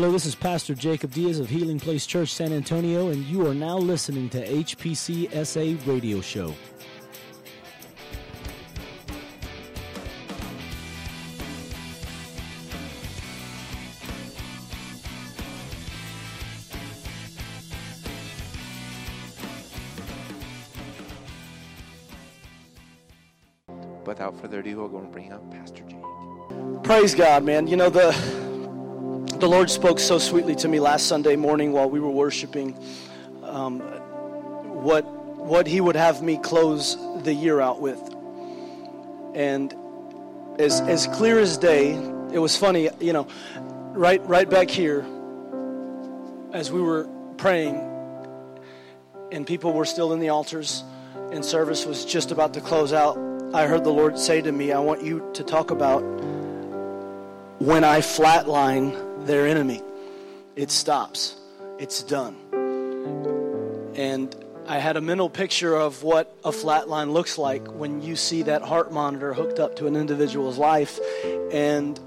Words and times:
Hello, 0.00 0.12
this 0.12 0.26
is 0.26 0.36
Pastor 0.36 0.76
Jacob 0.76 1.10
Diaz 1.10 1.40
of 1.40 1.50
Healing 1.50 1.80
Place 1.80 2.06
Church 2.06 2.32
San 2.32 2.52
Antonio, 2.52 3.08
and 3.08 3.24
you 3.24 3.44
are 3.48 3.52
now 3.52 3.76
listening 3.76 4.28
to 4.28 4.46
HPC 4.46 5.28
SA 5.44 5.90
Radio 5.90 6.20
Show. 6.20 6.54
Without 24.06 24.40
further 24.40 24.60
ado, 24.60 24.80
I'll 24.80 24.88
going 24.88 25.06
to 25.06 25.10
bring 25.10 25.32
up 25.32 25.50
Pastor 25.50 25.82
Jake. 25.82 26.84
Praise 26.84 27.16
God, 27.16 27.42
man. 27.42 27.66
You 27.66 27.76
know, 27.76 27.90
the 27.90 28.47
the 29.40 29.48
Lord 29.48 29.70
spoke 29.70 30.00
so 30.00 30.18
sweetly 30.18 30.56
to 30.56 30.68
me 30.68 30.80
last 30.80 31.06
Sunday 31.06 31.36
morning 31.36 31.70
while 31.70 31.88
we 31.88 32.00
were 32.00 32.10
worshiping 32.10 32.76
um, 33.44 33.78
what 34.82 35.02
what 35.02 35.68
He 35.68 35.80
would 35.80 35.94
have 35.94 36.22
me 36.22 36.38
close 36.38 36.96
the 37.22 37.32
year 37.32 37.60
out 37.60 37.80
with. 37.80 38.00
And 39.34 39.72
as 40.58 40.80
as 40.80 41.06
clear 41.06 41.38
as 41.38 41.56
day, 41.56 41.92
it 42.32 42.40
was 42.40 42.56
funny, 42.56 42.90
you 42.98 43.12
know, 43.12 43.28
right 43.92 44.20
right 44.26 44.50
back 44.50 44.70
here 44.70 45.06
as 46.52 46.72
we 46.72 46.82
were 46.82 47.08
praying 47.36 47.76
and 49.30 49.46
people 49.46 49.72
were 49.72 49.84
still 49.84 50.12
in 50.12 50.18
the 50.18 50.30
altars 50.30 50.82
and 51.30 51.44
service 51.44 51.86
was 51.86 52.04
just 52.04 52.32
about 52.32 52.54
to 52.54 52.60
close 52.60 52.92
out, 52.92 53.16
I 53.54 53.66
heard 53.68 53.84
the 53.84 53.92
Lord 53.92 54.18
say 54.18 54.42
to 54.42 54.50
me, 54.50 54.72
I 54.72 54.80
want 54.80 55.04
you 55.04 55.30
to 55.34 55.44
talk 55.44 55.70
about 55.70 56.00
when 57.60 57.84
I 57.84 58.00
flatline 58.00 59.07
their 59.28 59.46
enemy. 59.46 59.82
It 60.56 60.72
stops, 60.72 61.36
it's 61.78 62.02
done. 62.02 62.34
And 63.94 64.34
I 64.66 64.78
had 64.78 64.96
a 64.96 65.00
mental 65.00 65.30
picture 65.30 65.76
of 65.76 66.02
what 66.02 66.36
a 66.44 66.50
flatline 66.50 67.12
looks 67.12 67.38
like 67.38 67.66
when 67.68 68.02
you 68.02 68.16
see 68.16 68.42
that 68.42 68.62
heart 68.62 68.92
monitor 68.92 69.32
hooked 69.34 69.60
up 69.60 69.76
to 69.76 69.86
an 69.86 69.96
individual's 69.96 70.58
life. 70.58 70.98
And 71.52 72.00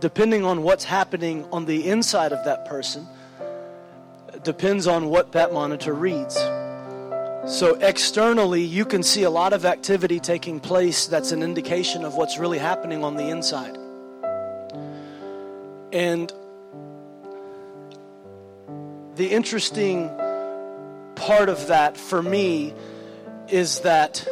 depending 0.00 0.44
on 0.44 0.62
what's 0.62 0.84
happening 0.84 1.46
on 1.50 1.64
the 1.64 1.88
inside 1.88 2.32
of 2.32 2.44
that 2.44 2.66
person, 2.66 3.06
depends 4.42 4.86
on 4.86 5.08
what 5.08 5.32
that 5.32 5.52
monitor 5.52 5.94
reads. 5.94 6.36
So, 7.46 7.76
externally, 7.80 8.62
you 8.62 8.84
can 8.86 9.02
see 9.02 9.24
a 9.24 9.30
lot 9.30 9.52
of 9.52 9.64
activity 9.66 10.18
taking 10.18 10.60
place 10.60 11.06
that's 11.06 11.32
an 11.32 11.42
indication 11.42 12.04
of 12.04 12.14
what's 12.14 12.38
really 12.38 12.58
happening 12.58 13.04
on 13.04 13.16
the 13.16 13.28
inside. 13.28 13.76
And 15.94 16.32
the 19.14 19.30
interesting 19.30 20.08
part 21.14 21.48
of 21.48 21.68
that 21.68 21.96
for 21.96 22.20
me 22.20 22.74
is 23.46 23.78
that 23.82 24.26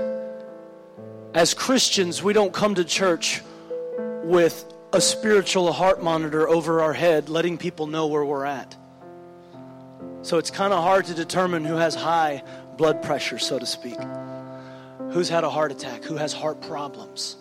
as 1.34 1.54
Christians, 1.54 2.20
we 2.20 2.32
don't 2.32 2.52
come 2.52 2.74
to 2.74 2.84
church 2.84 3.42
with 4.24 4.64
a 4.92 5.00
spiritual 5.00 5.72
heart 5.72 6.02
monitor 6.02 6.48
over 6.48 6.82
our 6.82 6.92
head, 6.92 7.28
letting 7.28 7.58
people 7.58 7.86
know 7.86 8.08
where 8.08 8.24
we're 8.24 8.44
at. 8.44 8.76
So 10.22 10.38
it's 10.38 10.50
kind 10.50 10.72
of 10.72 10.82
hard 10.82 11.04
to 11.06 11.14
determine 11.14 11.64
who 11.64 11.76
has 11.76 11.94
high 11.94 12.42
blood 12.76 13.04
pressure, 13.04 13.38
so 13.38 13.60
to 13.60 13.66
speak, 13.66 13.98
who's 15.12 15.28
had 15.28 15.44
a 15.44 15.50
heart 15.50 15.70
attack, 15.70 16.02
who 16.02 16.16
has 16.16 16.32
heart 16.32 16.60
problems. 16.60 17.36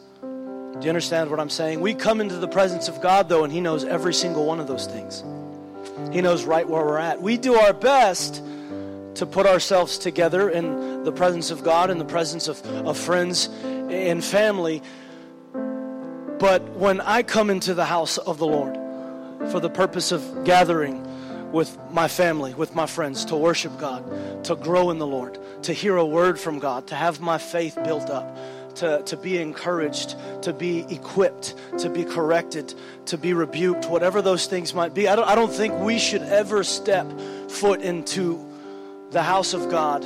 Do 0.81 0.85
you 0.85 0.89
understand 0.89 1.29
what 1.29 1.39
I'm 1.39 1.51
saying? 1.51 1.79
We 1.79 1.93
come 1.93 2.21
into 2.21 2.37
the 2.37 2.47
presence 2.47 2.87
of 2.87 3.01
God, 3.01 3.29
though, 3.29 3.43
and 3.43 3.53
He 3.53 3.61
knows 3.61 3.85
every 3.85 4.15
single 4.15 4.47
one 4.47 4.59
of 4.59 4.65
those 4.65 4.87
things. 4.87 5.23
He 6.11 6.21
knows 6.21 6.43
right 6.43 6.67
where 6.67 6.83
we're 6.83 6.97
at. 6.97 7.21
We 7.21 7.37
do 7.37 7.53
our 7.53 7.71
best 7.71 8.43
to 9.15 9.27
put 9.27 9.45
ourselves 9.45 9.99
together 9.99 10.49
in 10.49 11.03
the 11.03 11.11
presence 11.11 11.51
of 11.51 11.63
God, 11.63 11.91
in 11.91 11.99
the 11.99 12.05
presence 12.05 12.47
of, 12.47 12.65
of 12.65 12.97
friends 12.97 13.47
and 13.63 14.23
family. 14.23 14.81
But 15.53 16.67
when 16.69 16.99
I 16.99 17.21
come 17.21 17.51
into 17.51 17.75
the 17.75 17.85
house 17.85 18.17
of 18.17 18.39
the 18.39 18.47
Lord 18.47 18.73
for 19.51 19.59
the 19.59 19.69
purpose 19.69 20.11
of 20.11 20.45
gathering, 20.45 21.07
with 21.51 21.77
my 21.91 22.07
family, 22.07 22.53
with 22.53 22.73
my 22.73 22.85
friends, 22.85 23.25
to 23.25 23.35
worship 23.35 23.77
God, 23.77 24.45
to 24.45 24.55
grow 24.55 24.89
in 24.89 24.97
the 24.97 25.07
Lord, 25.07 25.37
to 25.63 25.73
hear 25.73 25.97
a 25.97 26.05
word 26.05 26.39
from 26.39 26.59
God, 26.59 26.87
to 26.87 26.95
have 26.95 27.19
my 27.19 27.37
faith 27.37 27.77
built 27.83 28.09
up, 28.09 28.37
to, 28.75 29.01
to 29.03 29.17
be 29.17 29.37
encouraged, 29.37 30.15
to 30.43 30.53
be 30.53 30.85
equipped, 30.89 31.55
to 31.79 31.89
be 31.89 32.03
corrected, 32.03 32.73
to 33.05 33.17
be 33.17 33.33
rebuked, 33.33 33.85
whatever 33.85 34.21
those 34.21 34.47
things 34.47 34.73
might 34.73 34.93
be. 34.93 35.07
I 35.07 35.15
don't, 35.15 35.27
I 35.27 35.35
don't 35.35 35.51
think 35.51 35.77
we 35.79 35.99
should 35.99 36.23
ever 36.23 36.63
step 36.63 37.07
foot 37.49 37.81
into 37.81 38.47
the 39.11 39.21
house 39.21 39.53
of 39.53 39.69
God 39.69 40.05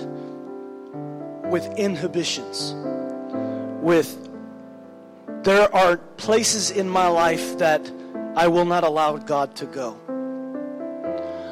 with 1.49 1.65
inhibitions, 1.77 2.73
with 3.81 4.21
there 5.43 5.73
are 5.75 5.97
places 5.97 6.71
in 6.71 6.89
my 6.89 7.07
life 7.07 7.59
that 7.59 7.91
I 8.35 8.47
will 8.47 8.65
not 8.65 8.83
allow 8.83 9.17
God 9.17 9.55
to 9.57 9.65
go. 9.67 9.97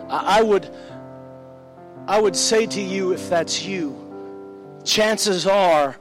I 0.10 0.42
would, 0.42 0.70
I 2.08 2.20
would 2.20 2.36
say 2.36 2.66
to 2.66 2.82
you, 2.82 3.14
if 3.14 3.30
that's 3.30 3.64
you, 3.64 3.96
chances 4.84 5.48
are 5.48 5.96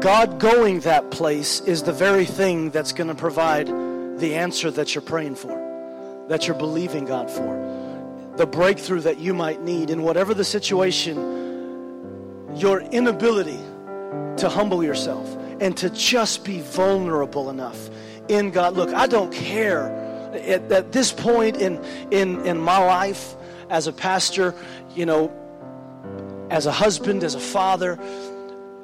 God 0.00 0.40
going 0.40 0.80
that 0.80 1.10
place 1.10 1.60
is 1.60 1.84
the 1.84 1.92
very 1.92 2.24
thing 2.24 2.70
that's 2.70 2.92
going 2.92 3.08
to 3.08 3.14
provide 3.14 3.68
the 4.18 4.34
answer 4.34 4.70
that 4.72 4.94
you're 4.94 5.02
praying 5.02 5.36
for, 5.36 6.26
that 6.28 6.46
you're 6.46 6.56
believing 6.56 7.04
God 7.04 7.30
for, 7.30 8.32
the 8.36 8.46
breakthrough 8.46 9.00
that 9.00 9.18
you 9.18 9.34
might 9.34 9.62
need 9.62 9.90
in 9.90 10.02
whatever 10.02 10.34
the 10.34 10.44
situation, 10.44 11.16
your 12.56 12.80
inability 12.80 13.60
to 14.36 14.48
humble 14.48 14.82
yourself 14.82 15.36
and 15.60 15.76
to 15.76 15.88
just 15.90 16.44
be 16.44 16.60
vulnerable 16.60 17.48
enough 17.48 17.88
in 18.28 18.50
God. 18.50 18.74
Look, 18.74 18.92
I 18.92 19.06
don't 19.06 19.32
care 19.32 19.86
at, 20.34 20.70
at 20.72 20.92
this 20.92 21.12
point 21.12 21.56
in, 21.56 21.82
in, 22.10 22.44
in 22.44 22.58
my 22.58 22.78
life 22.78 23.36
as 23.70 23.86
a 23.86 23.92
pastor, 23.92 24.54
you 24.94 25.06
know, 25.06 25.32
as 26.50 26.66
a 26.66 26.72
husband, 26.72 27.22
as 27.24 27.34
a 27.34 27.40
father, 27.40 27.98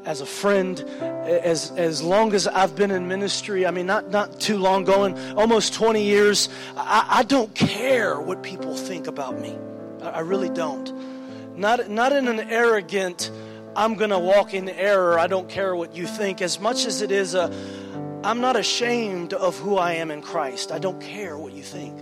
as 0.04 0.20
a 0.20 0.26
friend, 0.26 0.80
as 0.80 1.70
as 1.72 2.02
long 2.02 2.32
as 2.32 2.46
I've 2.46 2.74
been 2.74 2.90
in 2.90 3.08
ministry, 3.08 3.66
I 3.66 3.70
mean, 3.70 3.86
not 3.86 4.10
not 4.10 4.40
too 4.40 4.56
long 4.56 4.84
going, 4.84 5.18
almost 5.36 5.74
20 5.74 6.02
years, 6.02 6.48
I, 6.76 7.06
I 7.08 7.22
don't 7.22 7.54
care 7.54 8.20
what 8.20 8.42
people 8.42 8.76
think 8.76 9.06
about 9.06 9.38
me. 9.38 9.58
I, 10.02 10.08
I 10.08 10.20
really 10.20 10.48
don't. 10.48 10.92
Not 11.56 11.90
not 11.90 12.12
in 12.12 12.28
an 12.28 12.40
arrogant, 12.40 13.30
I'm 13.76 13.94
gonna 13.94 14.18
walk 14.18 14.54
in 14.54 14.68
error. 14.68 15.18
I 15.18 15.26
don't 15.26 15.48
care 15.48 15.76
what 15.76 15.94
you 15.94 16.06
think, 16.06 16.40
as 16.40 16.58
much 16.58 16.86
as 16.86 17.02
it 17.02 17.10
is 17.10 17.34
a 17.34 17.52
I'm 18.22 18.40
not 18.40 18.56
ashamed 18.56 19.32
of 19.32 19.58
who 19.58 19.76
I 19.76 19.92
am 19.92 20.10
in 20.10 20.20
Christ. 20.22 20.72
I 20.72 20.78
don't 20.78 21.00
care 21.00 21.38
what 21.38 21.54
you 21.54 21.62
think. 21.62 21.98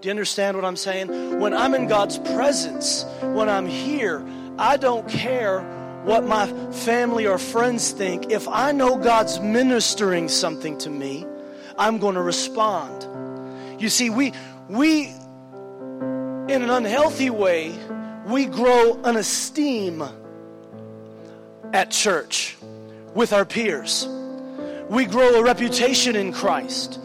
Do 0.00 0.06
you 0.06 0.10
understand 0.10 0.56
what 0.56 0.64
I'm 0.64 0.76
saying? 0.76 1.40
When 1.40 1.54
I'm 1.54 1.74
in 1.74 1.88
God's 1.88 2.18
presence, 2.18 3.04
when 3.22 3.48
I'm 3.48 3.66
here, 3.66 4.24
I 4.58 4.76
don't 4.76 5.08
care 5.08 5.60
what 6.04 6.24
my 6.24 6.46
family 6.72 7.26
or 7.26 7.38
friends 7.38 7.92
think. 7.92 8.30
If 8.30 8.48
I 8.48 8.72
know 8.72 8.96
God's 8.96 9.40
ministering 9.40 10.28
something 10.28 10.78
to 10.78 10.90
me, 10.90 11.26
I'm 11.76 11.98
going 11.98 12.14
to 12.14 12.22
respond. 12.22 13.06
You 13.80 13.88
see, 13.88 14.10
we 14.10 14.32
we 14.68 15.06
in 15.06 16.62
an 16.62 16.70
unhealthy 16.70 17.30
way, 17.30 17.78
we 18.26 18.46
grow 18.46 19.00
an 19.04 19.16
esteem 19.16 20.02
at 21.72 21.90
church 21.90 22.56
with 23.14 23.32
our 23.32 23.44
peers 23.44 24.08
we 24.88 25.04
grow 25.04 25.34
a 25.34 25.42
reputation 25.42 26.16
in 26.16 26.32
Christ 26.32 26.98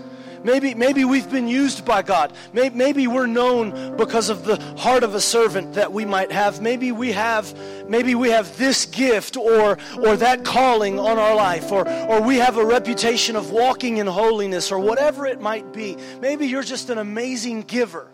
Maybe, 0.44 0.74
maybe 0.74 1.06
we've 1.06 1.30
been 1.30 1.48
used 1.48 1.86
by 1.86 2.01
God. 2.01 2.34
Maybe, 2.51 2.75
maybe 2.75 3.07
we're 3.07 3.28
known 3.28 3.95
because 3.95 4.30
of 4.30 4.44
the 4.44 4.57
heart 4.78 5.04
of 5.04 5.16
a 5.16 5.22
servant 5.22 5.74
that 5.74 5.94
we 5.94 6.06
might 6.06 6.31
have. 6.31 6.62
Maybe 6.62 6.92
we 6.92 7.13
have, 7.13 7.57
maybe 7.88 8.13
we 8.13 8.30
have 8.30 8.57
this 8.57 8.86
gift 8.86 9.38
or, 9.38 9.78
or 10.04 10.18
that 10.18 10.44
calling 10.44 11.00
on 11.00 11.18
our 11.18 11.36
life, 11.36 11.72
or, 11.72 11.88
or 11.88 12.22
we 12.22 12.38
have 12.38 12.57
a 12.57 12.66
reputation 12.66 13.36
of 13.36 13.51
walking 13.51 13.98
in 13.98 14.07
holiness, 14.07 14.72
or 14.72 14.80
whatever 14.80 15.25
it 15.25 15.40
might 15.40 15.72
be. 15.72 15.98
Maybe 16.22 16.48
you're 16.48 16.63
just 16.63 16.90
an 16.90 16.98
amazing 16.98 17.62
giver. 17.62 18.10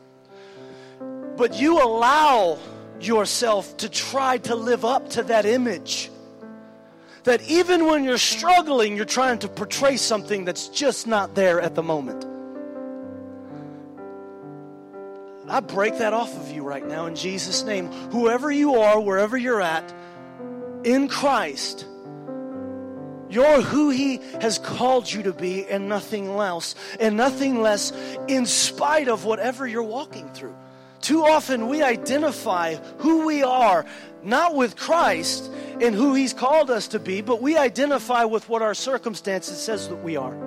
But 1.36 1.60
you 1.60 1.82
allow 1.82 2.60
yourself 3.00 3.78
to 3.78 3.90
try 3.90 4.38
to 4.40 4.56
live 4.56 4.86
up 4.86 5.10
to 5.12 5.24
that 5.24 5.46
image. 5.46 6.12
That 7.24 7.42
even 7.50 7.86
when 7.86 8.04
you're 8.04 8.18
struggling, 8.18 8.96
you're 8.96 9.06
trying 9.06 9.40
to 9.40 9.48
portray 9.48 9.98
something 9.98 10.46
that's 10.46 10.70
just 10.70 11.06
not 11.08 11.36
there 11.36 11.60
at 11.60 11.76
the 11.76 11.84
moment. 11.84 12.26
I 15.50 15.62
break 15.62 15.98
that 15.98 16.14
off 16.14 16.36
of 16.38 16.52
you 16.52 16.64
right 16.64 16.86
now 16.86 17.08
in 17.08 17.16
Jesus' 17.16 17.64
name. 17.64 17.88
Whoever 18.12 18.52
you 18.52 18.76
are, 18.76 19.00
wherever 19.00 19.36
you're 19.36 19.62
at, 19.62 19.94
in 20.84 21.08
Christ, 21.08 21.86
you're 23.30 23.62
who 23.62 23.90
He 23.90 24.18
has 24.42 24.60
called 24.60 25.12
you 25.12 25.24
to 25.24 25.34
be 25.34 25.66
and 25.66 25.90
nothing 25.90 26.28
else, 26.28 26.76
and 27.00 27.18
nothing 27.18 27.62
less, 27.62 27.92
in 28.28 28.46
spite 28.46 29.08
of 29.08 29.26
whatever 29.26 29.68
you're 29.68 29.84
walking 29.84 30.30
through. 30.30 30.56
Too 31.02 31.24
often 31.24 31.68
we 31.68 31.82
identify 31.82 32.76
who 33.00 33.26
we 33.26 33.42
are 33.42 33.86
not 34.24 34.56
with 34.56 34.76
Christ 34.76 35.52
and 35.82 35.96
who 35.96 36.14
He's 36.14 36.34
called 36.34 36.70
us 36.70 36.90
to 36.90 37.00
be, 37.00 37.22
but 37.22 37.42
we 37.42 37.58
identify 37.58 38.24
with 38.26 38.48
what 38.50 38.62
our 38.62 38.74
circumstances 38.74 39.58
says 39.58 39.88
that 39.90 40.04
we 40.04 40.18
are. 40.18 40.38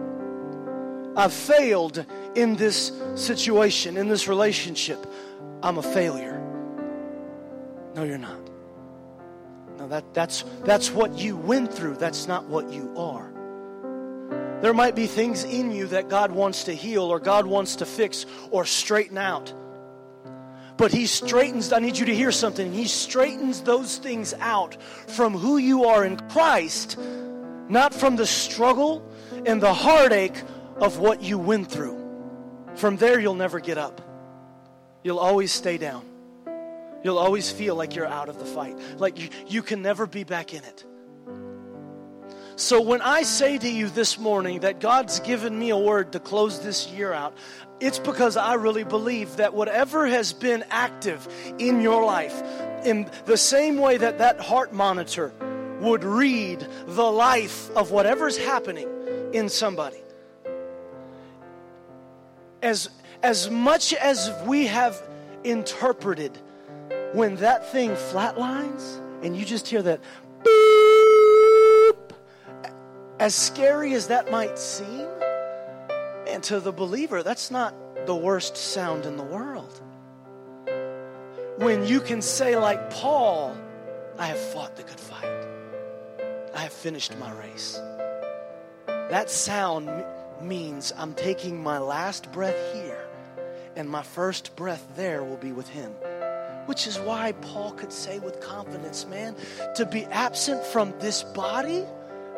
I've 1.16 1.32
failed 1.32 2.04
in 2.34 2.56
this 2.56 2.92
situation, 3.14 3.96
in 3.96 4.08
this 4.08 4.28
relationship. 4.28 5.06
I'm 5.62 5.78
a 5.78 5.82
failure. 5.82 6.40
No, 7.94 8.04
you're 8.04 8.18
not. 8.18 8.40
No, 9.78 9.88
that, 9.88 10.14
that's, 10.14 10.44
that's 10.64 10.90
what 10.90 11.18
you 11.18 11.36
went 11.36 11.72
through. 11.72 11.96
That's 11.96 12.26
not 12.26 12.46
what 12.46 12.70
you 12.70 12.92
are. 12.96 13.32
There 14.62 14.72
might 14.72 14.94
be 14.94 15.06
things 15.06 15.44
in 15.44 15.72
you 15.72 15.88
that 15.88 16.08
God 16.08 16.30
wants 16.30 16.64
to 16.64 16.72
heal 16.72 17.02
or 17.02 17.18
God 17.18 17.46
wants 17.46 17.76
to 17.76 17.86
fix 17.86 18.26
or 18.50 18.64
straighten 18.64 19.18
out. 19.18 19.52
But 20.82 20.90
he 20.90 21.06
straightens, 21.06 21.72
I 21.72 21.78
need 21.78 21.96
you 21.96 22.06
to 22.06 22.14
hear 22.14 22.32
something. 22.32 22.72
He 22.72 22.86
straightens 22.88 23.60
those 23.60 23.98
things 23.98 24.34
out 24.40 24.82
from 24.82 25.32
who 25.32 25.56
you 25.56 25.84
are 25.84 26.04
in 26.04 26.16
Christ, 26.16 26.98
not 27.68 27.94
from 27.94 28.16
the 28.16 28.26
struggle 28.26 29.08
and 29.46 29.62
the 29.62 29.72
heartache 29.72 30.42
of 30.78 30.98
what 30.98 31.22
you 31.22 31.38
went 31.38 31.70
through. 31.70 31.96
From 32.74 32.96
there, 32.96 33.20
you'll 33.20 33.36
never 33.36 33.60
get 33.60 33.78
up. 33.78 34.00
You'll 35.04 35.20
always 35.20 35.52
stay 35.52 35.78
down. 35.78 36.04
You'll 37.04 37.18
always 37.18 37.48
feel 37.48 37.76
like 37.76 37.94
you're 37.94 38.04
out 38.04 38.28
of 38.28 38.40
the 38.40 38.44
fight, 38.44 38.76
like 38.98 39.20
you, 39.20 39.28
you 39.46 39.62
can 39.62 39.82
never 39.82 40.08
be 40.08 40.24
back 40.24 40.52
in 40.52 40.64
it. 40.64 40.84
So, 42.56 42.80
when 42.80 43.00
I 43.00 43.22
say 43.22 43.56
to 43.56 43.68
you 43.68 43.88
this 43.88 44.18
morning 44.18 44.60
that 44.60 44.80
God's 44.80 45.20
given 45.20 45.58
me 45.58 45.70
a 45.70 45.78
word 45.78 46.12
to 46.12 46.20
close 46.20 46.60
this 46.60 46.88
year 46.88 47.12
out, 47.12 47.36
it's 47.82 47.98
because 47.98 48.36
I 48.36 48.54
really 48.54 48.84
believe 48.84 49.36
that 49.38 49.54
whatever 49.54 50.06
has 50.06 50.32
been 50.32 50.64
active 50.70 51.26
in 51.58 51.80
your 51.80 52.04
life, 52.04 52.40
in 52.84 53.10
the 53.24 53.36
same 53.36 53.76
way 53.76 53.96
that 53.96 54.18
that 54.18 54.38
heart 54.38 54.72
monitor 54.72 55.32
would 55.80 56.04
read 56.04 56.64
the 56.86 57.10
life 57.10 57.70
of 57.70 57.90
whatever's 57.90 58.38
happening 58.38 58.88
in 59.32 59.48
somebody, 59.48 60.00
as, 62.62 62.88
as 63.24 63.50
much 63.50 63.92
as 63.94 64.30
we 64.46 64.68
have 64.68 65.02
interpreted 65.42 66.38
when 67.14 67.34
that 67.36 67.72
thing 67.72 67.90
flatlines 67.90 69.00
and 69.24 69.36
you 69.36 69.44
just 69.44 69.66
hear 69.66 69.82
that 69.82 70.00
boop, 70.44 72.12
as 73.18 73.34
scary 73.34 73.92
as 73.94 74.06
that 74.06 74.30
might 74.30 74.56
seem, 74.56 75.08
to 76.40 76.60
the 76.60 76.72
believer, 76.72 77.22
that's 77.22 77.50
not 77.50 77.74
the 78.06 78.14
worst 78.14 78.56
sound 78.56 79.06
in 79.06 79.16
the 79.16 79.22
world. 79.22 79.80
When 81.58 81.86
you 81.86 82.00
can 82.00 82.22
say, 82.22 82.56
like 82.56 82.90
Paul, 82.90 83.56
I 84.18 84.26
have 84.26 84.38
fought 84.38 84.76
the 84.76 84.82
good 84.82 84.98
fight, 84.98 85.46
I 86.54 86.62
have 86.62 86.72
finished 86.72 87.16
my 87.18 87.30
race. 87.32 87.80
That 88.86 89.30
sound 89.30 90.04
means 90.40 90.92
I'm 90.96 91.14
taking 91.14 91.62
my 91.62 91.78
last 91.78 92.32
breath 92.32 92.74
here, 92.74 93.04
and 93.76 93.88
my 93.88 94.02
first 94.02 94.56
breath 94.56 94.86
there 94.96 95.22
will 95.22 95.36
be 95.36 95.52
with 95.52 95.68
Him. 95.68 95.92
Which 96.66 96.86
is 96.86 96.98
why 96.98 97.32
Paul 97.32 97.72
could 97.72 97.92
say 97.92 98.18
with 98.20 98.40
confidence, 98.40 99.06
man, 99.06 99.36
to 99.74 99.84
be 99.84 100.04
absent 100.06 100.64
from 100.64 100.94
this 101.00 101.22
body 101.22 101.84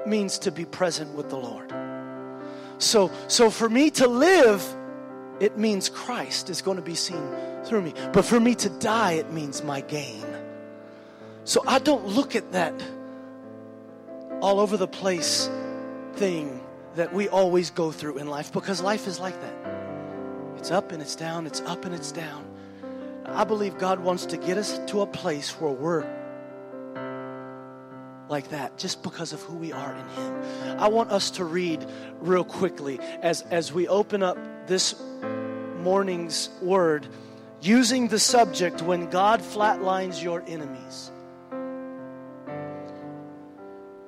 means 0.06 0.38
to 0.41 0.50
be 0.50 0.64
present 0.64 1.14
with 1.14 1.29
the 1.31 1.37
Lord. 1.37 1.83
So, 2.78 3.10
so 3.28 3.50
for 3.50 3.68
me 3.68 3.90
to 3.92 4.06
live, 4.06 4.64
it 5.40 5.58
means 5.58 5.88
Christ 5.88 6.50
is 6.50 6.62
going 6.62 6.76
to 6.76 6.82
be 6.82 6.94
seen 6.94 7.22
through 7.64 7.82
me. 7.82 7.94
But 8.12 8.24
for 8.24 8.38
me 8.38 8.54
to 8.56 8.68
die, 8.68 9.12
it 9.12 9.32
means 9.32 9.62
my 9.62 9.80
gain. 9.80 10.24
So 11.44 11.62
I 11.66 11.78
don't 11.78 12.06
look 12.06 12.36
at 12.36 12.52
that 12.52 12.74
all 14.40 14.60
over 14.60 14.76
the 14.76 14.88
place 14.88 15.50
thing 16.14 16.60
that 16.96 17.12
we 17.12 17.28
always 17.28 17.70
go 17.70 17.90
through 17.90 18.18
in 18.18 18.28
life 18.28 18.52
because 18.52 18.80
life 18.80 19.06
is 19.06 19.18
like 19.18 19.38
that. 19.40 19.54
It's 20.56 20.70
up 20.70 20.92
and 20.92 21.02
it's 21.02 21.16
down, 21.16 21.46
it's 21.46 21.60
up 21.62 21.84
and 21.84 21.94
it's 21.94 22.12
down. 22.12 22.44
I 23.26 23.44
believe 23.44 23.78
God 23.78 24.00
wants 24.00 24.26
to 24.26 24.36
get 24.36 24.58
us 24.58 24.78
to 24.86 25.00
a 25.00 25.06
place 25.06 25.50
where 25.60 25.72
we're 25.72 26.06
like 28.28 28.50
that 28.50 28.78
just 28.78 29.02
because 29.02 29.32
of 29.32 29.40
who 29.42 29.56
we 29.56 29.72
are 29.72 29.94
in 29.94 30.08
Him. 30.08 30.78
I 30.80 30.88
want 30.88 31.10
us 31.10 31.32
to 31.32 31.44
read 31.44 31.84
real 32.20 32.44
quickly 32.44 32.98
as, 33.00 33.42
as 33.42 33.72
we 33.72 33.88
open 33.88 34.22
up 34.22 34.38
this 34.66 34.94
morning's 35.80 36.48
word 36.62 37.06
using 37.60 38.08
the 38.08 38.18
subject 38.18 38.82
when 38.82 39.10
God 39.10 39.40
flatlines 39.40 40.22
your 40.22 40.42
enemies. 40.46 41.10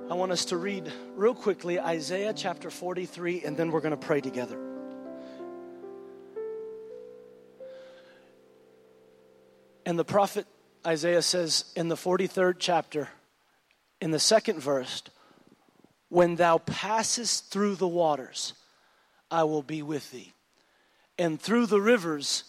I 0.08 0.14
want 0.14 0.30
us 0.32 0.46
to 0.46 0.56
read 0.56 0.92
real 1.16 1.34
quickly 1.34 1.80
Isaiah 1.80 2.32
chapter 2.32 2.70
43, 2.70 3.42
and 3.44 3.56
then 3.56 3.70
we're 3.70 3.80
going 3.80 3.90
to 3.90 3.96
pray 3.96 4.20
together. 4.20 4.56
And 9.84 9.98
the 9.98 10.04
prophet 10.04 10.46
Isaiah 10.86 11.22
says 11.22 11.64
in 11.74 11.88
the 11.88 11.96
43rd 11.96 12.56
chapter, 12.58 13.08
in 14.00 14.10
the 14.10 14.18
second 14.18 14.60
verse, 14.60 15.02
when 16.08 16.36
thou 16.36 16.58
passest 16.58 17.50
through 17.50 17.76
the 17.76 17.88
waters, 17.88 18.54
I 19.30 19.44
will 19.44 19.62
be 19.62 19.82
with 19.82 20.10
thee. 20.10 20.32
And 21.18 21.40
through 21.40 21.66
the 21.66 21.80
rivers, 21.80 22.44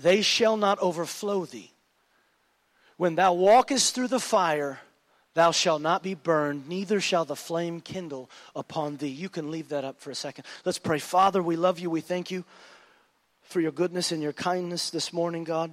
they 0.00 0.22
shall 0.22 0.56
not 0.56 0.78
overflow 0.78 1.44
thee. 1.44 1.72
When 2.96 3.16
thou 3.16 3.34
walkest 3.34 3.94
through 3.94 4.08
the 4.08 4.20
fire, 4.20 4.78
thou 5.34 5.50
shalt 5.50 5.82
not 5.82 6.02
be 6.02 6.14
burned, 6.14 6.68
neither 6.68 7.00
shall 7.00 7.24
the 7.24 7.36
flame 7.36 7.80
kindle 7.80 8.30
upon 8.54 8.96
thee. 8.96 9.08
You 9.08 9.28
can 9.28 9.50
leave 9.50 9.70
that 9.70 9.84
up 9.84 10.00
for 10.00 10.10
a 10.10 10.14
second. 10.14 10.44
Let's 10.64 10.78
pray. 10.78 10.98
Father, 10.98 11.42
we 11.42 11.56
love 11.56 11.78
you. 11.78 11.90
We 11.90 12.00
thank 12.00 12.30
you 12.30 12.44
for 13.42 13.60
your 13.60 13.72
goodness 13.72 14.12
and 14.12 14.22
your 14.22 14.32
kindness 14.32 14.90
this 14.90 15.12
morning, 15.12 15.44
God. 15.44 15.72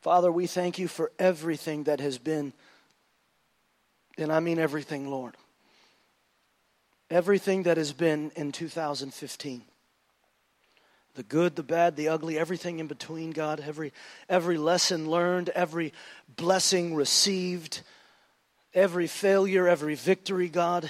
Father, 0.00 0.32
we 0.32 0.46
thank 0.46 0.78
you 0.78 0.88
for 0.88 1.12
everything 1.18 1.84
that 1.84 2.00
has 2.00 2.18
been 2.18 2.52
and 4.18 4.32
I 4.32 4.40
mean 4.40 4.58
everything, 4.58 5.08
Lord. 5.08 5.36
Everything 7.10 7.64
that 7.64 7.76
has 7.76 7.92
been 7.92 8.32
in 8.36 8.52
2015. 8.52 9.62
The 11.14 11.22
good, 11.22 11.56
the 11.56 11.62
bad, 11.62 11.96
the 11.96 12.08
ugly, 12.08 12.38
everything 12.38 12.78
in 12.78 12.86
between, 12.86 13.32
God, 13.32 13.62
every, 13.66 13.92
every 14.30 14.56
lesson 14.56 15.10
learned, 15.10 15.50
every 15.50 15.92
blessing 16.36 16.94
received, 16.94 17.82
every 18.72 19.06
failure, 19.06 19.68
every 19.68 19.94
victory, 19.94 20.48
God, 20.48 20.88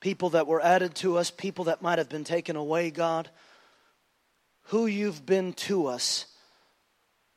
people 0.00 0.30
that 0.30 0.46
were 0.46 0.62
added 0.62 0.94
to 0.96 1.18
us, 1.18 1.30
people 1.30 1.64
that 1.64 1.82
might 1.82 1.98
have 1.98 2.08
been 2.08 2.24
taken 2.24 2.56
away, 2.56 2.90
God, 2.90 3.28
who 4.64 4.86
you've 4.86 5.26
been 5.26 5.52
to 5.52 5.88
us 5.88 6.24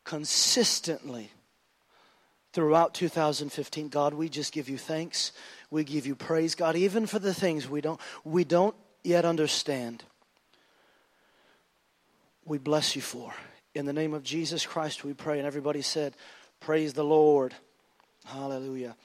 consistently 0.06 1.30
throughout 2.54 2.94
2015 2.94 3.90
god 3.90 4.14
we 4.14 4.30
just 4.30 4.54
give 4.54 4.70
you 4.70 4.78
thanks. 4.78 5.32
We 5.70 5.84
give 5.84 6.08
you 6.08 6.16
praise 6.16 6.56
god 6.56 6.76
even 6.76 7.06
for 7.06 7.20
the 7.20 7.34
things 7.34 7.70
we 7.70 7.82
don't 7.82 8.00
we 8.24 8.44
don't 8.44 8.76
yet 9.04 9.26
understand. 9.26 10.04
We 12.46 12.58
bless 12.58 12.96
you 12.96 13.02
for. 13.02 13.34
In 13.76 13.86
the 13.86 13.94
name 13.94 14.14
of 14.14 14.24
jesus 14.24 14.66
christ 14.66 15.04
we 15.04 15.14
pray. 15.14 15.40
And 15.40 15.48
everybody 15.48 15.82
said 15.82 16.16
praise 16.60 16.94
the 16.94 17.04
lord. 17.04 17.54
Hallelujah. 18.26 18.96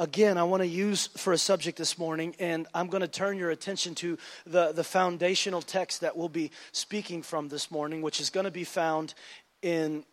Again, 0.00 0.38
I 0.38 0.44
want 0.44 0.62
to 0.62 0.66
use 0.66 1.08
for 1.16 1.32
a 1.32 1.38
subject 1.38 1.76
this 1.76 1.98
morning, 1.98 2.36
and 2.38 2.68
I'm 2.72 2.86
going 2.86 3.00
to 3.00 3.08
turn 3.08 3.36
your 3.36 3.50
attention 3.50 3.96
to 3.96 4.16
the, 4.46 4.70
the 4.70 4.84
foundational 4.84 5.60
text 5.60 6.02
that 6.02 6.16
we'll 6.16 6.28
be 6.28 6.52
speaking 6.70 7.20
from 7.20 7.48
this 7.48 7.68
morning, 7.68 8.00
which 8.00 8.20
is 8.20 8.30
going 8.30 8.44
to 8.44 8.52
be 8.52 8.62
found 8.62 9.14
in 9.60 10.04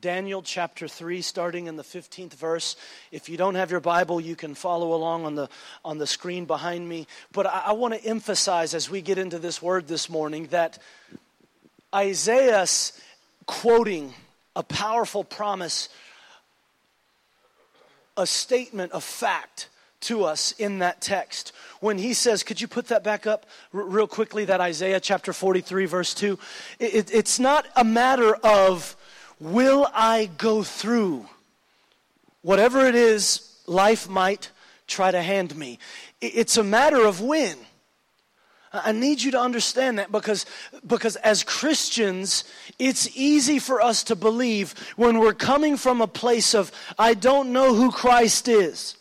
Daniel 0.00 0.40
chapter 0.40 0.88
3, 0.88 1.20
starting 1.20 1.66
in 1.66 1.76
the 1.76 1.82
15th 1.82 2.32
verse. 2.34 2.76
If 3.12 3.28
you 3.28 3.36
don't 3.36 3.54
have 3.54 3.70
your 3.70 3.80
Bible, 3.80 4.20
you 4.20 4.34
can 4.34 4.54
follow 4.54 4.94
along 4.94 5.26
on 5.26 5.34
the, 5.34 5.48
on 5.84 5.98
the 5.98 6.06
screen 6.06 6.46
behind 6.46 6.88
me. 6.88 7.06
But 7.32 7.46
I, 7.46 7.64
I 7.66 7.72
want 7.72 7.94
to 7.94 8.04
emphasize 8.04 8.72
as 8.74 8.88
we 8.88 9.02
get 9.02 9.18
into 9.18 9.38
this 9.38 9.60
word 9.60 9.88
this 9.88 10.08
morning 10.08 10.46
that 10.46 10.78
Isaiah's 11.94 12.92
quoting 13.46 14.14
a 14.56 14.62
powerful 14.62 15.24
promise, 15.24 15.88
a 18.16 18.26
statement 18.26 18.92
of 18.92 19.04
fact 19.04 19.68
to 20.00 20.24
us 20.24 20.52
in 20.52 20.78
that 20.78 21.00
text. 21.00 21.52
When 21.80 21.98
he 21.98 22.14
says, 22.14 22.42
could 22.42 22.60
you 22.60 22.68
put 22.68 22.88
that 22.88 23.04
back 23.04 23.26
up 23.26 23.46
r- 23.74 23.82
real 23.82 24.06
quickly, 24.06 24.46
that 24.46 24.60
Isaiah 24.60 25.00
chapter 25.00 25.32
43, 25.32 25.86
verse 25.86 26.14
2? 26.14 26.38
It, 26.78 26.94
it, 26.94 27.14
it's 27.14 27.38
not 27.38 27.66
a 27.76 27.84
matter 27.84 28.34
of, 28.36 28.96
will 29.40 29.88
I 29.92 30.30
go 30.38 30.62
through 30.62 31.26
whatever 32.42 32.86
it 32.86 32.94
is 32.94 33.56
life 33.66 34.08
might 34.08 34.50
try 34.86 35.10
to 35.10 35.22
hand 35.22 35.56
me? 35.56 35.78
It's 36.20 36.56
a 36.56 36.64
matter 36.64 37.04
of 37.04 37.20
when. 37.20 37.56
I 38.72 38.92
need 38.92 39.20
you 39.20 39.32
to 39.32 39.40
understand 39.40 39.98
that 39.98 40.12
because, 40.12 40.46
because 40.86 41.16
as 41.16 41.42
Christians, 41.42 42.44
it's 42.78 43.08
easy 43.16 43.58
for 43.58 43.80
us 43.80 44.04
to 44.04 44.14
believe 44.14 44.74
when 44.96 45.18
we're 45.18 45.34
coming 45.34 45.76
from 45.76 46.00
a 46.00 46.06
place 46.06 46.54
of, 46.54 46.70
I 46.96 47.14
don't 47.14 47.52
know 47.52 47.74
who 47.74 47.90
Christ 47.90 48.46
is, 48.46 48.94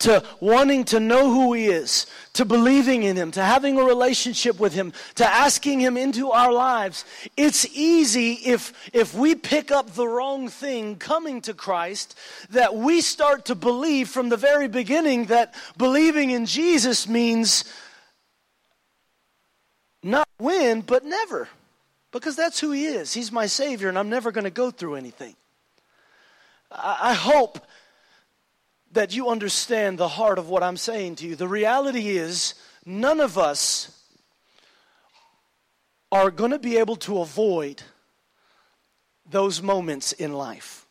to 0.00 0.22
wanting 0.40 0.84
to 0.84 1.00
know 1.00 1.30
who 1.30 1.52
He 1.52 1.66
is, 1.66 2.06
to 2.34 2.44
believing 2.44 3.04
in 3.04 3.16
Him, 3.16 3.30
to 3.32 3.42
having 3.42 3.78
a 3.78 3.84
relationship 3.84 4.58
with 4.58 4.74
Him, 4.74 4.92
to 5.14 5.26
asking 5.26 5.80
Him 5.80 5.96
into 5.96 6.30
our 6.30 6.52
lives. 6.52 7.04
It's 7.36 7.66
easy 7.74 8.32
if, 8.44 8.72
if 8.92 9.14
we 9.14 9.34
pick 9.34 9.70
up 9.70 9.94
the 9.94 10.06
wrong 10.06 10.48
thing 10.48 10.96
coming 10.96 11.40
to 11.42 11.54
Christ 11.54 12.18
that 12.50 12.74
we 12.74 13.00
start 13.00 13.46
to 13.46 13.54
believe 13.54 14.08
from 14.08 14.28
the 14.28 14.36
very 14.36 14.68
beginning 14.68 15.26
that 15.26 15.54
believing 15.76 16.30
in 16.30 16.46
Jesus 16.46 17.08
means 17.08 17.64
not 20.02 20.28
when, 20.38 20.80
but 20.80 21.04
never. 21.04 21.48
Because 22.10 22.36
that's 22.36 22.60
who 22.60 22.72
He 22.72 22.84
is. 22.84 23.14
He's 23.14 23.32
my 23.32 23.46
Savior, 23.46 23.88
and 23.88 23.98
I'm 23.98 24.10
never 24.10 24.32
going 24.32 24.44
to 24.44 24.50
go 24.50 24.70
through 24.70 24.96
anything. 24.96 25.34
I 26.70 27.14
hope 27.14 27.64
that 28.94 29.14
you 29.14 29.28
understand 29.28 29.98
the 29.98 30.08
heart 30.08 30.38
of 30.38 30.48
what 30.48 30.62
I'm 30.62 30.76
saying 30.76 31.16
to 31.16 31.26
you. 31.26 31.36
The 31.36 31.48
reality 31.48 32.16
is, 32.16 32.54
none 32.86 33.20
of 33.20 33.36
us 33.36 33.90
are 36.10 36.30
going 36.30 36.52
to 36.52 36.58
be 36.58 36.78
able 36.78 36.96
to 36.96 37.18
avoid 37.18 37.82
those 39.28 39.60
moments 39.60 40.12
in 40.12 40.32
life. 40.32 40.86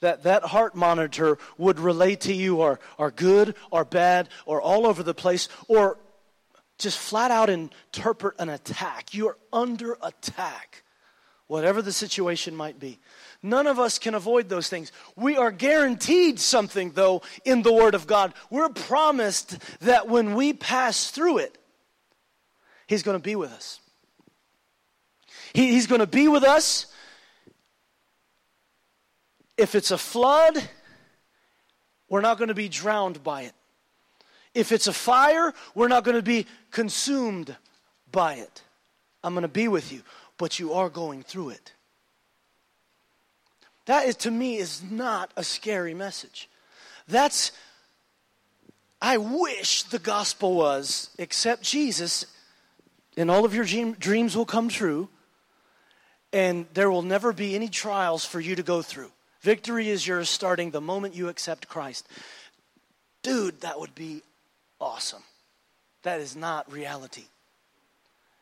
That 0.00 0.22
that 0.22 0.44
heart 0.44 0.76
monitor 0.76 1.38
would 1.58 1.80
relate 1.80 2.20
to 2.22 2.32
you 2.32 2.60
are, 2.60 2.78
are 2.98 3.10
good 3.10 3.56
or 3.70 3.84
bad 3.84 4.28
or 4.44 4.60
all 4.60 4.86
over 4.86 5.02
the 5.02 5.14
place 5.14 5.48
or 5.68 5.98
just 6.78 6.98
flat 6.98 7.30
out 7.30 7.50
interpret 7.50 8.34
an 8.38 8.50
attack. 8.50 9.14
You're 9.14 9.38
under 9.52 9.96
attack, 10.02 10.84
whatever 11.46 11.82
the 11.82 11.92
situation 11.92 12.54
might 12.54 12.78
be. 12.78 13.00
None 13.42 13.66
of 13.66 13.78
us 13.78 13.98
can 13.98 14.14
avoid 14.14 14.48
those 14.48 14.68
things. 14.68 14.92
We 15.14 15.36
are 15.36 15.50
guaranteed 15.50 16.40
something, 16.40 16.92
though, 16.92 17.22
in 17.44 17.62
the 17.62 17.72
Word 17.72 17.94
of 17.94 18.06
God. 18.06 18.34
We're 18.50 18.68
promised 18.68 19.58
that 19.80 20.08
when 20.08 20.34
we 20.34 20.52
pass 20.52 21.10
through 21.10 21.38
it, 21.38 21.58
He's 22.86 23.02
going 23.02 23.18
to 23.18 23.22
be 23.22 23.36
with 23.36 23.52
us. 23.52 23.80
He, 25.52 25.72
he's 25.72 25.86
going 25.86 26.00
to 26.00 26.06
be 26.06 26.28
with 26.28 26.44
us. 26.44 26.86
If 29.56 29.74
it's 29.74 29.90
a 29.90 29.98
flood, 29.98 30.56
we're 32.08 32.20
not 32.20 32.38
going 32.38 32.48
to 32.48 32.54
be 32.54 32.68
drowned 32.68 33.24
by 33.24 33.42
it. 33.42 33.52
If 34.54 34.70
it's 34.70 34.86
a 34.86 34.92
fire, 34.92 35.52
we're 35.74 35.88
not 35.88 36.04
going 36.04 36.16
to 36.16 36.22
be 36.22 36.46
consumed 36.70 37.56
by 38.12 38.34
it. 38.34 38.62
I'm 39.24 39.34
going 39.34 39.42
to 39.42 39.48
be 39.48 39.66
with 39.66 39.92
you, 39.92 40.02
but 40.38 40.58
you 40.58 40.74
are 40.74 40.88
going 40.88 41.22
through 41.22 41.50
it. 41.50 41.72
That 43.86 44.06
is, 44.06 44.16
to 44.16 44.30
me, 44.30 44.56
is 44.56 44.82
not 44.82 45.32
a 45.36 45.44
scary 45.44 45.94
message. 45.94 46.48
That's, 47.08 47.52
I 49.00 49.16
wish 49.16 49.84
the 49.84 49.98
gospel 49.98 50.54
was, 50.54 51.10
accept 51.18 51.62
Jesus, 51.62 52.26
and 53.16 53.30
all 53.30 53.44
of 53.44 53.54
your 53.54 53.64
dreams 53.64 54.36
will 54.36 54.46
come 54.46 54.68
true, 54.68 55.08
and 56.32 56.66
there 56.74 56.90
will 56.90 57.02
never 57.02 57.32
be 57.32 57.54
any 57.54 57.68
trials 57.68 58.24
for 58.24 58.40
you 58.40 58.56
to 58.56 58.62
go 58.62 58.82
through. 58.82 59.10
Victory 59.40 59.88
is 59.88 60.06
yours 60.06 60.28
starting 60.28 60.72
the 60.72 60.80
moment 60.80 61.14
you 61.14 61.28
accept 61.28 61.68
Christ. 61.68 62.08
Dude, 63.22 63.60
that 63.60 63.78
would 63.78 63.94
be 63.94 64.22
awesome. 64.80 65.22
That 66.02 66.20
is 66.20 66.34
not 66.34 66.70
reality. 66.70 67.26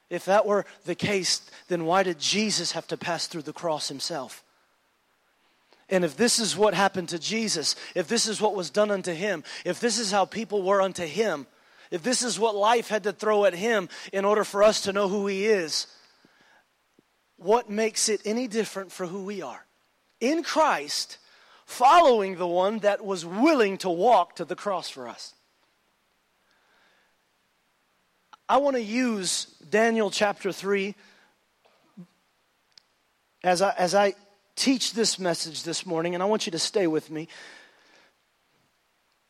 If 0.08 0.24
that 0.24 0.46
were 0.46 0.64
the 0.86 0.94
case, 0.94 1.42
then 1.68 1.84
why 1.84 2.02
did 2.02 2.18
Jesus 2.18 2.72
have 2.72 2.86
to 2.88 2.96
pass 2.96 3.26
through 3.26 3.42
the 3.42 3.52
cross 3.52 3.88
himself? 3.88 4.42
And 5.90 6.04
if 6.04 6.16
this 6.16 6.38
is 6.38 6.56
what 6.56 6.74
happened 6.74 7.10
to 7.10 7.18
Jesus, 7.18 7.76
if 7.94 8.08
this 8.08 8.26
is 8.26 8.40
what 8.40 8.54
was 8.54 8.70
done 8.70 8.90
unto 8.90 9.12
him, 9.12 9.44
if 9.64 9.80
this 9.80 9.98
is 9.98 10.10
how 10.10 10.24
people 10.24 10.62
were 10.62 10.80
unto 10.80 11.04
him, 11.04 11.46
if 11.90 12.02
this 12.02 12.22
is 12.22 12.38
what 12.38 12.54
life 12.54 12.88
had 12.88 13.02
to 13.04 13.12
throw 13.12 13.44
at 13.44 13.54
him 13.54 13.88
in 14.12 14.24
order 14.24 14.44
for 14.44 14.62
us 14.62 14.82
to 14.82 14.92
know 14.92 15.08
who 15.08 15.26
he 15.26 15.46
is, 15.46 15.86
what 17.36 17.68
makes 17.68 18.08
it 18.08 18.22
any 18.24 18.48
different 18.48 18.90
for 18.90 19.06
who 19.06 19.24
we 19.24 19.42
are? 19.42 19.66
In 20.20 20.42
Christ, 20.42 21.18
following 21.66 22.36
the 22.36 22.46
one 22.46 22.78
that 22.80 23.04
was 23.04 23.26
willing 23.26 23.78
to 23.78 23.90
walk 23.90 24.36
to 24.36 24.44
the 24.44 24.56
cross 24.56 24.88
for 24.88 25.08
us. 25.08 25.34
I 28.48 28.58
want 28.58 28.76
to 28.76 28.82
use 28.82 29.46
Daniel 29.68 30.10
chapter 30.10 30.52
3 30.52 30.94
as 33.42 33.62
I, 33.62 33.74
as 33.76 33.94
I 33.94 34.14
teach 34.56 34.92
this 34.92 35.18
message 35.18 35.62
this 35.62 35.84
morning, 35.84 36.14
and 36.14 36.22
I 36.22 36.26
want 36.26 36.46
you 36.46 36.52
to 36.52 36.58
stay 36.58 36.86
with 36.86 37.10
me. 37.10 37.28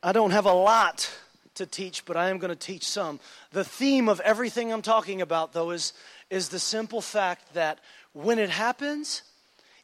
I 0.02 0.12
don't 0.12 0.32
have 0.32 0.46
a 0.46 0.52
lot 0.52 1.10
to 1.54 1.66
teach, 1.66 2.04
but 2.04 2.16
I 2.16 2.30
am 2.30 2.38
going 2.38 2.50
to 2.50 2.56
teach 2.56 2.86
some. 2.86 3.20
The 3.52 3.64
theme 3.64 4.08
of 4.08 4.20
everything 4.20 4.72
I'm 4.72 4.82
talking 4.82 5.22
about, 5.22 5.52
though, 5.52 5.70
is, 5.70 5.92
is 6.30 6.48
the 6.48 6.58
simple 6.58 7.00
fact 7.00 7.54
that 7.54 7.78
when 8.12 8.38
it 8.38 8.50
happens, 8.50 9.22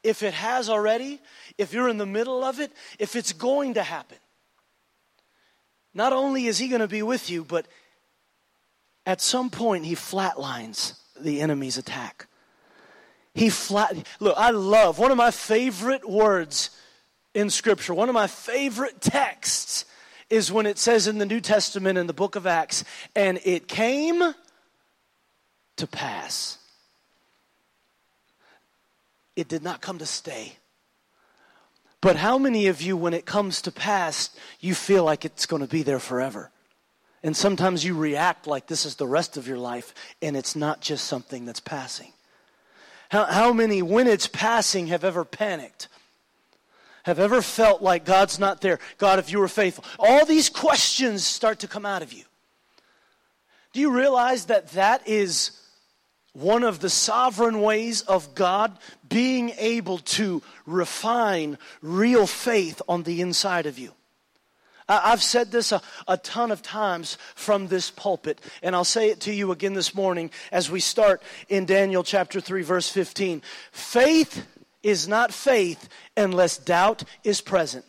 if 0.02 0.22
it 0.22 0.34
has 0.34 0.68
already, 0.68 1.20
if 1.58 1.72
you're 1.72 1.88
in 1.88 1.98
the 1.98 2.06
middle 2.06 2.44
of 2.44 2.60
it, 2.60 2.72
if 2.98 3.16
it's 3.16 3.32
going 3.32 3.74
to 3.74 3.82
happen, 3.82 4.18
not 5.94 6.12
only 6.12 6.46
is 6.46 6.58
He 6.58 6.68
going 6.68 6.80
to 6.80 6.88
be 6.88 7.02
with 7.02 7.30
you, 7.30 7.44
but 7.44 7.66
at 9.06 9.20
some 9.20 9.50
point, 9.50 9.84
he 9.86 9.94
flatlines 9.94 10.94
the 11.18 11.40
enemy's 11.40 11.78
attack. 11.78 12.26
He 13.34 13.48
flat. 13.48 13.96
Look, 14.18 14.34
I 14.36 14.50
love 14.50 14.98
one 14.98 15.10
of 15.10 15.16
my 15.16 15.30
favorite 15.30 16.08
words 16.08 16.70
in 17.34 17.48
Scripture, 17.48 17.94
one 17.94 18.08
of 18.08 18.14
my 18.14 18.26
favorite 18.26 19.00
texts 19.00 19.84
is 20.28 20.50
when 20.50 20.66
it 20.66 20.78
says 20.78 21.06
in 21.06 21.18
the 21.18 21.26
New 21.26 21.40
Testament 21.40 21.98
in 21.98 22.06
the 22.06 22.12
book 22.12 22.36
of 22.36 22.46
Acts, 22.46 22.84
and 23.16 23.40
it 23.44 23.66
came 23.66 24.34
to 25.76 25.86
pass. 25.86 26.58
It 29.34 29.48
did 29.48 29.62
not 29.62 29.80
come 29.80 29.98
to 29.98 30.06
stay. 30.06 30.56
But 32.00 32.16
how 32.16 32.38
many 32.38 32.68
of 32.68 32.80
you, 32.80 32.96
when 32.96 33.12
it 33.12 33.26
comes 33.26 33.62
to 33.62 33.72
pass, 33.72 34.30
you 34.60 34.74
feel 34.74 35.04
like 35.04 35.24
it's 35.24 35.46
going 35.46 35.62
to 35.62 35.68
be 35.68 35.82
there 35.82 35.98
forever? 35.98 36.50
And 37.22 37.36
sometimes 37.36 37.84
you 37.84 37.94
react 37.94 38.46
like 38.46 38.66
this 38.66 38.86
is 38.86 38.96
the 38.96 39.06
rest 39.06 39.36
of 39.36 39.46
your 39.46 39.58
life, 39.58 39.94
and 40.22 40.36
it's 40.36 40.56
not 40.56 40.80
just 40.80 41.04
something 41.04 41.44
that's 41.44 41.60
passing. 41.60 42.12
How, 43.10 43.24
how 43.24 43.52
many, 43.52 43.82
when 43.82 44.06
it's 44.06 44.28
passing, 44.28 44.86
have 44.86 45.04
ever 45.04 45.24
panicked? 45.24 45.88
Have 47.04 47.18
ever 47.18 47.42
felt 47.42 47.82
like 47.82 48.04
God's 48.04 48.38
not 48.38 48.60
there? 48.60 48.78
God, 48.98 49.18
if 49.18 49.32
you 49.32 49.40
were 49.40 49.48
faithful. 49.48 49.84
All 49.98 50.24
these 50.24 50.48
questions 50.48 51.24
start 51.24 51.58
to 51.60 51.68
come 51.68 51.84
out 51.84 52.02
of 52.02 52.12
you. 52.12 52.24
Do 53.72 53.80
you 53.80 53.90
realize 53.90 54.46
that 54.46 54.70
that 54.72 55.06
is 55.08 55.50
one 56.32 56.62
of 56.62 56.78
the 56.78 56.90
sovereign 56.90 57.60
ways 57.60 58.02
of 58.02 58.34
God 58.36 58.78
being 59.08 59.50
able 59.58 59.98
to 59.98 60.42
refine 60.64 61.58
real 61.82 62.28
faith 62.28 62.80
on 62.88 63.02
the 63.02 63.20
inside 63.20 63.66
of 63.66 63.78
you? 63.78 63.92
I've 64.90 65.22
said 65.22 65.52
this 65.52 65.70
a, 65.70 65.80
a 66.08 66.16
ton 66.16 66.50
of 66.50 66.62
times 66.62 67.16
from 67.36 67.68
this 67.68 67.90
pulpit, 67.90 68.40
and 68.60 68.74
I'll 68.74 68.84
say 68.84 69.10
it 69.10 69.20
to 69.20 69.32
you 69.32 69.52
again 69.52 69.74
this 69.74 69.94
morning 69.94 70.30
as 70.50 70.68
we 70.68 70.80
start 70.80 71.22
in 71.48 71.64
Daniel 71.64 72.02
chapter 72.02 72.40
3, 72.40 72.62
verse 72.62 72.88
15. 72.88 73.40
Faith 73.70 74.44
is 74.82 75.06
not 75.06 75.32
faith 75.32 75.88
unless 76.16 76.58
doubt 76.58 77.04
is 77.22 77.40
present. 77.40 77.84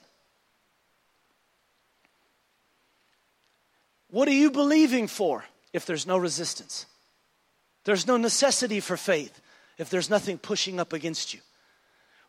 What 4.10 4.28
are 4.28 4.34
you 4.34 4.52
believing 4.52 5.08
for 5.08 5.44
if 5.74 5.86
there's 5.88 6.06
no 6.06 6.18
resistance? 6.18 6.86
There's 7.86 8.06
no 8.06 8.18
necessity 8.18 8.80
for 8.80 8.98
faith 8.98 9.42
if 9.80 9.90
there's 9.90 10.10
nothing 10.10 10.38
pushing 10.38 10.80
up 10.80 10.94
against 10.94 11.34
you. 11.34 11.40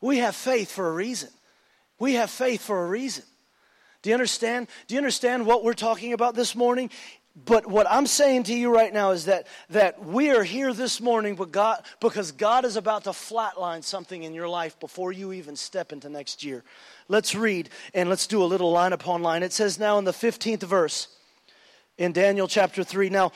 We 0.00 0.18
have 0.18 0.34
faith 0.34 0.70
for 0.70 0.88
a 0.88 0.92
reason. 0.92 1.28
We 1.98 2.14
have 2.14 2.30
faith 2.30 2.62
for 2.62 2.84
a 2.84 2.88
reason. 2.88 3.24
Do 4.02 4.10
you 4.10 4.14
understand? 4.14 4.68
Do 4.88 4.94
you 4.94 4.98
understand 4.98 5.46
what 5.46 5.64
we're 5.64 5.74
talking 5.74 6.12
about 6.12 6.34
this 6.34 6.54
morning? 6.54 6.90
But 7.34 7.66
what 7.66 7.86
I'm 7.90 8.06
saying 8.06 8.42
to 8.44 8.54
you 8.54 8.74
right 8.74 8.92
now 8.92 9.12
is 9.12 9.24
that, 9.24 9.46
that 9.70 10.04
we 10.04 10.30
are 10.30 10.42
here 10.42 10.74
this 10.74 11.00
morning 11.00 11.34
but 11.34 11.50
God, 11.50 11.82
because 11.98 12.30
God 12.30 12.66
is 12.66 12.76
about 12.76 13.04
to 13.04 13.10
flatline 13.10 13.82
something 13.82 14.22
in 14.22 14.34
your 14.34 14.48
life 14.48 14.78
before 14.80 15.12
you 15.12 15.32
even 15.32 15.56
step 15.56 15.92
into 15.92 16.10
next 16.10 16.44
year. 16.44 16.62
Let's 17.08 17.34
read 17.34 17.70
and 17.94 18.10
let's 18.10 18.26
do 18.26 18.42
a 18.42 18.44
little 18.44 18.70
line 18.70 18.92
upon 18.92 19.22
line. 19.22 19.42
It 19.42 19.52
says 19.52 19.78
now 19.78 19.98
in 19.98 20.04
the 20.04 20.12
15th 20.12 20.62
verse 20.64 21.08
in 21.96 22.12
Daniel 22.12 22.48
chapter 22.48 22.84
3. 22.84 23.08
Now, 23.08 23.32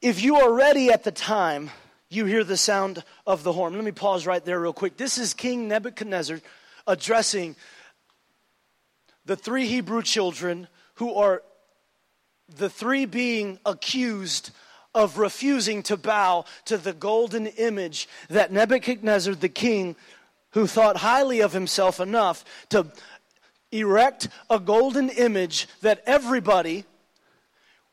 if 0.00 0.20
you 0.20 0.36
are 0.36 0.52
ready 0.52 0.90
at 0.90 1.04
the 1.04 1.12
time 1.12 1.70
you 2.08 2.24
hear 2.24 2.42
the 2.42 2.56
sound 2.56 3.04
of 3.24 3.44
the 3.44 3.52
horn, 3.52 3.74
let 3.74 3.84
me 3.84 3.92
pause 3.92 4.26
right 4.26 4.44
there 4.44 4.58
real 4.58 4.72
quick. 4.72 4.96
This 4.96 5.16
is 5.16 5.32
King 5.32 5.68
Nebuchadnezzar 5.68 6.40
addressing 6.88 7.54
the 9.24 9.36
three 9.36 9.66
Hebrew 9.66 10.02
children 10.02 10.68
who 10.94 11.14
are 11.14 11.42
the 12.48 12.68
three 12.68 13.04
being 13.04 13.58
accused 13.64 14.50
of 14.94 15.18
refusing 15.18 15.82
to 15.84 15.96
bow 15.96 16.44
to 16.66 16.76
the 16.76 16.92
golden 16.92 17.46
image 17.46 18.08
that 18.28 18.52
Nebuchadnezzar 18.52 19.34
the 19.34 19.48
king, 19.48 19.96
who 20.50 20.66
thought 20.66 20.98
highly 20.98 21.40
of 21.40 21.52
himself 21.52 21.98
enough 21.98 22.44
to 22.68 22.86
erect 23.70 24.28
a 24.50 24.60
golden 24.60 25.08
image 25.08 25.66
that 25.80 26.02
everybody 26.04 26.84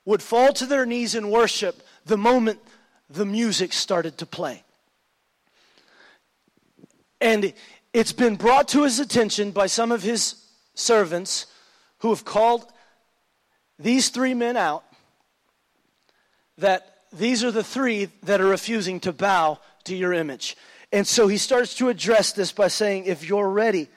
would 0.03 0.21
fall 0.21 0.51
to 0.53 0.65
their 0.65 0.85
knees 0.85 1.15
and 1.15 1.31
worship 1.31 1.81
the 2.05 2.17
moment 2.17 2.59
the 3.09 3.25
music 3.25 3.71
started 3.71 4.17
to 4.17 4.25
play. 4.25 4.63
And 7.21 7.53
it's 7.93 8.11
been 8.11 8.35
brought 8.35 8.67
to 8.69 8.83
his 8.83 8.99
attention 8.99 9.51
by 9.51 9.67
some 9.67 9.91
of 9.91 10.03
his 10.03 10.35
servants 10.79 11.45
who 11.99 12.09
have 12.09 12.25
called 12.25 12.65
these 13.77 14.09
three 14.09 14.33
men 14.33 14.57
out 14.57 14.83
that 16.57 16.95
these 17.11 17.43
are 17.43 17.51
the 17.51 17.63
three 17.63 18.09
that 18.23 18.41
are 18.41 18.47
refusing 18.47 18.99
to 18.99 19.13
bow 19.13 19.59
to 19.85 19.95
your 19.95 20.13
image. 20.13 20.55
And 20.91 21.07
so 21.07 21.27
he 21.27 21.37
starts 21.37 21.75
to 21.75 21.89
address 21.89 22.31
this 22.31 22.51
by 22.51 22.67
saying, 22.67 23.05
If 23.05 23.27
you're 23.27 23.49
ready, 23.49 23.87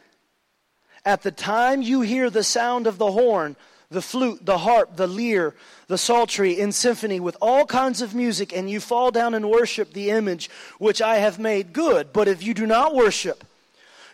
at 1.05 1.23
the 1.23 1.31
time 1.31 1.83
you 1.83 2.03
hear 2.03 2.31
the 2.31 2.45
sound 2.45 2.87
of 2.87 2.99
the 2.99 3.11
horn, 3.11 3.57
the 3.91 4.03
flute, 4.03 4.45
the 4.45 4.59
harp, 4.59 4.97
the 4.97 5.07
lyre, 5.07 5.55
the 5.89 5.99
psaltery 5.99 6.59
in 6.59 6.73
symphony 6.73 7.21
with 7.21 7.37
all 7.41 7.67
kinds 7.67 8.01
of 8.01 8.15
music, 8.15 8.57
and 8.57 8.71
you 8.71 8.81
fall 8.81 9.11
down 9.11 9.35
and 9.35 9.51
worship 9.51 9.93
the 9.93 10.11
image 10.11 10.49
which 10.79 11.03
I 11.03 11.17
have 11.17 11.39
made 11.39 11.73
good. 11.73 12.13
But 12.13 12.29
if 12.29 12.43
you 12.43 12.55
do 12.55 12.67
not 12.67 12.95
worship, 12.95 13.45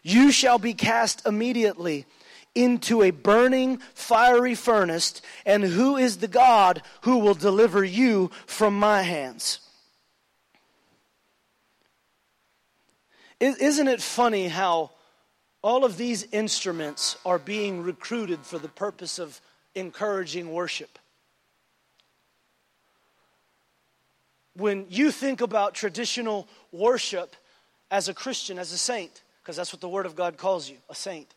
you 0.02 0.32
shall 0.32 0.58
be 0.58 0.75
cast 0.75 1.26
immediately 1.26 2.06
into 2.55 3.02
a 3.02 3.11
burning 3.11 3.78
fiery 3.95 4.55
furnace, 4.55 5.21
and 5.47 5.62
who 5.62 5.97
is 5.97 6.19
the 6.19 6.28
God 6.28 6.83
who 7.02 7.19
will 7.19 7.35
deliver 7.35 7.85
you 7.85 8.31
from 8.47 8.78
my 8.78 9.02
hands? 9.02 9.61
Isn't 13.40 13.88
it 13.88 14.02
funny 14.02 14.49
how 14.49 14.90
all 15.62 15.85
of 15.85 15.97
these 15.97 16.25
instruments 16.33 17.17
are 17.25 17.38
being 17.38 17.83
recruited 17.83 18.40
for 18.45 18.59
the 18.59 18.69
purpose 18.69 19.19
of 19.19 19.40
encouraging 19.75 20.52
worship? 20.52 20.99
When 24.55 24.87
you 24.88 25.12
think 25.12 25.40
about 25.40 25.75
traditional 25.75 26.49
worship 26.73 27.37
as 27.93 28.09
a 28.09 28.14
Christian, 28.14 28.59
as 28.59 28.73
a 28.73 28.78
saint, 28.78 29.23
because 29.40 29.57
that's 29.57 29.73
what 29.73 29.81
the 29.81 29.88
Word 29.88 30.05
of 30.05 30.17
God 30.17 30.37
calls 30.37 30.69
you, 30.69 30.78
a 30.90 30.95
saint. 30.97 31.33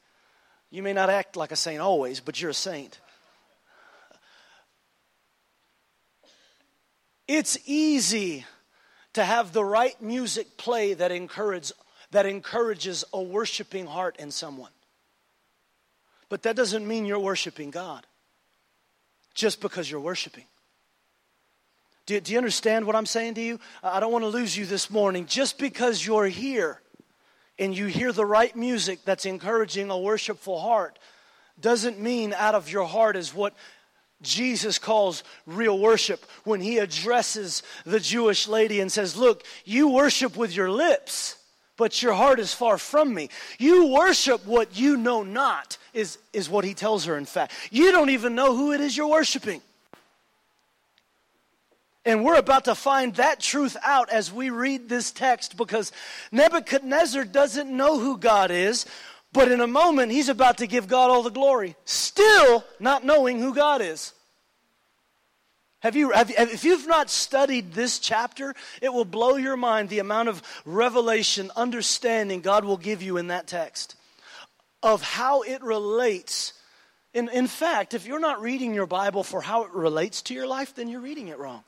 You 0.72 0.82
may 0.82 0.94
not 0.94 1.10
act 1.10 1.36
like 1.36 1.52
a 1.52 1.58
saint 1.58 1.82
always, 1.82 2.22
but 2.22 2.42
you're 2.42 2.52
a 2.52 2.56
saint. 2.56 3.00
It's 7.28 7.58
easy 7.66 8.46
to 9.14 9.24
have 9.24 9.52
the 9.52 9.64
right 9.64 10.02
music 10.02 10.58
play 10.58 10.94
that 10.94 11.12
encourages, 11.12 11.74
that 12.12 12.26
encourages 12.26 13.04
a 13.14 13.22
worshiping 13.22 13.86
heart 13.86 14.16
in 14.18 14.32
someone. 14.32 14.72
But 16.30 16.44
that 16.44 16.56
doesn't 16.56 16.88
mean 16.88 17.06
you're 17.06 17.20
worshiping 17.20 17.72
God 17.72 18.08
just 19.34 19.62
because 19.62 19.92
you're 19.92 20.00
worshiping. 20.00 20.46
Do, 22.06 22.20
do 22.20 22.32
you 22.32 22.38
understand 22.38 22.86
what 22.86 22.96
I'm 22.96 23.06
saying 23.06 23.36
to 23.36 23.42
you? 23.42 23.60
I 23.84 24.00
don't 24.00 24.12
want 24.12 24.24
to 24.24 24.30
lose 24.30 24.58
you 24.58 24.66
this 24.66 24.90
morning. 24.90 25.26
Just 25.26 25.60
because 25.60 26.06
you're 26.06 26.28
here 26.28 26.82
and 27.62 27.78
you 27.78 27.86
hear 27.86 28.12
the 28.12 28.26
right 28.26 28.56
music 28.56 29.00
that's 29.06 29.28
encouraging 29.28 29.92
a 29.92 29.98
worshipful 29.98 30.60
heart, 30.60 30.98
doesn't 31.60 32.00
mean 32.00 32.34
out 32.34 32.56
of 32.56 32.72
your 32.72 32.86
heart 32.86 33.16
is 33.16 33.36
what 33.36 33.54
Jesus 34.24 34.80
calls 34.80 35.24
real 35.46 35.78
worship 35.78 36.26
when 36.44 36.60
he 36.60 36.80
addresses 36.80 37.62
the 37.86 38.00
Jewish 38.00 38.48
lady 38.48 38.80
and 38.80 38.92
says, 38.92 39.16
Look, 39.16 39.44
you 39.64 39.90
worship 39.90 40.36
with 40.36 40.56
your 40.56 40.72
lips, 40.72 41.38
but 41.78 42.02
your 42.02 42.14
heart 42.14 42.40
is 42.40 42.52
far 42.52 42.80
from 42.80 43.14
me. 43.14 43.30
You 43.60 43.88
worship 43.88 44.44
what 44.48 44.76
you 44.76 44.98
know 44.98 45.22
not, 45.22 45.78
is, 45.94 46.18
is 46.34 46.50
what 46.50 46.66
he 46.66 46.74
tells 46.74 47.06
her, 47.06 47.16
in 47.16 47.26
fact. 47.26 47.54
You 47.70 47.92
don't 47.92 48.10
even 48.10 48.34
know 48.34 48.56
who 48.56 48.72
it 48.72 48.82
is 48.82 48.98
you're 48.98 49.08
worshiping. 49.08 49.62
And 52.04 52.24
we're 52.24 52.38
about 52.38 52.66
to 52.66 52.76
find 52.76 53.14
that 53.16 53.40
truth 53.40 53.78
out 53.84 54.10
as 54.10 54.32
we 54.32 54.50
read 54.50 54.90
this 54.90 55.12
text 55.12 55.56
because 55.56 55.92
Nebuchadnezzar 56.32 57.26
doesn't 57.26 57.70
know 57.70 58.00
who 58.00 58.18
God 58.18 58.50
is, 58.50 58.88
but 59.34 59.52
in 59.52 59.62
a 59.62 59.68
moment 59.68 60.12
he's 60.12 60.30
about 60.30 60.58
to 60.58 60.68
give 60.68 60.88
God 60.88 61.12
all 61.12 61.22
the 61.22 61.30
glory, 61.30 61.76
still 61.86 62.64
not 62.80 63.06
knowing 63.06 63.40
who 63.40 63.54
God 63.54 63.82
is. 63.82 64.14
Have 65.82 65.96
you, 65.96 66.12
have, 66.12 66.30
if 66.30 66.64
you've 66.64 66.88
not 66.88 67.10
studied 67.10 67.74
this 67.74 67.98
chapter, 67.98 68.54
it 68.82 68.94
will 68.94 69.06
blow 69.06 69.36
your 69.36 69.58
mind 69.58 69.90
the 69.90 70.00
amount 70.00 70.30
of 70.30 70.44
revelation, 70.64 71.50
understanding 71.56 72.42
God 72.42 72.66
will 72.66 72.78
give 72.78 73.02
you 73.02 73.18
in 73.18 73.28
that 73.28 73.48
text 73.48 73.96
of 74.84 75.02
how 75.02 75.42
it 75.42 75.62
relates. 75.62 76.54
In, 77.14 77.30
in 77.30 77.48
fact, 77.48 77.94
if 77.94 78.06
you're 78.06 78.20
not 78.20 78.42
reading 78.42 78.74
your 78.74 78.86
Bible 78.86 79.24
for 79.24 79.42
how 79.42 79.64
it 79.64 79.72
relates 79.72 80.22
to 80.24 80.34
your 80.34 80.48
life, 80.48 80.76
then 80.76 80.88
you're 80.88 81.02
reading 81.02 81.28
it 81.28 81.38
wrong. 81.38 81.64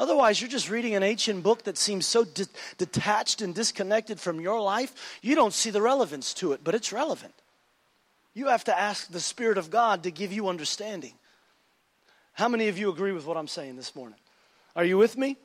Otherwise, 0.00 0.40
you're 0.40 0.48
just 0.48 0.70
reading 0.70 0.94
an 0.94 1.02
ancient 1.02 1.42
book 1.42 1.64
that 1.64 1.76
seems 1.76 2.06
so 2.06 2.24
de- 2.24 2.46
detached 2.78 3.42
and 3.42 3.54
disconnected 3.54 4.18
from 4.18 4.40
your 4.40 4.58
life, 4.58 5.18
you 5.20 5.34
don't 5.34 5.52
see 5.52 5.68
the 5.68 5.82
relevance 5.82 6.32
to 6.32 6.52
it, 6.52 6.64
but 6.64 6.74
it's 6.74 6.90
relevant. 6.90 7.34
You 8.32 8.46
have 8.46 8.64
to 8.64 8.76
ask 8.76 9.12
the 9.12 9.20
Spirit 9.20 9.58
of 9.58 9.70
God 9.70 10.04
to 10.04 10.10
give 10.10 10.32
you 10.32 10.48
understanding. 10.48 11.12
How 12.32 12.48
many 12.48 12.68
of 12.68 12.78
you 12.78 12.88
agree 12.88 13.12
with 13.12 13.26
what 13.26 13.36
I'm 13.36 13.46
saying 13.46 13.76
this 13.76 13.94
morning? 13.94 14.18
Are 14.74 14.84
you 14.84 14.96
with 14.96 15.18
me? 15.18 15.36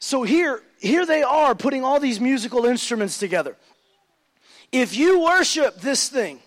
So 0.00 0.24
here, 0.24 0.60
here 0.80 1.06
they 1.06 1.22
are 1.22 1.54
putting 1.54 1.84
all 1.84 2.00
these 2.00 2.20
musical 2.20 2.64
instruments 2.64 3.16
together. 3.16 3.56
If 4.72 4.96
you 4.96 5.22
worship 5.22 5.76
this 5.82 6.08
thing, 6.08 6.40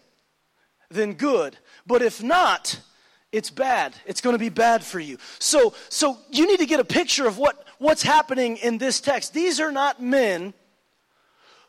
then 0.90 1.14
good. 1.14 1.58
But 1.88 2.02
if 2.02 2.22
not, 2.22 2.82
it's 3.32 3.50
bad. 3.50 3.96
It's 4.06 4.22
going 4.22 4.34
to 4.34 4.40
be 4.40 4.50
bad 4.50 4.84
for 4.84 5.00
you. 5.00 5.18
So, 5.38 5.74
so 5.90 6.18
you 6.32 6.48
need 6.48 6.60
to 6.60 6.66
get 6.66 6.80
a 6.80 6.86
picture 6.86 7.28
of 7.28 7.38
what, 7.38 7.64
what's 7.78 8.02
happening 8.02 8.58
in 8.58 8.78
this 8.78 9.00
text. 9.00 9.34
These 9.34 9.60
are 9.60 9.72
not 9.72 10.02
men 10.02 10.54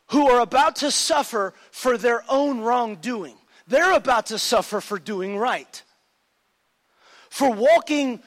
who 0.07 0.27
are 0.29 0.41
about 0.41 0.77
to 0.77 0.91
suffer 0.91 1.53
for 1.71 1.97
their 1.97 2.23
own 2.27 2.61
wrongdoing. 2.61 3.35
They're 3.67 3.93
about 3.93 4.27
to 4.27 4.39
suffer 4.39 4.81
for 4.81 4.99
doing 4.99 5.37
right, 5.37 5.81
for 7.29 7.51
walking 7.51 8.21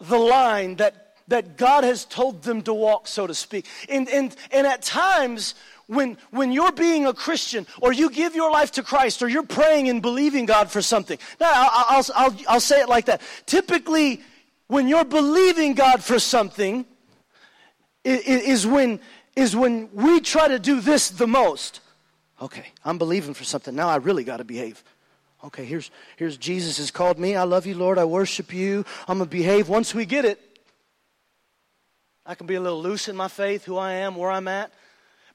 the 0.00 0.18
line 0.18 0.76
that, 0.76 1.16
that 1.28 1.56
God 1.56 1.84
has 1.84 2.04
told 2.04 2.42
them 2.42 2.62
to 2.62 2.72
walk, 2.72 3.06
so 3.06 3.26
to 3.26 3.34
speak. 3.34 3.66
And, 3.88 4.08
and, 4.08 4.34
and 4.50 4.66
at 4.66 4.82
times, 4.82 5.54
when, 5.92 6.16
when 6.30 6.52
you're 6.52 6.72
being 6.72 7.06
a 7.06 7.12
Christian 7.12 7.66
or 7.80 7.92
you 7.92 8.10
give 8.10 8.34
your 8.34 8.50
life 8.50 8.72
to 8.72 8.82
Christ 8.82 9.22
or 9.22 9.28
you're 9.28 9.42
praying 9.42 9.88
and 9.88 10.00
believing 10.02 10.46
God 10.46 10.70
for 10.70 10.82
something. 10.82 11.18
Now, 11.40 11.50
I'll, 11.54 11.86
I'll, 11.88 12.04
I'll, 12.14 12.36
I'll 12.48 12.60
say 12.60 12.80
it 12.80 12.88
like 12.88 13.06
that. 13.06 13.20
Typically, 13.46 14.22
when 14.68 14.88
you're 14.88 15.04
believing 15.04 15.74
God 15.74 16.02
for 16.02 16.18
something, 16.18 16.86
is 18.04 18.66
when, 18.66 19.00
is 19.36 19.54
when 19.54 19.88
we 19.92 20.20
try 20.20 20.48
to 20.48 20.58
do 20.58 20.80
this 20.80 21.10
the 21.10 21.26
most. 21.26 21.80
Okay, 22.40 22.66
I'm 22.84 22.98
believing 22.98 23.34
for 23.34 23.44
something. 23.44 23.74
Now 23.74 23.88
I 23.88 23.96
really 23.96 24.24
got 24.24 24.38
to 24.38 24.44
behave. 24.44 24.82
Okay, 25.44 25.64
here's, 25.64 25.90
here's 26.16 26.36
Jesus 26.36 26.78
has 26.78 26.90
called 26.90 27.18
me. 27.18 27.36
I 27.36 27.44
love 27.44 27.66
you, 27.66 27.74
Lord. 27.74 27.98
I 27.98 28.04
worship 28.04 28.52
you. 28.52 28.84
I'm 29.06 29.18
going 29.18 29.28
to 29.28 29.36
behave. 29.36 29.68
Once 29.68 29.94
we 29.94 30.06
get 30.06 30.24
it, 30.24 30.40
I 32.24 32.34
can 32.34 32.46
be 32.46 32.54
a 32.54 32.60
little 32.60 32.80
loose 32.80 33.08
in 33.08 33.16
my 33.16 33.28
faith, 33.28 33.64
who 33.64 33.76
I 33.76 33.92
am, 33.92 34.16
where 34.16 34.30
I'm 34.30 34.46
at. 34.46 34.72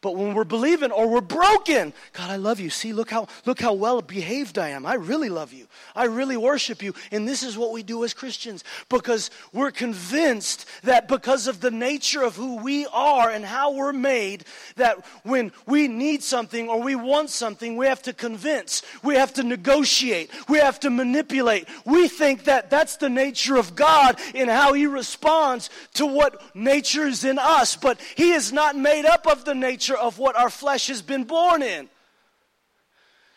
But 0.01 0.15
when 0.15 0.33
we're 0.33 0.43
believing 0.43 0.91
or 0.91 1.07
we're 1.07 1.21
broken, 1.21 1.93
God, 2.13 2.29
I 2.29 2.36
love 2.36 2.60
you. 2.60 2.69
See, 2.69 2.93
look 2.93 3.10
how 3.10 3.27
look 3.45 3.60
how 3.60 3.73
well 3.73 4.01
behaved 4.01 4.57
I 4.57 4.69
am. 4.69 4.86
I 4.86 4.93
really 4.93 5.29
love 5.29 5.53
you. 5.53 5.67
I 5.95 6.05
really 6.05 6.38
worship 6.38 6.83
you. 6.83 6.93
And 7.12 7.27
this 7.27 7.43
is 7.43 7.57
what 7.57 7.71
we 7.71 7.83
do 7.83 8.03
as 8.03 8.13
Christians 8.13 8.63
because 8.89 9.31
we're 9.53 9.71
convinced 9.71 10.65
that 10.83 11.07
because 11.07 11.47
of 11.47 11.62
the 11.62 11.71
nature 11.71 12.21
of 12.21 12.36
who 12.36 12.57
we 12.57 12.86
are 12.88 13.29
and 13.29 13.43
how 13.43 13.73
we're 13.73 13.93
made, 13.93 14.45
that 14.75 15.03
when 15.23 15.51
we 15.65 15.88
need 15.88 16.21
something 16.21 16.69
or 16.69 16.81
we 16.81 16.95
want 16.95 17.29
something, 17.29 17.75
we 17.75 17.88
have 17.88 18.01
to 18.03 18.13
convince, 18.13 18.83
we 19.03 19.15
have 19.15 19.33
to 19.33 19.43
negotiate, 19.43 20.31
we 20.47 20.60
have 20.60 20.79
to 20.81 20.89
manipulate. 20.89 21.67
We 21.86 22.07
think 22.07 22.43
that 22.43 22.69
that's 22.69 22.97
the 22.97 23.10
nature 23.10 23.57
of 23.57 23.75
God 23.75 24.19
in 24.33 24.47
how 24.47 24.73
He 24.73 24.86
responds 24.86 25.69
to 25.95 26.05
what 26.05 26.55
nature 26.55 27.07
is 27.07 27.23
in 27.23 27.39
us. 27.39 27.75
But 27.75 27.99
He 28.15 28.31
is 28.31 28.53
not 28.53 28.75
made 28.75 29.05
up 29.05 29.27
of 29.27 29.45
the 29.45 29.55
nature 29.55 29.87
nature 29.88 30.00
of 30.00 30.19
what 30.19 30.36
our 30.36 30.50
flesh 30.50 30.88
has 30.88 31.02
been 31.02 31.23
born 31.23 31.62
in. 31.62 31.89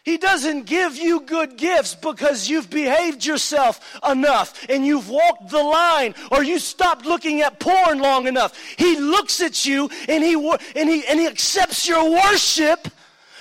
He 0.02 0.16
doesn't 0.16 0.64
give 0.64 0.96
you 0.96 1.20
good 1.20 1.58
gifts 1.58 1.94
because 1.94 2.48
you've 2.48 2.70
behaved 2.70 3.24
yourself 3.24 4.00
enough 4.08 4.66
and 4.68 4.84
you've 4.84 5.10
walked 5.10 5.50
the 5.50 5.62
line 5.62 6.14
or 6.32 6.42
you 6.42 6.58
stopped 6.58 7.04
looking 7.04 7.42
at 7.42 7.60
porn 7.60 7.98
long 7.98 8.26
enough. 8.26 8.58
He 8.78 8.98
looks 8.98 9.42
at 9.42 9.66
you 9.66 9.90
and 10.08 10.24
he, 10.24 10.34
and 10.74 10.88
he, 10.88 11.06
and 11.06 11.20
he 11.20 11.26
accepts 11.26 11.86
your 11.86 12.10
worship 12.10 12.88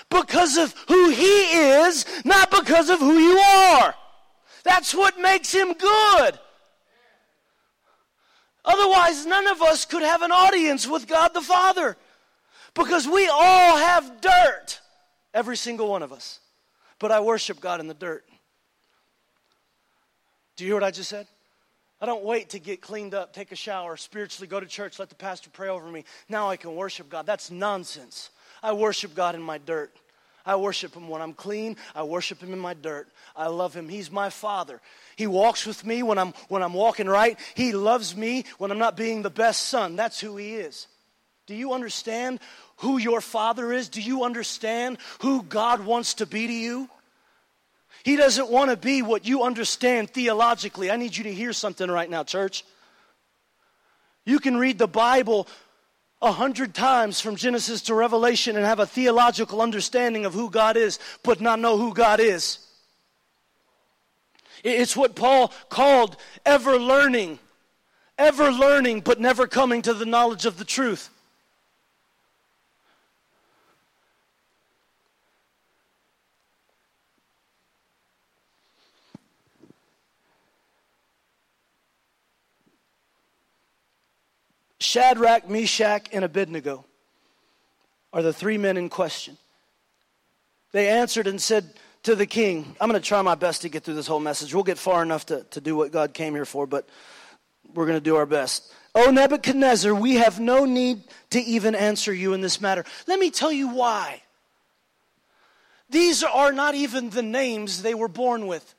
because 0.10 0.58
of 0.58 0.76
who 0.90 1.10
he 1.10 1.44
is, 1.54 2.06
not 2.26 2.52
because 2.52 2.90
of 2.90 3.00
who 3.00 3.18
you 3.18 3.38
are. 3.40 3.96
That's 4.64 4.94
what 4.94 5.18
makes 5.20 5.54
him 5.54 5.74
good. 5.74 6.40
Otherwise, 8.66 9.26
none 9.26 9.48
of 9.48 9.62
us 9.62 9.86
could 9.86 10.04
have 10.04 10.22
an 10.22 10.32
audience 10.32 10.86
with 10.86 11.08
God 11.08 11.34
the 11.34 11.42
Father. 11.42 11.96
Because 12.80 13.06
we 13.08 13.28
all 13.28 13.78
have 13.78 14.22
dirt, 14.22 14.80
every 15.34 15.58
single 15.58 15.90
one 15.90 16.02
of 16.02 16.14
us. 16.14 16.40
But 16.98 17.12
I 17.12 17.20
worship 17.20 17.60
God 17.60 17.82
in 17.82 17.88
the 17.88 17.94
dirt. 17.94 18.24
Do 20.56 20.64
you 20.64 20.70
hear 20.70 20.76
what 20.76 20.86
I 20.86 20.92
just 20.92 21.10
said? 21.10 21.28
I 22.02 22.06
don't 22.06 22.24
wait 22.24 22.52
to 22.52 22.60
get 22.60 22.82
cleaned 22.82 23.14
up, 23.14 23.34
take 23.34 23.52
a 23.52 23.56
shower, 23.56 23.98
spiritually 23.98 24.48
go 24.48 24.62
to 24.62 24.66
church, 24.66 24.98
let 24.98 25.10
the 25.10 25.16
pastor 25.16 25.50
pray 25.50 25.68
over 25.68 25.86
me. 25.88 26.06
Now 26.30 26.50
I 26.50 26.56
can 26.56 26.74
worship 26.76 27.10
God. 27.10 27.26
That's 27.26 27.52
nonsense. 27.52 28.30
I 28.64 28.72
worship 28.72 29.14
God 29.14 29.36
in 29.36 29.42
my 29.42 29.58
dirt. 29.58 29.94
I 30.46 30.56
worship 30.56 30.96
Him 30.96 31.10
when 31.10 31.22
I'm 31.22 31.34
clean. 31.34 31.76
I 31.94 32.04
worship 32.04 32.42
Him 32.42 32.54
in 32.54 32.60
my 32.60 32.74
dirt. 32.74 33.10
I 33.36 33.48
love 33.48 33.74
Him. 33.74 33.90
He's 33.90 34.10
my 34.10 34.30
Father. 34.30 34.80
He 35.18 35.28
walks 35.28 35.66
with 35.66 35.86
me 35.86 36.02
when 36.02 36.18
I'm, 36.18 36.34
when 36.48 36.64
I'm 36.64 36.74
walking 36.74 37.08
right. 37.08 37.38
He 37.56 37.74
loves 37.74 38.16
me 38.16 38.46
when 38.58 38.72
I'm 38.72 38.80
not 38.80 38.96
being 38.96 39.22
the 39.22 39.30
best 39.30 39.64
son. 39.64 39.98
That's 39.98 40.22
who 40.22 40.38
He 40.38 40.56
is. 40.56 40.88
Do 41.50 41.56
you 41.56 41.74
understand 41.74 42.42
who 42.78 43.00
your 43.00 43.22
father 43.22 43.74
is? 43.74 43.90
Do 43.90 44.02
you 44.02 44.24
understand 44.24 45.00
who 45.22 45.42
God 45.42 45.84
wants 45.84 46.14
to 46.16 46.28
be 46.28 46.46
to 46.46 46.54
you? 46.54 46.88
He 48.04 48.18
doesn't 48.18 48.52
want 48.52 48.70
to 48.70 48.78
be 48.78 49.02
what 49.02 49.26
you 49.26 49.42
understand 49.42 50.12
theologically. 50.12 50.92
I 50.92 50.96
need 50.96 51.18
you 51.18 51.24
to 51.24 51.34
hear 51.34 51.52
something 51.52 51.90
right 51.90 52.08
now, 52.08 52.24
church. 52.24 52.64
You 54.26 54.38
can 54.38 54.58
read 54.58 54.78
the 54.78 54.88
Bible 54.88 55.48
a 56.22 56.32
hundred 56.32 56.76
times 56.76 57.20
from 57.20 57.36
Genesis 57.36 57.82
to 57.84 57.96
Revelation 57.96 58.56
and 58.56 58.64
have 58.64 58.80
a 58.80 58.86
theological 58.86 59.60
understanding 59.60 60.28
of 60.28 60.36
who 60.36 60.52
God 60.52 60.78
is, 60.78 61.00
but 61.24 61.42
not 61.42 61.60
know 61.60 61.80
who 61.80 61.96
God 61.96 62.20
is. 62.20 62.60
It's 64.64 64.96
what 64.96 65.16
Paul 65.16 65.52
called 65.70 66.16
ever 66.46 66.78
learning, 66.78 67.40
ever 68.20 68.52
learning, 68.52 69.02
but 69.02 69.20
never 69.20 69.48
coming 69.48 69.82
to 69.82 69.96
the 69.96 70.06
knowledge 70.06 70.46
of 70.46 70.60
the 70.60 70.64
truth. 70.64 71.10
Shadrach, 84.90 85.48
Meshach, 85.48 86.08
and 86.12 86.26
Abednego 86.26 86.84
are 88.12 88.24
the 88.24 88.34
three 88.34 88.58
men 88.58 88.76
in 88.76 88.90
question. 88.90 89.38
They 90.72 90.90
answered 90.90 91.28
and 91.28 91.40
said 91.40 91.72
to 92.02 92.16
the 92.16 92.26
king, 92.26 92.76
I'm 92.82 92.90
going 92.90 93.00
to 93.00 93.08
try 93.08 93.22
my 93.22 93.36
best 93.36 93.62
to 93.62 93.70
get 93.70 93.84
through 93.84 93.94
this 93.94 94.08
whole 94.08 94.20
message. 94.20 94.52
We'll 94.52 94.64
get 94.64 94.80
far 94.80 95.04
enough 95.04 95.28
to, 95.28 95.44
to 95.52 95.62
do 95.62 95.76
what 95.76 95.92
God 95.92 96.16
came 96.16 96.34
here 96.34 96.44
for, 96.44 96.66
but 96.66 96.90
we're 97.72 97.86
going 97.86 98.00
to 98.00 98.04
do 98.04 98.16
our 98.16 98.26
best. 98.26 98.74
O 98.96 99.12
Nebuchadnezzar, 99.12 99.94
we 99.94 100.16
have 100.16 100.40
no 100.40 100.66
need 100.66 101.04
to 101.30 101.40
even 101.40 101.76
answer 101.76 102.12
you 102.12 102.34
in 102.34 102.42
this 102.42 102.60
matter. 102.60 102.84
Let 103.06 103.20
me 103.20 103.30
tell 103.30 103.52
you 103.52 103.68
why. 103.68 104.24
These 105.92 106.24
are 106.24 106.52
not 106.52 106.74
even 106.74 107.12
the 107.12 107.22
names 107.22 107.84
they 107.84 107.94
were 107.94 108.08
born 108.08 108.48
with. 108.48 108.74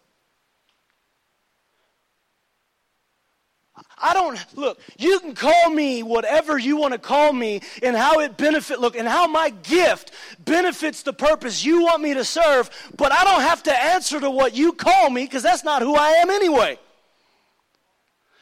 I 4.02 4.14
don't, 4.14 4.38
look, 4.56 4.80
you 4.98 5.20
can 5.20 5.34
call 5.34 5.70
me 5.70 6.02
whatever 6.02 6.58
you 6.58 6.76
want 6.76 6.94
to 6.94 6.98
call 6.98 7.32
me 7.32 7.60
and 7.82 7.94
how 7.94 8.20
it 8.20 8.36
benefit, 8.36 8.80
look, 8.80 8.96
and 8.96 9.06
how 9.06 9.26
my 9.26 9.50
gift 9.50 10.12
benefits 10.42 11.02
the 11.02 11.12
purpose 11.12 11.64
you 11.64 11.82
want 11.82 12.02
me 12.02 12.14
to 12.14 12.24
serve, 12.24 12.70
but 12.96 13.12
I 13.12 13.24
don't 13.24 13.42
have 13.42 13.62
to 13.64 13.76
answer 13.76 14.18
to 14.18 14.30
what 14.30 14.56
you 14.56 14.72
call 14.72 15.10
me 15.10 15.24
because 15.24 15.42
that's 15.42 15.64
not 15.64 15.82
who 15.82 15.94
I 15.94 16.10
am 16.12 16.30
anyway. 16.30 16.78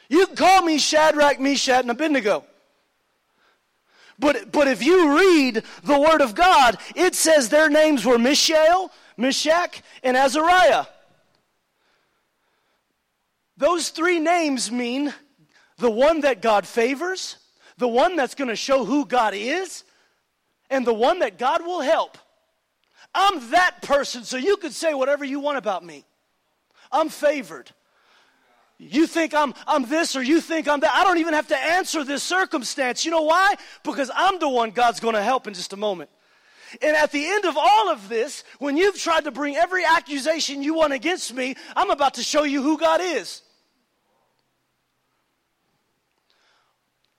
You 0.07 0.27
can 0.27 0.35
call 0.37 0.61
me 0.61 0.77
Shadrach, 0.79 1.39
Meshach, 1.39 1.81
and 1.81 1.91
Abednego. 1.91 2.45
But, 4.17 4.51
but 4.51 4.67
if 4.67 4.83
you 4.83 5.17
read 5.17 5.63
the 5.83 5.99
Word 5.99 6.21
of 6.21 6.35
God, 6.35 6.77
it 6.95 7.15
says 7.15 7.49
their 7.49 7.69
names 7.69 8.05
were 8.05 8.17
Mishael, 8.17 8.91
Meshach, 9.17 9.81
and 10.03 10.17
Azariah. 10.17 10.85
Those 13.57 13.89
three 13.89 14.19
names 14.19 14.71
mean 14.71 15.13
the 15.79 15.89
one 15.89 16.21
that 16.21 16.41
God 16.41 16.67
favors, 16.67 17.37
the 17.77 17.87
one 17.87 18.15
that's 18.15 18.35
going 18.35 18.49
to 18.49 18.55
show 18.55 18.85
who 18.85 19.05
God 19.05 19.33
is, 19.33 19.83
and 20.69 20.85
the 20.85 20.93
one 20.93 21.19
that 21.19 21.37
God 21.39 21.65
will 21.65 21.81
help. 21.81 22.17
I'm 23.15 23.49
that 23.51 23.81
person, 23.81 24.23
so 24.23 24.37
you 24.37 24.57
could 24.57 24.73
say 24.73 24.93
whatever 24.93 25.25
you 25.25 25.39
want 25.39 25.57
about 25.57 25.83
me. 25.83 26.05
I'm 26.91 27.09
favored. 27.09 27.71
You 28.77 29.07
think 29.07 29.33
I'm, 29.33 29.53
I'm 29.67 29.89
this 29.89 30.15
or 30.15 30.21
you 30.21 30.39
think 30.39 30.67
I'm 30.67 30.79
that. 30.81 30.93
I 30.93 31.03
don't 31.03 31.17
even 31.17 31.33
have 31.33 31.47
to 31.47 31.57
answer 31.57 32.03
this 32.03 32.23
circumstance. 32.23 33.03
You 33.03 33.11
know 33.11 33.23
why? 33.23 33.55
Because 33.83 34.11
I'm 34.13 34.39
the 34.39 34.47
one 34.47 34.71
God's 34.71 34.99
going 34.99 35.15
to 35.15 35.23
help 35.23 35.47
in 35.47 35.53
just 35.53 35.73
a 35.73 35.77
moment. 35.77 36.09
And 36.81 36.95
at 36.95 37.11
the 37.11 37.25
end 37.25 37.45
of 37.45 37.57
all 37.57 37.89
of 37.89 38.07
this, 38.09 38.43
when 38.59 38.77
you've 38.77 38.97
tried 38.97 39.25
to 39.25 39.31
bring 39.31 39.55
every 39.55 39.83
accusation 39.83 40.61
you 40.61 40.75
want 40.75 40.93
against 40.93 41.33
me, 41.33 41.55
I'm 41.75 41.89
about 41.89 42.13
to 42.15 42.23
show 42.23 42.43
you 42.43 42.61
who 42.61 42.77
God 42.77 43.01
is. 43.01 43.41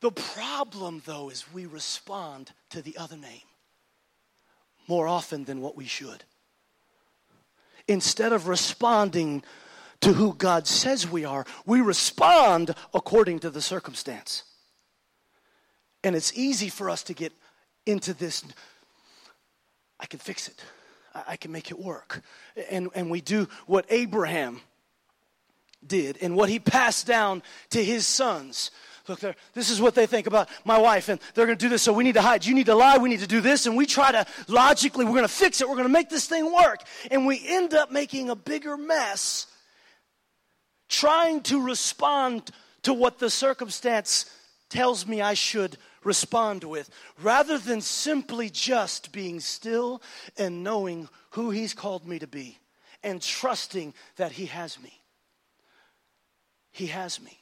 The 0.00 0.10
problem, 0.10 1.02
though, 1.04 1.28
is 1.28 1.52
we 1.52 1.66
respond 1.66 2.52
to 2.70 2.80
the 2.82 2.96
other 2.96 3.16
name 3.16 3.42
more 4.88 5.06
often 5.06 5.44
than 5.44 5.60
what 5.60 5.76
we 5.76 5.86
should. 5.86 6.24
Instead 7.86 8.32
of 8.32 8.48
responding 8.48 9.42
to 10.00 10.14
who 10.14 10.34
God 10.34 10.66
says 10.66 11.08
we 11.08 11.24
are, 11.24 11.44
we 11.66 11.80
respond 11.80 12.74
according 12.94 13.40
to 13.40 13.50
the 13.50 13.60
circumstance. 13.60 14.44
And 16.02 16.16
it's 16.16 16.36
easy 16.36 16.70
for 16.70 16.88
us 16.88 17.02
to 17.04 17.14
get 17.14 17.32
into 17.86 18.14
this 18.14 18.44
I 20.02 20.06
can 20.06 20.18
fix 20.18 20.48
it, 20.48 20.64
I 21.14 21.36
can 21.36 21.52
make 21.52 21.70
it 21.70 21.78
work. 21.78 22.22
And, 22.70 22.88
and 22.94 23.10
we 23.10 23.20
do 23.20 23.48
what 23.66 23.84
Abraham 23.90 24.62
did 25.86 26.16
and 26.22 26.34
what 26.36 26.48
he 26.48 26.58
passed 26.58 27.06
down 27.06 27.42
to 27.70 27.84
his 27.84 28.06
sons 28.06 28.70
look, 29.08 29.20
this 29.54 29.70
is 29.70 29.80
what 29.80 29.94
they 29.94 30.06
think 30.06 30.26
about 30.26 30.48
my 30.64 30.78
wife, 30.78 31.08
and 31.08 31.20
they're 31.34 31.46
going 31.46 31.58
to 31.58 31.64
do 31.64 31.68
this, 31.68 31.82
so 31.82 31.92
we 31.92 32.04
need 32.04 32.14
to 32.14 32.22
hide. 32.22 32.44
You 32.44 32.54
need 32.54 32.66
to 32.66 32.74
lie, 32.74 32.98
we 32.98 33.08
need 33.08 33.20
to 33.20 33.26
do 33.26 33.40
this, 33.40 33.66
and 33.66 33.76
we 33.76 33.86
try 33.86 34.12
to 34.12 34.26
logically, 34.48 35.04
we're 35.04 35.12
going 35.12 35.22
to 35.22 35.28
fix 35.28 35.60
it, 35.60 35.68
we're 35.68 35.76
going 35.76 35.88
to 35.88 35.92
make 35.92 36.10
this 36.10 36.26
thing 36.26 36.52
work. 36.52 36.80
And 37.10 37.26
we 37.26 37.42
end 37.46 37.74
up 37.74 37.90
making 37.90 38.30
a 38.30 38.36
bigger 38.36 38.76
mess 38.76 39.46
trying 40.88 41.40
to 41.42 41.62
respond 41.62 42.50
to 42.82 42.92
what 42.92 43.18
the 43.18 43.30
circumstance 43.30 44.26
tells 44.68 45.06
me 45.06 45.20
I 45.20 45.34
should 45.34 45.76
respond 46.02 46.64
with, 46.64 46.90
rather 47.22 47.58
than 47.58 47.80
simply 47.80 48.48
just 48.48 49.12
being 49.12 49.40
still 49.40 50.00
and 50.38 50.64
knowing 50.64 51.08
who 51.30 51.50
He's 51.50 51.74
called 51.74 52.06
me 52.06 52.18
to 52.18 52.26
be 52.26 52.58
and 53.02 53.20
trusting 53.20 53.94
that 54.16 54.32
He 54.32 54.46
has 54.46 54.80
me. 54.80 55.00
He 56.72 56.86
has 56.86 57.20
me. 57.20 57.38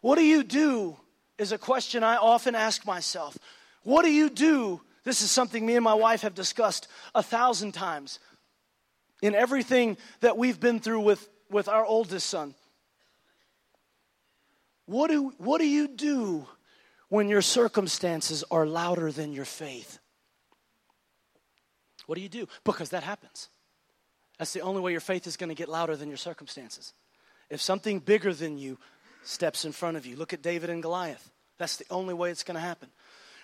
What 0.00 0.16
do 0.16 0.24
you 0.24 0.42
do? 0.42 0.96
Is 1.38 1.52
a 1.52 1.58
question 1.58 2.02
I 2.02 2.16
often 2.16 2.54
ask 2.54 2.84
myself. 2.84 3.38
What 3.84 4.04
do 4.04 4.12
you 4.12 4.28
do? 4.28 4.80
This 5.04 5.22
is 5.22 5.30
something 5.30 5.64
me 5.64 5.76
and 5.76 5.84
my 5.84 5.94
wife 5.94 6.22
have 6.22 6.34
discussed 6.34 6.88
a 7.14 7.22
thousand 7.22 7.72
times 7.72 8.18
in 9.22 9.34
everything 9.34 9.96
that 10.20 10.36
we've 10.36 10.58
been 10.58 10.80
through 10.80 11.00
with, 11.00 11.28
with 11.50 11.68
our 11.68 11.84
oldest 11.84 12.28
son. 12.28 12.54
What 14.86 15.10
do, 15.10 15.32
what 15.38 15.60
do 15.60 15.68
you 15.68 15.86
do 15.88 16.46
when 17.08 17.28
your 17.28 17.42
circumstances 17.42 18.44
are 18.50 18.66
louder 18.66 19.12
than 19.12 19.32
your 19.32 19.44
faith? 19.44 19.98
What 22.06 22.16
do 22.16 22.22
you 22.22 22.28
do? 22.28 22.48
Because 22.64 22.90
that 22.90 23.02
happens. 23.02 23.48
That's 24.38 24.52
the 24.52 24.62
only 24.62 24.80
way 24.80 24.92
your 24.92 25.00
faith 25.00 25.26
is 25.26 25.36
going 25.36 25.50
to 25.50 25.54
get 25.54 25.68
louder 25.68 25.94
than 25.94 26.08
your 26.08 26.16
circumstances. 26.16 26.94
If 27.50 27.60
something 27.60 27.98
bigger 27.98 28.32
than 28.32 28.56
you 28.56 28.78
steps 29.24 29.64
in 29.64 29.72
front 29.72 29.96
of 29.96 30.06
you, 30.06 30.16
look 30.16 30.32
at 30.32 30.42
David 30.42 30.70
and 30.70 30.82
Goliath. 30.82 31.30
That's 31.58 31.76
the 31.76 31.86
only 31.90 32.14
way 32.14 32.30
it's 32.30 32.44
going 32.44 32.54
to 32.54 32.60
happen. 32.60 32.88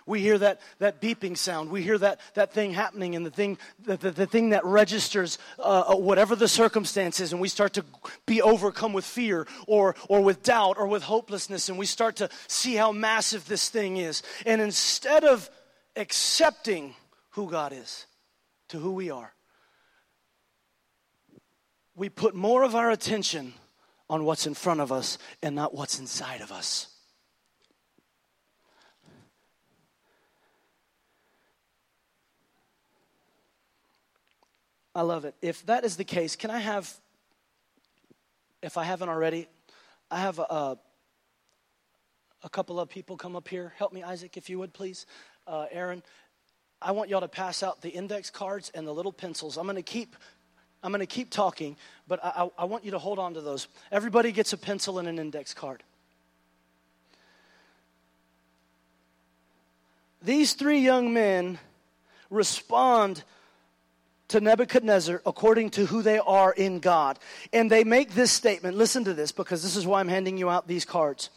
We 0.07 0.21
hear 0.21 0.37
that, 0.39 0.61
that 0.81 1.01
beeping 1.01 1.37
sound. 1.37 1.71
We 1.71 1.83
hear 1.83 1.97
that, 1.97 2.21
that 2.35 2.53
thing 2.53 2.75
happening 2.75 3.17
and 3.17 3.25
the 3.25 3.31
thing, 3.31 3.57
the, 3.83 3.97
the, 3.97 4.11
the 4.11 4.27
thing 4.27 4.51
that 4.51 4.65
registers 4.65 5.39
uh, 5.59 5.85
uh, 5.89 5.97
whatever 5.97 6.37
the 6.37 6.49
circumstances, 6.49 7.33
and 7.33 7.41
we 7.41 7.49
start 7.49 7.73
to 7.75 7.85
be 8.27 8.43
overcome 8.43 8.93
with 8.93 9.07
fear 9.07 9.47
or, 9.67 9.97
or 10.09 10.21
with 10.21 10.43
doubt 10.43 10.77
or 10.79 10.87
with 10.87 11.03
hopelessness, 11.03 11.71
and 11.71 11.79
we 11.79 11.87
start 11.87 12.17
to 12.17 12.29
see 12.49 12.75
how 12.75 12.93
massive 12.93 13.49
this 13.49 13.71
thing 13.71 13.97
is. 13.97 14.23
And 14.45 14.61
instead 14.61 15.25
of 15.25 15.49
accepting 15.97 16.95
who 17.31 17.51
God 17.51 17.73
is 17.73 18.07
to 18.69 18.79
who 18.79 18.93
we 18.93 19.11
are, 19.11 19.33
we 21.97 22.11
put 22.11 22.35
more 22.35 22.63
of 22.63 22.75
our 22.75 22.91
attention 22.91 23.55
on 24.09 24.25
what's 24.25 24.47
in 24.47 24.55
front 24.55 24.81
of 24.81 24.93
us 24.93 25.19
and 25.43 25.55
not 25.55 25.75
what's 25.75 25.99
inside 25.99 26.41
of 26.41 26.53
us. 26.53 26.89
I 34.95 35.03
love 35.03 35.25
it. 35.25 35.35
If 35.43 35.67
that 35.67 35.85
is 35.85 35.97
the 35.97 36.05
case, 36.05 36.37
can 36.37 36.51
I 36.51 36.61
have, 36.61 36.93
if 38.63 38.79
I 38.79 38.85
haven't 38.85 39.09
already, 39.09 39.49
I 40.09 40.21
have 40.21 40.39
a, 40.39 40.79
a 42.45 42.49
couple 42.49 42.79
of 42.79 42.89
people 42.89 43.17
come 43.17 43.35
up 43.35 43.49
here. 43.49 43.73
Help 43.77 43.93
me, 43.93 44.05
Isaac, 44.05 44.37
if 44.37 44.49
you 44.49 44.61
would, 44.61 44.73
please. 44.73 45.07
Uh, 45.49 45.67
Aaron, 45.73 46.03
I 46.81 46.93
want 46.93 47.11
y'all 47.11 47.23
to 47.23 47.29
pass 47.29 47.63
out 47.63 47.81
the 47.81 47.89
index 47.89 48.31
cards 48.31 48.71
and 48.73 48.87
the 48.87 48.93
little 48.93 49.13
pencils. 49.13 49.57
I'm 49.57 49.65
going 49.65 49.77
to 49.77 49.83
keep. 49.83 50.15
I'm 50.85 50.93
going 50.93 51.01
to 51.01 51.07
keep 51.07 51.31
talking, 51.31 51.77
but 52.07 52.23
I, 52.23 52.51
I 52.59 52.67
want 52.67 52.85
you 52.85 52.91
to 52.91 52.99
hold 52.99 53.19
on 53.19 53.35
to 53.35 53.41
those. 53.41 53.69
Everybody 53.91 54.33
gets 54.33 54.53
a 54.53 54.59
pencil 54.59 54.99
and 54.99 55.09
an 55.09 55.19
index 55.19 55.55
card. 55.55 55.83
These 60.23 60.53
three 60.53 60.81
young 60.81 61.15
men 61.15 61.59
respond 62.29 63.25
to 64.29 64.41
Nebuchadnezzar 64.41 65.23
according 65.25 65.71
to 65.71 65.87
who 65.87 66.03
they 66.03 66.19
are 66.19 66.53
in 66.53 66.81
God. 66.81 67.19
And 67.53 67.71
they 67.71 67.85
make 67.85 68.15
this 68.15 68.31
statement. 68.31 68.77
Listen 68.77 69.05
to 69.05 69.15
this 69.15 69.33
because 69.33 69.63
this 69.63 69.77
is 69.77 69.87
why 69.87 70.01
I'm 70.01 70.09
handing 70.09 70.37
you 70.37 70.51
out 70.51 70.69
these 70.69 70.85
cards. 70.85 71.31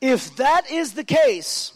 If 0.00 0.36
that 0.36 0.70
is 0.70 0.92
the 0.92 1.04
case, 1.04 1.72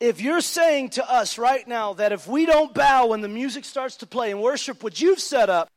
if 0.00 0.20
you're 0.20 0.40
saying 0.40 0.90
to 0.90 1.10
us 1.10 1.38
right 1.38 1.66
now 1.66 1.94
that 1.94 2.12
if 2.12 2.26
we 2.26 2.46
don't 2.46 2.74
bow 2.74 3.06
when 3.06 3.22
the 3.22 3.28
music 3.28 3.64
starts 3.64 3.96
to 3.98 4.06
play 4.06 4.30
and 4.30 4.42
worship 4.42 4.82
what 4.82 5.00
you've 5.00 5.20
set 5.20 5.48
up, 5.48 5.68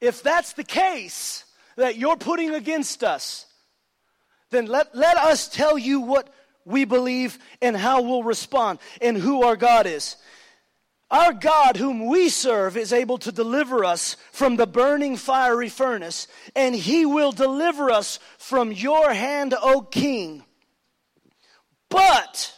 if 0.00 0.22
that's 0.22 0.54
the 0.54 0.64
case 0.64 1.44
that 1.76 1.96
you're 1.96 2.16
putting 2.16 2.54
against 2.54 3.04
us, 3.04 3.46
then 4.50 4.66
let, 4.66 4.94
let 4.94 5.16
us 5.16 5.48
tell 5.48 5.78
you 5.78 6.00
what 6.00 6.28
we 6.64 6.84
believe 6.84 7.38
and 7.62 7.76
how 7.76 8.02
we'll 8.02 8.22
respond 8.22 8.78
and 9.00 9.16
who 9.16 9.42
our 9.44 9.56
God 9.56 9.86
is. 9.86 10.16
Our 11.10 11.32
God, 11.32 11.76
whom 11.76 12.06
we 12.06 12.28
serve, 12.28 12.76
is 12.76 12.92
able 12.92 13.18
to 13.18 13.30
deliver 13.30 13.84
us 13.84 14.16
from 14.32 14.56
the 14.56 14.66
burning 14.66 15.16
fiery 15.16 15.68
furnace, 15.68 16.26
and 16.56 16.74
he 16.74 17.06
will 17.06 17.30
deliver 17.30 17.90
us 17.90 18.18
from 18.38 18.72
your 18.72 19.12
hand, 19.12 19.54
O 19.60 19.82
king. 19.82 20.42
But 21.88 22.54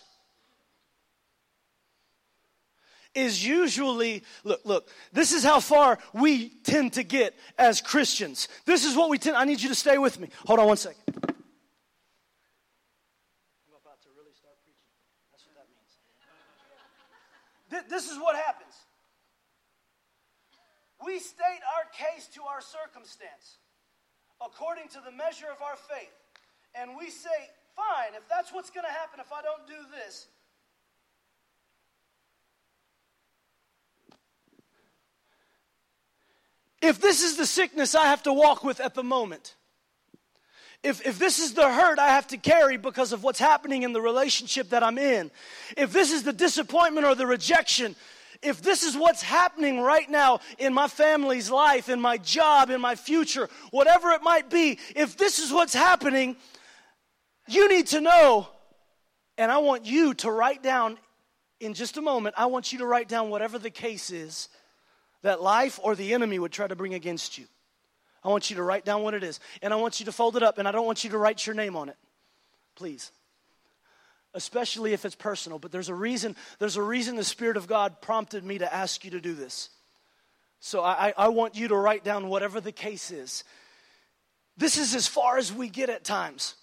is 3.17 3.45
usually 3.45 4.23
look 4.45 4.61
look 4.65 4.89
this 5.13 5.33
is 5.33 5.43
how 5.43 5.59
far 5.59 5.99
we 6.13 6.51
tend 6.63 6.93
to 6.93 7.03
get 7.03 7.35
as 7.59 7.81
christians. 7.81 8.49
This 8.65 8.85
is 8.85 8.95
what 8.95 9.11
we 9.11 9.19
tend 9.19 9.37
i 9.37 9.45
need 9.45 9.61
you 9.61 9.69
to 9.69 9.75
stay 9.75 9.99
with 9.99 10.21
me. 10.21 10.29
Hold 10.47 10.61
on 10.61 10.67
one 10.67 10.77
second. 10.77 11.03
This 11.07 11.25
is 15.41 15.49
what 15.49 15.57
that 15.57 15.67
means. 17.73 17.91
This 17.91 18.11
is 18.11 18.19
what 18.19 18.37
happens. 18.37 18.75
We 21.05 21.19
state 21.19 21.61
our 21.77 21.85
case 21.93 22.27
to 22.35 22.43
our 22.43 22.61
circumstance 22.61 23.59
according 24.41 24.89
to 24.89 25.01
the 25.05 25.13
measure 25.13 25.47
of 25.51 25.63
our 25.63 25.77
faith. 25.77 26.13
And 26.75 26.97
we 26.99 27.11
say, 27.11 27.51
fine, 27.75 28.13
if 28.17 28.29
that's 28.29 28.53
what's 28.53 28.71
going 28.71 28.85
to 28.85 28.93
happen 28.93 29.21
if 29.21 29.33
I 29.33 29.41
don't 29.41 29.67
do 29.67 29.81
this, 29.93 30.29
if 36.83 37.01
this 37.01 37.23
is 37.23 37.37
the 37.37 37.47
sickness 37.47 37.95
I 37.95 38.07
have 38.07 38.23
to 38.25 38.33
walk 38.33 38.65
with 38.65 38.81
at 38.81 38.95
the 38.95 39.03
moment, 39.03 39.55
if, 40.83 41.05
if 41.07 41.19
this 41.19 41.39
is 41.39 41.55
the 41.55 41.69
hurt 41.69 41.99
I 41.99 42.09
have 42.09 42.29
to 42.29 42.37
carry 42.37 42.77
because 42.77 43.13
of 43.13 43.25
what's 43.25 43.39
happening 43.39 43.83
in 43.83 43.93
the 43.93 44.01
relationship 44.01 44.71
that 44.71 44.83
I'm 44.83 44.99
in, 44.99 45.31
if 45.77 45.93
this 45.93 46.13
is 46.13 46.23
the 46.23 46.33
disappointment 46.33 47.07
or 47.07 47.15
the 47.15 47.27
rejection, 47.27 47.97
if 48.43 48.63
this 48.63 48.83
is 48.83 48.97
what's 48.97 49.23
happening 49.23 49.81
right 49.81 50.09
now 50.09 50.41
in 50.59 50.75
my 50.75 50.87
family's 50.89 51.51
life, 51.51 51.89
in 51.89 52.01
my 52.01 52.19
job, 52.19 52.71
in 52.71 52.81
my 52.81 52.95
future, 52.95 53.49
whatever 53.71 54.11
it 54.11 54.23
might 54.23 54.51
be, 54.51 54.79
if 54.95 55.17
this 55.17 55.39
is 55.39 55.53
what's 55.53 55.75
happening, 55.75 56.37
you 57.49 57.69
need 57.69 57.87
to 57.89 58.01
know, 58.01 58.49
and 59.39 59.51
I 59.51 59.59
want 59.59 59.87
you 59.87 60.15
to 60.15 60.31
write 60.31 60.63
down 60.63 60.99
in 61.59 61.75
just 61.75 61.97
a 61.97 62.03
moment, 62.03 62.35
I 62.37 62.47
want 62.47 62.73
you 62.73 62.81
to 62.81 62.87
write 62.87 63.09
down 63.09 63.31
whatever 63.31 63.59
the 63.59 63.71
case 63.71 64.11
is 64.11 64.49
that 65.27 65.43
life 65.43 65.81
or 65.83 65.97
the 65.97 66.15
enemy 66.15 66.39
would 66.39 66.53
try 66.53 66.69
to 66.69 66.77
bring 66.77 66.95
against 66.95 67.37
you. 67.37 67.47
I 68.23 68.29
want 68.29 68.49
you 68.49 68.57
to 68.57 68.63
write 68.63 68.85
down 68.85 69.03
what 69.03 69.13
it 69.13 69.25
is. 69.25 69.41
And 69.61 69.73
I 69.73 69.77
want 69.77 69.99
you 69.99 70.07
to 70.07 70.13
fold 70.13 70.37
it 70.37 70.43
up, 70.43 70.59
and 70.59 70.69
I 70.69 70.73
don't 70.73 70.87
want 70.87 71.03
you 71.03 71.11
to 71.11 71.19
write 71.19 71.45
your 71.45 71.55
name 71.55 71.75
on 71.75 71.89
it. 71.89 71.97
Please. 72.77 73.11
Especially 74.35 74.93
if 74.93 75.05
it's 75.05 75.17
personal. 75.17 75.59
But 75.59 75.73
there's 75.73 75.89
a 75.89 75.95
reason, 75.95 76.37
there's 76.61 76.77
a 76.77 76.83
reason 76.83 77.17
the 77.17 77.25
Spirit 77.25 77.57
of 77.57 77.67
God 77.67 78.01
prompted 78.01 78.45
me 78.45 78.59
to 78.59 78.73
ask 78.73 79.05
you 79.05 79.11
to 79.13 79.21
do 79.21 79.35
this. 79.35 79.71
So 80.61 80.83
I, 80.83 81.13
I 81.17 81.29
want 81.29 81.57
you 81.57 81.69
to 81.69 81.77
write 81.77 82.05
down 82.05 82.29
whatever 82.29 82.61
the 82.61 82.73
case 82.73 83.11
is. 83.11 83.43
This 84.57 84.79
is 84.79 84.95
as 84.95 85.09
far 85.09 85.39
as 85.39 85.53
we 85.53 85.69
get 85.69 85.91
at 85.91 86.05
times. 86.05 86.55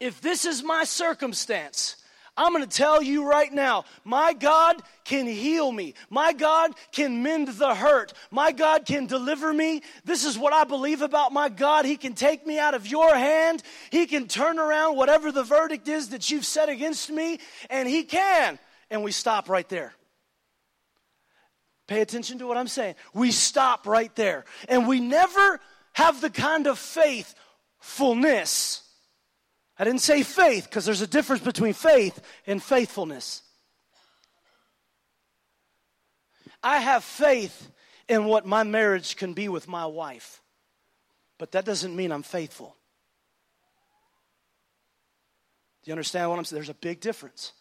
If 0.00 0.20
this 0.22 0.46
is 0.46 0.62
my 0.62 0.84
circumstance, 0.84 1.96
I'm 2.36 2.52
going 2.52 2.64
to 2.64 2.76
tell 2.76 3.00
you 3.00 3.28
right 3.28 3.52
now, 3.52 3.84
my 4.02 4.32
God 4.32 4.82
can 5.04 5.26
heal 5.26 5.70
me. 5.70 5.94
My 6.10 6.32
God 6.32 6.72
can 6.90 7.22
mend 7.22 7.46
the 7.48 7.74
hurt. 7.74 8.12
My 8.32 8.50
God 8.50 8.86
can 8.86 9.06
deliver 9.06 9.52
me. 9.52 9.82
This 10.04 10.24
is 10.24 10.36
what 10.36 10.52
I 10.52 10.64
believe 10.64 11.00
about 11.00 11.32
my 11.32 11.48
God. 11.48 11.84
He 11.84 11.96
can 11.96 12.14
take 12.14 12.44
me 12.44 12.58
out 12.58 12.74
of 12.74 12.88
your 12.88 13.14
hand. 13.14 13.62
He 13.90 14.06
can 14.06 14.26
turn 14.26 14.58
around 14.58 14.96
whatever 14.96 15.30
the 15.30 15.44
verdict 15.44 15.86
is 15.86 16.08
that 16.08 16.28
you've 16.30 16.44
set 16.44 16.68
against 16.68 17.08
me, 17.08 17.38
and 17.70 17.88
He 17.88 18.02
can. 18.02 18.58
And 18.90 19.04
we 19.04 19.12
stop 19.12 19.48
right 19.48 19.68
there. 19.68 19.94
Pay 21.86 22.00
attention 22.00 22.38
to 22.38 22.46
what 22.46 22.56
I'm 22.56 22.66
saying. 22.66 22.94
We 23.12 23.30
stop 23.30 23.86
right 23.86 24.14
there. 24.16 24.46
And 24.68 24.88
we 24.88 25.00
never 25.00 25.60
have 25.92 26.20
the 26.20 26.30
kind 26.30 26.66
of 26.66 26.78
faithfulness 26.78 28.83
I 29.78 29.84
didn't 29.84 30.00
say 30.00 30.22
faith 30.22 30.64
because 30.64 30.84
there's 30.84 31.00
a 31.00 31.06
difference 31.06 31.42
between 31.42 31.72
faith 31.72 32.20
and 32.46 32.62
faithfulness. 32.62 33.42
I 36.62 36.78
have 36.78 37.04
faith 37.04 37.68
in 38.08 38.24
what 38.24 38.46
my 38.46 38.62
marriage 38.62 39.16
can 39.16 39.34
be 39.34 39.48
with 39.48 39.68
my 39.68 39.86
wife, 39.86 40.40
but 41.38 41.52
that 41.52 41.64
doesn't 41.64 41.94
mean 41.94 42.12
I'm 42.12 42.22
faithful. 42.22 42.76
Do 45.82 45.90
you 45.90 45.92
understand 45.92 46.30
what 46.30 46.38
I'm 46.38 46.44
saying? 46.44 46.58
There's 46.58 46.70
a 46.70 46.74
big 46.74 47.00
difference. 47.00 47.52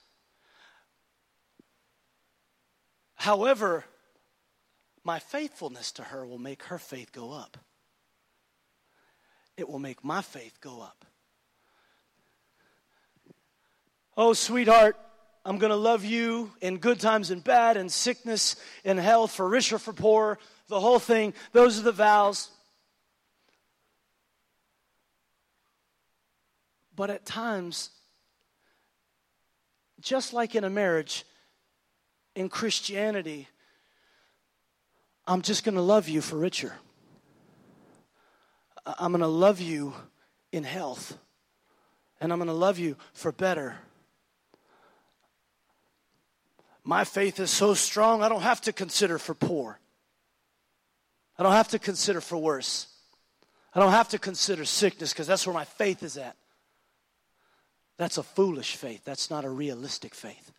However, 3.15 3.84
my 5.04 5.19
faithfulness 5.19 5.91
to 5.93 6.04
her 6.04 6.26
will 6.26 6.38
make 6.38 6.63
her 6.63 6.78
faith 6.78 7.12
go 7.12 7.32
up. 7.32 7.58
It 9.58 9.67
will 9.67 9.80
make 9.80 10.04
my 10.04 10.21
faith 10.21 10.60
go 10.62 10.82
up. 10.82 11.06
Oh, 14.15 14.34
sweetheart, 14.34 14.95
I'm 15.45 15.58
going 15.58 15.71
to 15.71 15.76
love 15.76 16.06
you 16.06 16.52
in 16.62 16.78
good 16.78 16.99
times 16.99 17.32
and 17.32 17.43
bad, 17.43 17.78
in 17.78 17.89
sickness, 17.89 18.56
in 18.84 18.97
health, 18.97 19.32
for 19.32 19.47
rich 19.47 19.73
or 19.73 19.80
for 19.80 19.91
poor, 19.91 20.39
the 20.67 20.80
whole 20.80 20.99
thing. 20.99 21.34
Those 21.52 21.80
are 21.80 21.84
the 21.84 21.91
vows. 21.91 22.49
But 26.95 27.10
at 27.10 27.26
times, 27.26 27.89
just 29.99 30.32
like 30.32 30.54
in 30.54 30.63
a 30.63 30.69
marriage, 30.69 31.26
in 32.36 32.49
Christianity, 32.49 33.47
I'm 35.26 35.41
just 35.41 35.63
going 35.63 35.76
to 35.76 35.82
love 35.82 36.08
you 36.08 36.21
for 36.21 36.38
richer. 36.38 36.73
I'm 38.86 39.12
going 39.12 39.21
to 39.21 39.28
love 39.28 39.60
you 39.60 39.93
in 40.52 40.63
health. 40.63 41.17
And 42.21 42.32
I'm 42.32 42.38
going 42.38 42.47
to 42.47 42.54
love 42.54 42.78
you 42.78 42.95
for 43.13 43.32
better. 43.32 43.76
My 46.84 47.04
faith 47.04 47.39
is 47.39 47.50
so 47.50 47.74
strong, 47.74 48.22
I 48.22 48.30
don't 48.30 48.41
have 48.41 48.62
to 48.62 48.74
consider 48.74 49.17
for 49.17 49.34
poor. 49.34 49.80
I 51.38 51.43
don't 51.43 51.54
have 51.54 51.69
to 51.69 51.80
consider 51.80 52.22
for 52.22 52.38
worse. 52.38 52.88
I 53.74 53.80
don't 53.80 53.91
have 53.91 54.10
to 54.10 54.19
consider 54.19 54.65
sickness 54.65 55.13
because 55.13 55.28
that's 55.28 55.48
where 55.48 55.54
my 55.54 55.65
faith 55.65 56.04
is 56.04 56.17
at. 56.17 56.36
That's 57.98 58.17
a 58.17 58.24
foolish 58.24 58.76
faith. 58.76 59.04
That's 59.04 59.30
not 59.30 59.46
a 59.46 59.50
realistic 59.50 60.13
faith. 60.13 60.52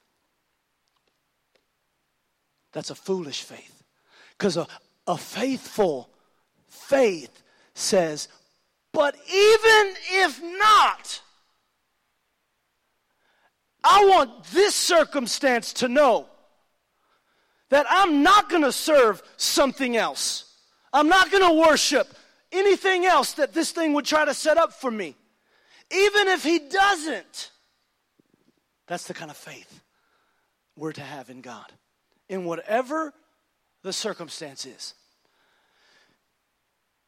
That's 2.72 2.90
a 2.90 2.94
foolish 2.94 3.42
faith. 3.42 3.82
Because 4.36 4.56
a, 4.56 4.66
a 5.06 5.16
faithful 5.16 6.08
faith 6.66 7.42
says, 7.74 8.28
but 8.92 9.14
even 9.16 9.94
if 10.10 10.42
not, 10.42 11.20
I 13.84 14.06
want 14.06 14.44
this 14.44 14.74
circumstance 14.74 15.74
to 15.74 15.88
know 15.88 16.26
that 17.68 17.86
I'm 17.88 18.22
not 18.22 18.48
going 18.48 18.62
to 18.62 18.72
serve 18.72 19.22
something 19.36 19.96
else. 19.96 20.54
I'm 20.92 21.08
not 21.08 21.30
going 21.30 21.46
to 21.46 21.68
worship 21.68 22.08
anything 22.50 23.04
else 23.04 23.34
that 23.34 23.52
this 23.52 23.72
thing 23.72 23.92
would 23.92 24.06
try 24.06 24.24
to 24.24 24.32
set 24.32 24.56
up 24.56 24.72
for 24.72 24.90
me. 24.90 25.16
Even 25.90 26.28
if 26.28 26.42
he 26.42 26.60
doesn't. 26.60 27.50
That's 28.86 29.06
the 29.06 29.14
kind 29.14 29.30
of 29.30 29.36
faith 29.36 29.80
we're 30.76 30.92
to 30.92 31.00
have 31.02 31.30
in 31.30 31.40
God. 31.40 31.70
In 32.28 32.44
whatever 32.44 33.12
the 33.82 33.92
circumstance 33.92 34.64
is. 34.64 34.94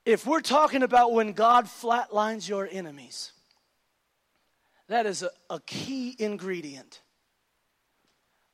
If 0.05 0.27
we're 0.27 0.41
talking 0.41 0.83
about 0.83 1.12
when 1.12 1.33
God 1.33 1.67
flatlines 1.67 2.49
your 2.49 2.69
enemies, 2.71 3.33
that 4.88 5.07
is 5.07 5.22
a, 5.22 5.31
a 5.51 5.61
key 5.61 6.14
ingredient. 6.18 7.01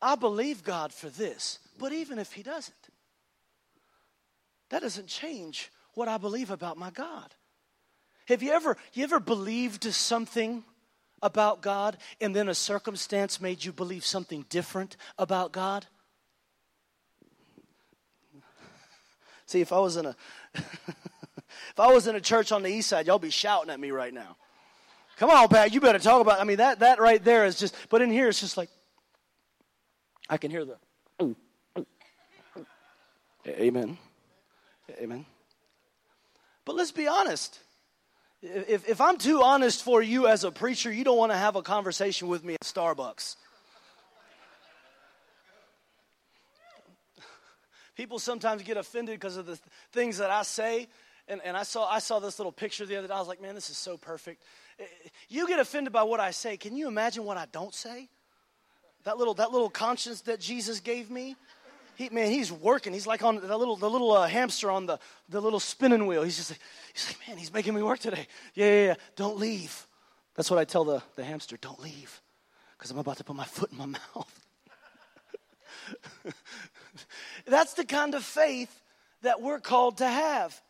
I 0.00 0.16
believe 0.16 0.64
God 0.64 0.92
for 0.92 1.08
this, 1.08 1.58
but 1.78 1.92
even 1.92 2.18
if 2.18 2.32
He 2.32 2.42
doesn't, 2.42 2.74
that 4.70 4.82
doesn't 4.82 5.06
change 5.06 5.70
what 5.94 6.08
I 6.08 6.16
believe 6.18 6.50
about 6.50 6.78
my 6.78 6.90
God. 6.90 7.34
Have 8.28 8.42
you 8.42 8.52
ever 8.52 8.76
you 8.94 9.04
ever 9.04 9.20
believed 9.20 9.84
something 9.84 10.64
about 11.22 11.60
God 11.60 11.98
and 12.20 12.34
then 12.34 12.48
a 12.48 12.54
circumstance 12.54 13.40
made 13.40 13.64
you 13.64 13.72
believe 13.72 14.04
something 14.04 14.44
different 14.48 14.96
about 15.18 15.52
God? 15.52 15.86
See, 19.46 19.60
if 19.60 19.72
I 19.72 19.78
was 19.78 19.96
in 19.96 20.06
a 20.06 20.16
if 20.54 21.78
I 21.78 21.92
was 21.92 22.06
in 22.06 22.16
a 22.16 22.20
church 22.20 22.52
on 22.52 22.62
the 22.62 22.70
east 22.70 22.88
side, 22.88 23.06
y'all 23.06 23.18
be 23.18 23.30
shouting 23.30 23.70
at 23.70 23.78
me 23.78 23.90
right 23.90 24.14
now. 24.14 24.36
Come 25.22 25.30
on, 25.30 25.46
Pat, 25.46 25.72
you 25.72 25.80
better 25.80 26.00
talk 26.00 26.20
about. 26.20 26.40
I 26.40 26.44
mean, 26.44 26.56
that 26.56 26.80
that 26.80 27.00
right 27.00 27.22
there 27.22 27.44
is 27.44 27.56
just. 27.56 27.76
But 27.88 28.02
in 28.02 28.10
here, 28.10 28.26
it's 28.26 28.40
just 28.40 28.56
like 28.56 28.68
I 30.28 30.36
can 30.36 30.50
hear 30.50 30.64
the. 30.64 31.36
Amen. 33.46 33.98
Amen. 35.00 35.24
But 36.64 36.74
let's 36.74 36.90
be 36.90 37.06
honest. 37.06 37.60
If, 38.42 38.88
if 38.88 39.00
I'm 39.00 39.16
too 39.16 39.44
honest 39.44 39.84
for 39.84 40.02
you 40.02 40.26
as 40.26 40.42
a 40.42 40.50
preacher, 40.50 40.92
you 40.92 41.04
don't 41.04 41.18
want 41.18 41.30
to 41.30 41.38
have 41.38 41.54
a 41.54 41.62
conversation 41.62 42.26
with 42.26 42.42
me 42.42 42.54
at 42.54 42.62
Starbucks. 42.62 43.36
People 47.96 48.18
sometimes 48.18 48.62
get 48.64 48.76
offended 48.76 49.20
because 49.20 49.36
of 49.36 49.46
the 49.46 49.56
things 49.92 50.18
that 50.18 50.32
I 50.32 50.42
say. 50.42 50.88
And, 51.28 51.40
and 51.44 51.56
I, 51.56 51.62
saw, 51.62 51.88
I 51.88 52.00
saw 52.00 52.18
this 52.18 52.40
little 52.40 52.50
picture 52.50 52.84
the 52.84 52.96
other 52.96 53.06
day. 53.06 53.14
I 53.14 53.20
was 53.20 53.28
like, 53.28 53.40
man, 53.40 53.54
this 53.54 53.70
is 53.70 53.76
so 53.76 53.96
perfect. 53.96 54.42
You 55.28 55.46
get 55.48 55.58
offended 55.58 55.92
by 55.92 56.02
what 56.02 56.20
I 56.20 56.30
say. 56.30 56.56
Can 56.56 56.76
you 56.76 56.88
imagine 56.88 57.24
what 57.24 57.36
I 57.36 57.46
don't 57.50 57.74
say? 57.74 58.08
That 59.04 59.18
little, 59.18 59.34
that 59.34 59.50
little 59.50 59.70
conscience 59.70 60.22
that 60.22 60.40
Jesus 60.40 60.80
gave 60.80 61.10
me. 61.10 61.36
He, 61.96 62.08
man, 62.08 62.30
he's 62.30 62.50
working. 62.50 62.92
He's 62.92 63.06
like 63.06 63.22
on 63.22 63.36
the 63.36 63.56
little, 63.56 63.76
the 63.76 63.90
little 63.90 64.12
uh, 64.12 64.26
hamster 64.26 64.70
on 64.70 64.86
the, 64.86 64.98
the 65.28 65.40
little 65.40 65.60
spinning 65.60 66.06
wheel. 66.06 66.22
He's 66.22 66.36
just 66.36 66.50
like, 66.50 66.60
he's 66.94 67.08
like, 67.08 67.28
man, 67.28 67.36
he's 67.36 67.52
making 67.52 67.74
me 67.74 67.82
work 67.82 67.98
today. 67.98 68.26
Yeah, 68.54 68.66
yeah, 68.66 68.86
yeah. 68.86 68.94
Don't 69.16 69.38
leave. 69.38 69.86
That's 70.34 70.50
what 70.50 70.58
I 70.58 70.64
tell 70.64 70.84
the, 70.84 71.02
the 71.16 71.24
hamster. 71.24 71.56
Don't 71.60 71.80
leave, 71.80 72.20
because 72.78 72.90
I'm 72.90 72.98
about 72.98 73.18
to 73.18 73.24
put 73.24 73.36
my 73.36 73.44
foot 73.44 73.70
in 73.72 73.78
my 73.78 73.86
mouth. 74.14 74.40
That's 77.46 77.74
the 77.74 77.84
kind 77.84 78.14
of 78.14 78.24
faith 78.24 78.80
that 79.22 79.42
we're 79.42 79.60
called 79.60 79.98
to 79.98 80.06
have. 80.06 80.60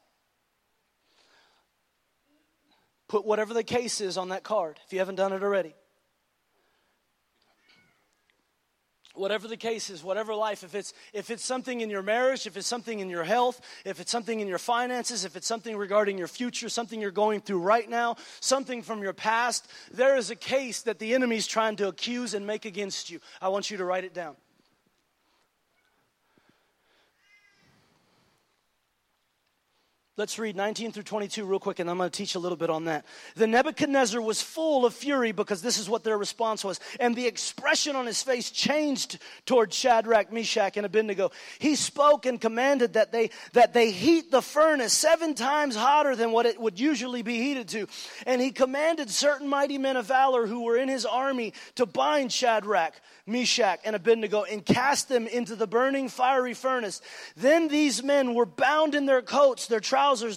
Put 3.12 3.26
whatever 3.26 3.52
the 3.52 3.62
case 3.62 4.00
is 4.00 4.16
on 4.16 4.30
that 4.30 4.42
card 4.42 4.80
if 4.86 4.92
you 4.94 4.98
haven't 4.98 5.16
done 5.16 5.34
it 5.34 5.42
already. 5.42 5.74
whatever 9.14 9.46
the 9.46 9.58
case 9.58 9.90
is 9.90 10.02
whatever 10.02 10.34
life 10.34 10.64
if 10.64 10.74
it's 10.74 10.94
if 11.12 11.30
it's 11.30 11.44
something 11.44 11.82
in 11.82 11.90
your 11.90 12.00
marriage 12.00 12.46
if 12.46 12.56
it's 12.56 12.66
something 12.66 13.00
in 13.00 13.10
your 13.10 13.24
health 13.24 13.60
if 13.84 14.00
it's 14.00 14.10
something 14.10 14.40
in 14.40 14.48
your 14.48 14.56
finances 14.56 15.26
if 15.26 15.36
it's 15.36 15.46
something 15.46 15.76
regarding 15.76 16.16
your 16.16 16.26
future 16.26 16.70
something 16.70 16.98
you're 17.02 17.10
going 17.10 17.42
through 17.42 17.60
right 17.60 17.90
now 17.90 18.16
something 18.40 18.80
from 18.80 19.02
your 19.02 19.12
past 19.12 19.68
there 19.92 20.16
is 20.16 20.30
a 20.30 20.34
case 20.34 20.80
that 20.80 20.98
the 20.98 21.12
enemy's 21.12 21.46
trying 21.46 21.76
to 21.76 21.88
accuse 21.88 22.32
and 22.32 22.46
make 22.46 22.64
against 22.64 23.10
you 23.10 23.20
i 23.42 23.48
want 23.48 23.70
you 23.70 23.76
to 23.76 23.84
write 23.84 24.04
it 24.04 24.14
down 24.14 24.34
Let's 30.18 30.38
read 30.38 30.56
19 30.56 30.92
through 30.92 31.04
22 31.04 31.46
real 31.46 31.58
quick, 31.58 31.78
and 31.78 31.88
I'm 31.88 31.96
going 31.96 32.10
to 32.10 32.14
teach 32.14 32.34
a 32.34 32.38
little 32.38 32.58
bit 32.58 32.68
on 32.68 32.84
that. 32.84 33.06
The 33.34 33.46
Nebuchadnezzar 33.46 34.20
was 34.20 34.42
full 34.42 34.84
of 34.84 34.92
fury 34.92 35.32
because 35.32 35.62
this 35.62 35.78
is 35.78 35.88
what 35.88 36.04
their 36.04 36.18
response 36.18 36.62
was. 36.62 36.78
And 37.00 37.16
the 37.16 37.26
expression 37.26 37.96
on 37.96 38.04
his 38.04 38.22
face 38.22 38.50
changed 38.50 39.18
toward 39.46 39.72
Shadrach, 39.72 40.30
Meshach, 40.30 40.76
and 40.76 40.84
Abednego. 40.84 41.30
He 41.58 41.76
spoke 41.76 42.26
and 42.26 42.38
commanded 42.38 42.92
that 42.92 43.10
they, 43.10 43.30
that 43.54 43.72
they 43.72 43.90
heat 43.90 44.30
the 44.30 44.42
furnace 44.42 44.92
seven 44.92 45.32
times 45.32 45.76
hotter 45.76 46.14
than 46.14 46.30
what 46.30 46.44
it 46.44 46.60
would 46.60 46.78
usually 46.78 47.22
be 47.22 47.38
heated 47.38 47.68
to. 47.68 47.86
And 48.26 48.38
he 48.38 48.50
commanded 48.50 49.08
certain 49.08 49.48
mighty 49.48 49.78
men 49.78 49.96
of 49.96 50.04
valor 50.04 50.46
who 50.46 50.64
were 50.64 50.76
in 50.76 50.90
his 50.90 51.06
army 51.06 51.54
to 51.76 51.86
bind 51.86 52.30
Shadrach, 52.30 53.00
Meshach, 53.26 53.80
and 53.82 53.96
Abednego 53.96 54.42
and 54.42 54.62
cast 54.62 55.08
them 55.08 55.26
into 55.26 55.56
the 55.56 55.66
burning 55.66 56.10
fiery 56.10 56.52
furnace. 56.52 57.00
Then 57.34 57.68
these 57.68 58.02
men 58.02 58.34
were 58.34 58.44
bound 58.44 58.94
in 58.94 59.06
their 59.06 59.22
coats, 59.22 59.68
their 59.68 59.80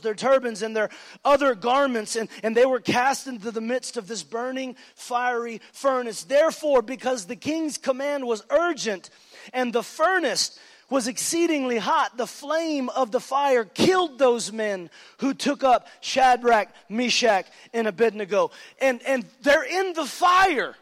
their 0.02 0.16
turbans, 0.16 0.62
and 0.62 0.76
their 0.76 0.90
other 1.24 1.56
garments, 1.56 2.16
and, 2.16 2.30
and 2.44 2.56
they 2.56 2.66
were 2.66 2.80
cast 2.80 3.28
into 3.28 3.52
the 3.52 3.62
midst 3.62 3.98
of 3.98 4.08
this 4.08 4.24
burning 4.24 4.76
fiery 4.96 5.62
furnace. 5.74 6.24
Therefore, 6.24 6.82
because 6.82 7.26
the 7.26 7.36
king's 7.36 7.78
command 7.78 8.26
was 8.26 8.44
urgent 8.50 9.10
and 9.54 9.74
the 9.74 9.84
furnace 9.84 10.60
was 10.90 11.08
exceedingly 11.08 11.78
hot, 11.78 12.16
the 12.16 12.28
flame 12.28 12.90
of 12.90 13.12
the 13.12 13.20
fire 13.20 13.66
killed 13.66 14.20
those 14.20 14.52
men 14.52 14.90
who 15.18 15.34
took 15.34 15.64
up 15.64 15.88
Shadrach, 16.02 16.70
Meshach, 16.90 17.48
and 17.74 17.88
Abednego. 17.88 18.52
And, 18.80 19.02
and 19.04 19.26
they're 19.42 19.64
in 19.64 19.94
the 19.94 20.06
fire. 20.06 20.76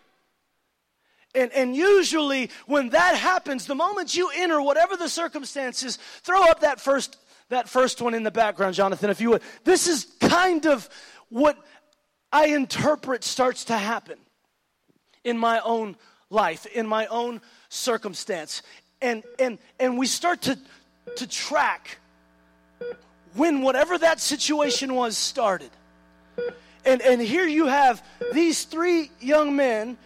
And, 1.35 1.51
and 1.53 1.75
usually, 1.75 2.51
when 2.67 2.89
that 2.89 3.15
happens, 3.15 3.65
the 3.65 3.75
moment 3.75 4.15
you 4.15 4.29
enter, 4.35 4.61
whatever 4.61 4.95
the 4.95 5.09
circumstances, 5.09 5.97
throw 6.21 6.43
up 6.43 6.59
that 6.59 6.79
first, 6.79 7.17
that 7.53 7.69
first 7.69 8.01
one 8.01 8.13
in 8.13 8.23
the 8.23 8.31
background, 8.31 8.75
Jonathan, 8.75 9.09
if 9.09 9.21
you 9.21 9.31
would. 9.31 9.41
This 9.63 9.87
is 9.87 10.07
kind 10.19 10.65
of 10.65 10.89
what 11.29 11.57
I 12.31 12.47
interpret 12.47 13.23
starts 13.23 13.65
to 13.65 13.77
happen 13.77 14.17
in 15.23 15.37
my 15.37 15.59
own 15.59 15.95
life, 16.29 16.65
in 16.65 16.87
my 16.87 17.05
own 17.07 17.41
circumstance. 17.69 18.61
And, 19.01 19.23
and, 19.39 19.57
and 19.79 19.97
we 19.97 20.07
start 20.07 20.41
to, 20.43 20.57
to 21.17 21.27
track 21.27 21.99
when 23.35 23.61
whatever 23.61 23.97
that 23.97 24.19
situation 24.19 24.95
was 24.95 25.17
started. 25.17 25.71
And, 26.85 27.01
and 27.01 27.21
here 27.21 27.45
you 27.47 27.67
have 27.67 28.03
these 28.33 28.63
three 28.65 29.11
young 29.19 29.55
men 29.55 29.97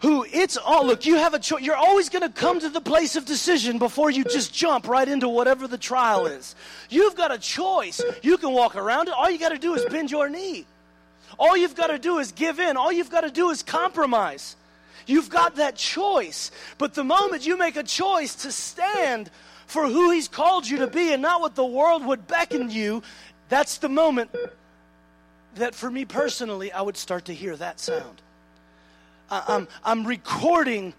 who 0.00 0.24
it's 0.32 0.56
all 0.56 0.86
look 0.86 1.04
you 1.04 1.16
have 1.16 1.34
a 1.34 1.38
choice 1.38 1.62
you're 1.62 1.76
always 1.76 2.08
going 2.08 2.22
to 2.22 2.28
come 2.28 2.60
to 2.60 2.68
the 2.68 2.80
place 2.80 3.16
of 3.16 3.24
decision 3.24 3.78
before 3.78 4.10
you 4.10 4.24
just 4.24 4.52
jump 4.52 4.88
right 4.88 5.08
into 5.08 5.28
whatever 5.28 5.68
the 5.68 5.78
trial 5.78 6.26
is. 6.26 6.54
You've 6.88 7.16
got 7.16 7.32
a 7.32 7.38
choice. 7.38 8.00
You 8.22 8.38
can 8.38 8.52
walk 8.52 8.76
around 8.76 9.08
it. 9.08 9.14
All 9.14 9.30
you 9.30 9.38
got 9.38 9.50
to 9.50 9.58
do 9.58 9.74
is 9.74 9.84
bend 9.86 10.10
your 10.10 10.28
knee. 10.28 10.66
All 11.38 11.56
you've 11.56 11.76
got 11.76 11.88
to 11.88 11.98
do 11.98 12.18
is 12.18 12.32
give 12.32 12.58
in. 12.58 12.76
All 12.76 12.92
you've 12.92 13.10
got 13.10 13.22
to 13.22 13.30
do 13.30 13.50
is 13.50 13.62
compromise. 13.62 14.56
You've 15.06 15.30
got 15.30 15.56
that 15.56 15.76
choice. 15.76 16.50
But 16.78 16.94
the 16.94 17.04
moment 17.04 17.46
you 17.46 17.56
make 17.56 17.76
a 17.76 17.82
choice 17.82 18.34
to 18.36 18.52
stand 18.52 19.30
for 19.70 19.86
who 19.86 20.10
he's 20.10 20.26
called 20.26 20.68
you 20.68 20.78
to 20.78 20.88
be 20.88 21.12
and 21.12 21.22
not 21.22 21.40
what 21.40 21.54
the 21.54 21.64
world 21.64 22.04
would 22.04 22.26
beckon 22.26 22.70
you 22.70 23.02
that's 23.48 23.78
the 23.78 23.88
moment 23.88 24.34
that 25.54 25.76
for 25.76 25.88
me 25.88 26.04
personally 26.04 26.72
i 26.72 26.82
would 26.82 26.96
start 26.96 27.26
to 27.26 27.32
hear 27.32 27.56
that 27.56 27.78
sound 27.78 28.20
I'm, 29.30 29.68
I'm 29.84 30.06
recording 30.06 30.94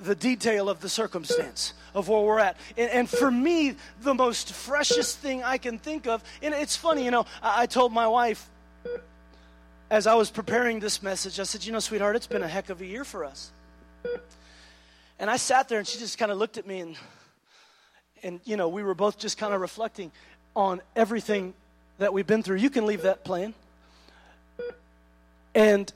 the 0.00 0.14
detail 0.14 0.68
of 0.68 0.80
the 0.80 0.88
circumstance 0.88 1.72
of 1.94 2.08
where 2.08 2.20
we're 2.22 2.38
at. 2.38 2.56
And, 2.76 2.90
and, 2.90 3.08
for 3.08 3.30
me, 3.30 3.74
the 4.02 4.14
most 4.14 4.52
freshest 4.52 5.18
thing 5.18 5.42
I 5.42 5.58
can 5.58 5.78
think 5.78 6.06
of, 6.06 6.22
and 6.42 6.54
it's 6.54 6.76
funny, 6.76 7.04
you 7.04 7.10
know, 7.10 7.26
I, 7.42 7.62
I 7.62 7.66
told 7.66 7.92
my 7.92 8.06
wife 8.06 8.48
as 9.90 10.06
I 10.06 10.14
was 10.14 10.30
preparing 10.30 10.80
this 10.80 11.02
message, 11.02 11.40
I 11.40 11.44
said, 11.44 11.64
you 11.64 11.72
know, 11.72 11.78
sweetheart, 11.78 12.14
it's 12.16 12.26
been 12.26 12.42
a 12.42 12.48
heck 12.48 12.70
of 12.70 12.80
a 12.80 12.86
year 12.86 13.04
for 13.04 13.24
us. 13.24 13.50
And 15.18 15.30
I 15.30 15.36
sat 15.36 15.68
there 15.68 15.78
and 15.78 15.86
she 15.86 15.98
just 15.98 16.18
kind 16.18 16.30
of 16.30 16.38
looked 16.38 16.58
at 16.58 16.66
me 16.66 16.80
and 16.80 16.96
and 18.24 18.40
you 18.44 18.56
know, 18.56 18.68
we 18.68 18.82
were 18.82 18.94
both 18.94 19.16
just 19.16 19.38
kind 19.38 19.54
of 19.54 19.60
reflecting 19.60 20.10
on 20.56 20.80
everything 20.96 21.54
that 21.98 22.12
we've 22.12 22.26
been 22.26 22.42
through. 22.42 22.56
You 22.56 22.70
can 22.70 22.84
leave 22.84 23.02
that 23.02 23.24
playing. 23.24 23.54
And 25.54 25.92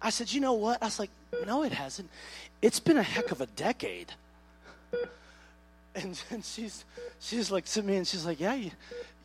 I 0.00 0.10
said, 0.10 0.32
"You 0.32 0.40
know 0.40 0.54
what?" 0.54 0.82
I 0.82 0.86
was 0.86 0.98
like, 0.98 1.10
"No, 1.46 1.62
it 1.64 1.72
hasn't. 1.72 2.08
It's 2.62 2.80
been 2.80 2.96
a 2.96 3.02
heck 3.02 3.30
of 3.30 3.40
a 3.40 3.46
decade." 3.46 4.12
And, 5.94 6.20
and 6.30 6.44
she's 6.44 6.84
she's 7.18 7.50
like 7.50 7.64
to 7.64 7.82
me 7.82 7.96
and 7.96 8.06
she's 8.06 8.24
like, 8.24 8.38
"Yeah, 8.38 8.54
you, 8.54 8.70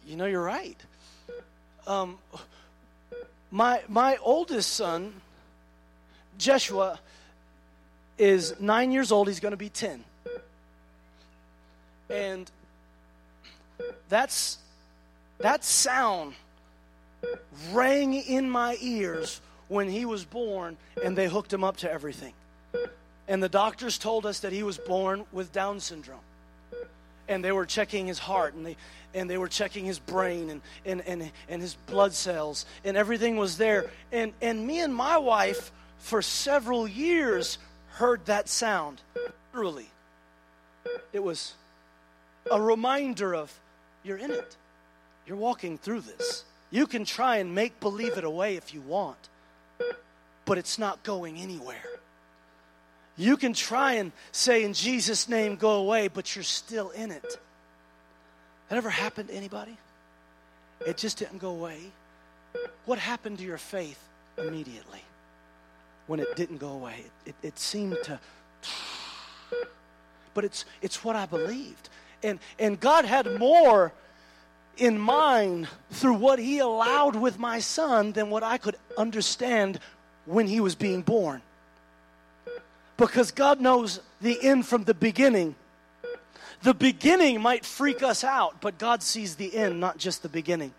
you 0.08 0.16
know, 0.16 0.26
you're 0.26 0.42
right." 0.42 0.78
Um, 1.86 2.18
my 3.52 3.82
my 3.88 4.18
oldest 4.24 4.74
son, 4.74 5.14
Jeshua, 6.40 7.00
is 8.18 8.60
nine 8.60 8.92
years 8.92 9.12
old. 9.12 9.28
He's 9.28 9.40
going 9.40 9.52
to 9.52 9.58
be 9.58 9.70
ten, 9.70 10.04
and 12.10 12.50
that's 14.10 14.58
that 15.40 15.64
sound 15.64 16.34
rang 17.72 18.16
in 18.16 18.50
my 18.50 18.78
ears 18.82 19.42
when 19.74 19.90
he 19.90 20.06
was 20.06 20.24
born, 20.24 20.78
and 21.04 21.18
they 21.18 21.28
hooked 21.28 21.52
him 21.52 21.64
up 21.64 21.78
to 21.78 21.92
everything. 21.92 22.34
And 23.28 23.42
the 23.42 23.50
doctors 23.50 23.98
told 23.98 24.26
us 24.26 24.42
that 24.42 24.54
he 24.54 24.64
was 24.64 24.78
born 24.78 25.26
with 25.32 25.52
Down 25.52 25.80
syndrome. 25.80 26.20
And 27.28 27.44
they 27.44 27.52
were 27.52 27.66
checking 27.66 28.06
his 28.06 28.20
heart 28.20 28.54
and 28.54 28.66
they, 28.66 28.76
and 29.14 29.30
they 29.30 29.38
were 29.38 29.48
checking 29.48 29.86
his 29.86 29.98
brain 29.98 30.50
and, 30.50 30.62
and, 30.86 31.02
and, 31.08 31.32
and 31.48 31.62
his 31.62 31.76
blood 31.88 32.14
cells, 32.14 32.66
and 32.84 32.98
everything 32.98 33.38
was 33.38 33.58
there. 33.58 33.90
And, 34.12 34.34
and 34.42 34.68
me 34.68 34.80
and 34.82 34.94
my 34.94 35.18
wife, 35.18 35.72
for 36.00 36.22
several 36.22 36.88
years, 36.88 37.58
heard 37.92 38.26
that 38.26 38.50
sound. 38.50 39.02
Literally. 39.54 39.90
It 41.14 41.24
was 41.24 41.54
a 42.52 42.62
reminder 42.62 43.34
of 43.34 43.58
you're 44.04 44.18
in 44.18 44.32
it, 44.32 44.58
you're 45.26 45.38
walking 45.38 45.78
through 45.78 46.02
this. 46.02 46.44
You 46.72 46.88
can 46.88 47.06
try 47.06 47.38
and 47.38 47.56
make 47.56 47.80
believe 47.80 48.18
it 48.18 48.24
away 48.24 48.58
if 48.58 48.74
you 48.74 48.82
want, 48.82 49.30
but 50.46 50.58
it's 50.58 50.78
not 50.78 51.04
going 51.04 51.38
anywhere. 51.38 51.84
You 53.16 53.38
can 53.38 53.54
try 53.54 53.94
and 53.94 54.12
say, 54.32 54.64
in 54.64 54.74
Jesus' 54.74 55.30
name, 55.30 55.56
go 55.56 55.74
away, 55.74 56.08
but 56.08 56.36
you're 56.36 56.44
still 56.44 56.90
in 56.90 57.12
it. 57.12 57.40
That 58.70 58.78
ever 58.78 58.90
happened 58.90 59.30
to 59.30 59.36
anybody? 59.36 59.78
It 60.86 60.98
just 60.98 61.18
didn't 61.18 61.38
go 61.38 61.52
away. 61.52 61.78
What 62.86 63.00
happened 63.00 63.38
to 63.38 63.44
your 63.44 63.58
faith 63.58 64.00
immediately 64.38 65.02
when 66.08 66.20
it 66.20 66.36
didn't 66.36 66.58
go 66.58 66.70
away? 66.70 67.06
It, 67.26 67.30
it, 67.30 67.48
it 67.48 67.60
seemed 67.60 67.98
to. 68.04 68.20
But 70.36 70.46
it's, 70.46 70.66
it's 70.82 71.04
what 71.04 71.16
I 71.16 71.28
believed. 71.28 71.90
And, 72.24 72.40
and 72.58 72.80
God 72.80 73.06
had 73.06 73.38
more 73.38 73.94
in 74.78 74.98
mind 74.98 75.68
through 75.92 76.16
what 76.16 76.40
He 76.40 76.58
allowed 76.58 77.16
with 77.16 77.38
my 77.38 77.60
son 77.60 78.14
than 78.14 78.32
what 78.32 78.42
I 78.42 78.58
could 78.58 78.76
understand 78.98 79.80
when 80.26 80.48
he 80.48 80.60
was 80.60 80.76
being 80.76 81.02
born. 81.02 81.42
Because 82.98 83.32
God 83.32 83.60
knows 83.60 84.00
the 84.22 84.42
end 84.42 84.66
from 84.68 84.84
the 84.84 84.94
beginning. 84.94 85.56
The 86.62 86.74
beginning 86.74 87.42
might 87.42 87.66
freak 87.66 88.04
us 88.04 88.24
out, 88.24 88.62
but 88.62 88.78
God 88.78 89.04
sees 89.04 89.36
the 89.36 89.54
end, 89.56 89.80
not 89.80 89.98
just 89.98 90.24
the 90.24 90.30
beginning. 90.30 90.74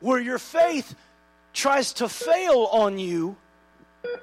Where 0.00 0.20
your 0.20 0.38
faith 0.38 0.94
tries 1.52 1.92
to 1.94 2.08
fail 2.08 2.68
on 2.72 2.98
you, 2.98 3.36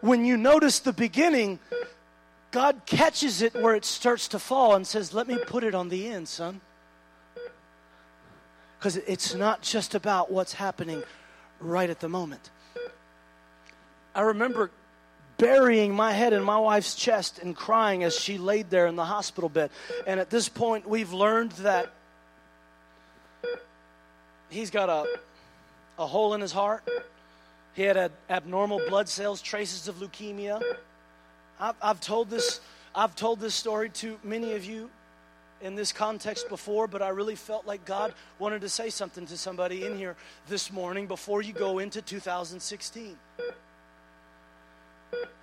when 0.01 0.26
you 0.26 0.38
notice 0.38 0.80
the 0.80 0.93
beginning, 0.93 1.59
God 2.51 2.82
catches 2.86 3.41
it 3.41 3.53
where 3.55 3.76
it 3.76 3.86
starts 3.86 4.28
to 4.30 4.39
fall 4.39 4.76
and 4.76 4.86
says, 4.86 5.14
Let 5.14 5.28
me 5.28 5.38
put 5.38 5.64
it 5.64 5.74
on 5.74 5.89
the 5.89 6.07
end, 6.07 6.28
son. 6.28 6.61
Because 8.78 8.97
it's 8.97 9.34
not 9.34 9.61
just 9.61 9.95
about 9.95 10.30
what's 10.30 10.53
happening 10.53 11.03
right 11.60 11.89
at 11.89 11.99
the 11.99 12.10
moment. 12.10 12.49
I 14.16 14.22
remember 14.22 14.72
burying 15.38 15.93
my 15.93 16.12
head 16.14 16.34
in 16.34 16.43
my 16.43 16.58
wife's 16.58 16.95
chest 16.95 17.39
and 17.39 17.56
crying 17.56 18.04
as 18.04 18.18
she 18.18 18.38
laid 18.38 18.70
there 18.70 18.88
in 18.88 18.95
the 18.95 19.06
hospital 19.06 19.49
bed. 19.49 19.72
And 20.06 20.20
at 20.20 20.30
this 20.30 20.47
point, 20.47 20.88
we've 20.88 21.12
learned 21.12 21.51
that 21.54 21.91
he's 24.49 24.70
got 24.70 24.89
a, 24.89 25.06
a 25.97 26.06
hole 26.06 26.34
in 26.34 26.41
his 26.41 26.51
heart. 26.51 26.88
He 27.74 27.82
had 27.82 27.97
a, 27.97 28.12
abnormal 28.30 28.82
blood 28.88 29.10
cells, 29.10 29.41
traces 29.41 29.88
of 29.88 29.95
leukemia. 29.95 30.62
I've, 31.60 31.76
I've, 31.82 31.99
told 31.99 32.30
this, 32.30 32.62
I've 32.93 33.16
told 33.16 33.39
this 33.39 33.56
story 33.56 33.89
to 33.89 34.20
many 34.24 34.54
of 34.54 34.64
you 34.64 34.89
in 35.64 35.76
this 35.76 35.93
context 35.93 36.49
before, 36.49 36.88
but 36.88 37.01
I 37.01 37.09
really 37.09 37.36
felt 37.36 37.66
like 37.66 37.86
God 37.86 38.14
wanted 38.38 38.61
to 38.61 38.70
say 38.70 38.89
something 38.89 39.26
to 39.28 39.38
somebody 39.38 39.86
in 39.86 39.97
here 39.97 40.16
this 40.49 40.72
morning 40.72 41.07
before 41.07 41.41
you 41.41 41.53
go 41.53 41.80
into 41.80 42.01
2016. 42.01 43.18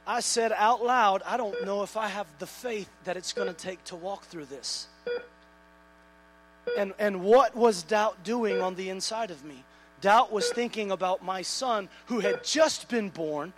I 0.07 0.21
said 0.21 0.53
out 0.55 0.85
loud, 0.85 1.23
I 1.25 1.37
don't 1.37 1.65
know 1.65 1.83
if 1.83 1.97
I 1.97 2.09
have 2.09 2.27
the 2.39 2.47
faith 2.47 2.91
that 3.05 3.17
it's 3.17 3.33
going 3.33 3.49
to 3.49 3.55
take 3.55 3.83
to 3.85 3.97
walk 3.97 4.25
through 4.25 4.47
this. 4.47 4.89
And, 6.77 6.93
and 6.99 7.23
what 7.23 7.57
was 7.57 7.83
doubt 7.83 8.23
doing 8.23 8.61
on 8.61 8.75
the 8.75 8.91
inside 8.91 9.31
of 9.31 9.45
me? 9.45 9.65
Doubt 10.01 10.33
was 10.33 10.51
thinking 10.51 10.91
about 10.91 11.25
my 11.25 11.43
son 11.43 11.89
who 12.07 12.21
had 12.21 12.45
just 12.45 12.89
been 12.89 13.09
born 13.09 13.53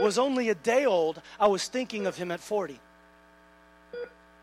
was 0.00 0.18
only 0.18 0.48
a 0.48 0.54
day 0.54 0.84
old, 0.84 1.20
I 1.38 1.46
was 1.46 1.68
thinking 1.68 2.06
of 2.06 2.16
him 2.16 2.30
at 2.30 2.40
40. 2.40 2.80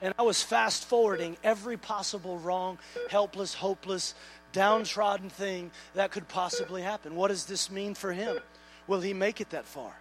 And 0.01 0.13
I 0.17 0.23
was 0.23 0.41
fast 0.41 0.85
forwarding 0.85 1.37
every 1.43 1.77
possible 1.77 2.39
wrong, 2.39 2.79
helpless, 3.09 3.53
hopeless, 3.53 4.15
downtrodden 4.51 5.29
thing 5.29 5.71
that 5.93 6.11
could 6.11 6.27
possibly 6.27 6.81
happen. 6.81 7.15
What 7.15 7.27
does 7.27 7.45
this 7.45 7.69
mean 7.69 7.93
for 7.93 8.11
him? 8.11 8.37
Will 8.87 9.01
he 9.01 9.13
make 9.13 9.41
it 9.41 9.51
that 9.51 9.65
far? 9.65 9.93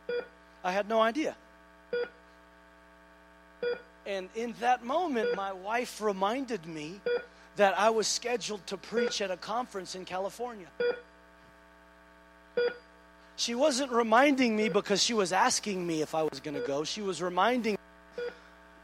I 0.65 0.73
had 0.73 0.89
no 0.89 1.01
idea. 1.01 1.37
And 4.07 4.29
in 4.35 4.55
that 4.61 4.85
moment, 4.85 5.37
my 5.37 5.53
wife 5.53 6.01
reminded 6.01 6.67
me 6.67 7.01
that 7.57 7.79
I 7.79 7.91
was 7.91 8.07
scheduled 8.07 8.67
to 8.69 8.77
preach 8.77 9.21
at 9.21 9.31
a 9.31 9.37
conference 9.37 9.95
in 9.95 10.05
California. 10.05 10.67
She 13.37 13.55
wasn't 13.55 13.93
reminding 13.93 14.57
me 14.57 14.69
because 14.69 15.03
she 15.03 15.15
was 15.15 15.33
asking 15.33 15.87
me 15.87 16.03
if 16.03 16.15
I 16.15 16.23
was 16.23 16.41
going 16.41 16.61
to 16.61 16.67
go. 16.67 16.85
She 16.85 17.03
was 17.03 17.23
reminding 17.23 17.75
me 17.75 17.79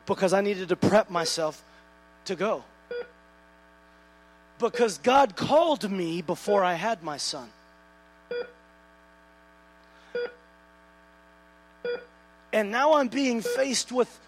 because 0.07 0.33
I 0.33 0.41
needed 0.41 0.69
to 0.69 0.77
prep 0.77 1.11
myself 1.11 1.63
to 2.27 2.37
go. 2.37 2.65
Because 4.59 4.99
God 4.99 5.37
called 5.37 5.91
me 5.91 6.23
before 6.23 6.65
I 6.65 6.75
had 6.75 7.03
my 7.03 7.17
son. 7.17 7.49
And 12.53 12.71
now 12.71 12.95
I'm 12.95 13.09
being 13.09 13.43
faced 13.43 13.93
with 13.93 14.19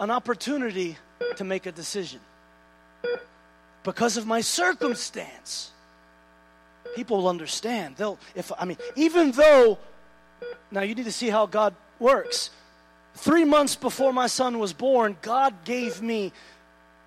an 0.00 0.10
opportunity 0.10 0.98
to 1.36 1.44
make 1.44 1.66
a 1.66 1.72
decision 1.72 2.20
because 3.84 4.16
of 4.16 4.26
my 4.26 4.40
circumstance 4.40 5.70
people 6.94 7.18
will 7.18 7.28
understand. 7.28 7.96
They'll, 7.96 8.18
if, 8.34 8.50
I 8.58 8.64
mean, 8.64 8.76
even 8.96 9.30
though, 9.30 9.78
now 10.70 10.82
you 10.82 10.96
need 10.96 11.04
to 11.04 11.12
see 11.12 11.28
how 11.28 11.46
God 11.46 11.74
works. 12.00 12.50
Three 13.18 13.44
months 13.44 13.74
before 13.74 14.12
my 14.12 14.28
son 14.28 14.60
was 14.60 14.72
born, 14.72 15.16
God 15.22 15.64
gave 15.64 16.00
me 16.00 16.32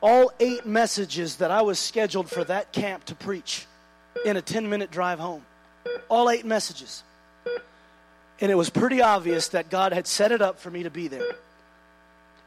all 0.01 0.29
eight 0.41 0.65
messages 0.65 1.37
that 1.37 1.51
I 1.51 1.61
was 1.61 1.79
scheduled 1.79 2.29
for 2.29 2.43
that 2.43 2.73
camp 2.73 3.05
to 3.05 3.15
preach 3.15 3.65
in 4.25 4.35
a 4.35 4.41
10 4.41 4.69
minute 4.69 4.91
drive 4.91 5.19
home. 5.19 5.45
All 6.09 6.29
eight 6.29 6.45
messages. 6.45 7.03
And 8.41 8.51
it 8.51 8.55
was 8.55 8.69
pretty 8.69 9.01
obvious 9.01 9.47
that 9.49 9.69
God 9.69 9.93
had 9.93 10.05
set 10.05 10.33
it 10.33 10.41
up 10.41 10.59
for 10.59 10.69
me 10.69 10.83
to 10.83 10.89
be 10.89 11.07
there. 11.07 11.31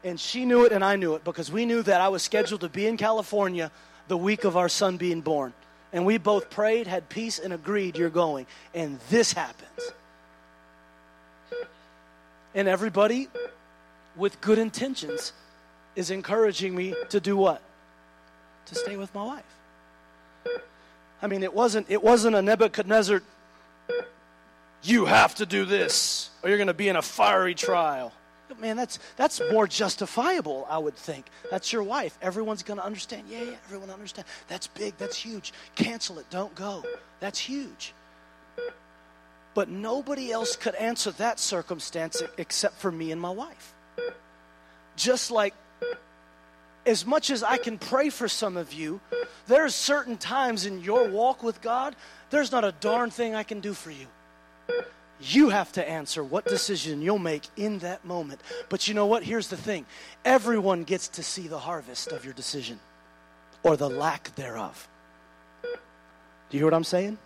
And 0.03 0.19
she 0.19 0.45
knew 0.45 0.65
it 0.65 0.71
and 0.71 0.85
I 0.85 0.95
knew 0.95 1.15
it 1.15 1.23
because 1.23 1.51
we 1.51 1.65
knew 1.65 1.81
that 1.81 2.01
I 2.01 2.09
was 2.09 2.21
scheduled 2.21 2.61
to 2.61 2.69
be 2.69 2.85
in 2.85 2.97
California 2.97 3.71
the 4.07 4.17
week 4.17 4.43
of 4.43 4.55
our 4.55 4.69
son 4.69 4.97
being 4.97 5.21
born. 5.21 5.53
And 5.91 6.05
we 6.05 6.19
both 6.19 6.51
prayed, 6.51 6.85
had 6.85 7.09
peace, 7.09 7.39
and 7.39 7.51
agreed 7.51 7.97
you're 7.97 8.11
going. 8.11 8.45
And 8.75 8.99
this 9.09 9.33
happens. 9.33 9.91
And 12.55 12.67
everybody 12.69 13.27
with 14.15 14.39
good 14.41 14.57
intentions 14.57 15.33
is 15.95 16.09
encouraging 16.09 16.73
me 16.73 16.95
to 17.09 17.19
do 17.19 17.35
what? 17.35 17.61
To 18.67 18.75
stay 18.75 18.95
with 18.95 19.13
my 19.13 19.23
wife. 19.23 19.43
I 21.21 21.27
mean, 21.27 21.43
it 21.43 21.53
wasn't 21.53 21.87
it 21.89 22.01
wasn't 22.01 22.35
a 22.35 22.41
Nebuchadnezzar 22.41 23.21
you 24.83 25.05
have 25.05 25.35
to 25.35 25.45
do 25.45 25.65
this 25.65 26.29
or 26.43 26.49
you're 26.49 26.57
going 26.57 26.67
to 26.67 26.73
be 26.73 26.87
in 26.87 26.95
a 26.95 27.01
fiery 27.01 27.55
trial. 27.55 28.13
Man, 28.59 28.77
that's 28.77 28.99
that's 29.17 29.41
more 29.51 29.67
justifiable, 29.67 30.65
I 30.69 30.77
would 30.77 30.95
think. 30.95 31.25
That's 31.51 31.73
your 31.73 31.83
wife. 31.83 32.17
Everyone's 32.21 32.63
going 32.63 32.79
to 32.79 32.85
understand. 32.85 33.23
Yeah, 33.29 33.41
yeah, 33.41 33.55
everyone 33.65 33.89
understand. 33.89 34.27
That's 34.47 34.67
big. 34.67 34.95
That's 34.97 35.17
huge. 35.17 35.51
Cancel 35.75 36.19
it. 36.19 36.29
Don't 36.29 36.55
go. 36.55 36.85
That's 37.19 37.39
huge. 37.39 37.93
But 39.55 39.69
nobody 39.69 40.31
else 40.31 40.55
could 40.55 40.75
answer 40.75 41.09
that 41.13 41.39
circumstance 41.39 42.21
except 42.37 42.77
for 42.77 42.91
me 42.91 43.11
and 43.11 43.19
my 43.19 43.31
wife. 43.31 43.73
Just 44.95 45.31
like 45.31 45.55
as 46.85 47.05
much 47.05 47.31
as 47.31 47.41
I 47.41 47.57
can 47.57 47.79
pray 47.79 48.09
for 48.09 48.27
some 48.27 48.57
of 48.57 48.73
you, 48.73 49.01
there 49.47 49.65
are 49.65 49.69
certain 49.69 50.17
times 50.17 50.65
in 50.65 50.81
your 50.81 51.09
walk 51.09 51.41
with 51.41 51.61
God, 51.61 51.95
there's 52.29 52.51
not 52.51 52.63
a 52.63 52.73
darn 52.73 53.09
thing 53.09 53.33
I 53.33 53.43
can 53.43 53.59
do 53.59 53.73
for 53.73 53.91
you. 53.91 54.07
You 55.19 55.49
have 55.49 55.71
to 55.73 55.89
answer 55.89 56.23
what 56.23 56.45
decision 56.45 57.01
you'll 57.01 57.17
make 57.17 57.47
in 57.55 57.79
that 57.79 58.03
moment. 58.05 58.41
But 58.69 58.87
you 58.87 58.93
know 58.93 59.05
what? 59.05 59.23
Here's 59.23 59.47
the 59.47 59.57
thing 59.57 59.85
everyone 60.23 60.83
gets 60.83 61.07
to 61.09 61.23
see 61.23 61.47
the 61.47 61.59
harvest 61.59 62.11
of 62.11 62.25
your 62.25 62.33
decision 62.33 62.79
or 63.63 63.77
the 63.77 63.89
lack 63.89 64.35
thereof. 64.35 64.87
Do 65.63 65.69
you 66.51 66.59
hear 66.59 66.65
what 66.65 66.73
I'm 66.73 66.83
saying? 66.83 67.17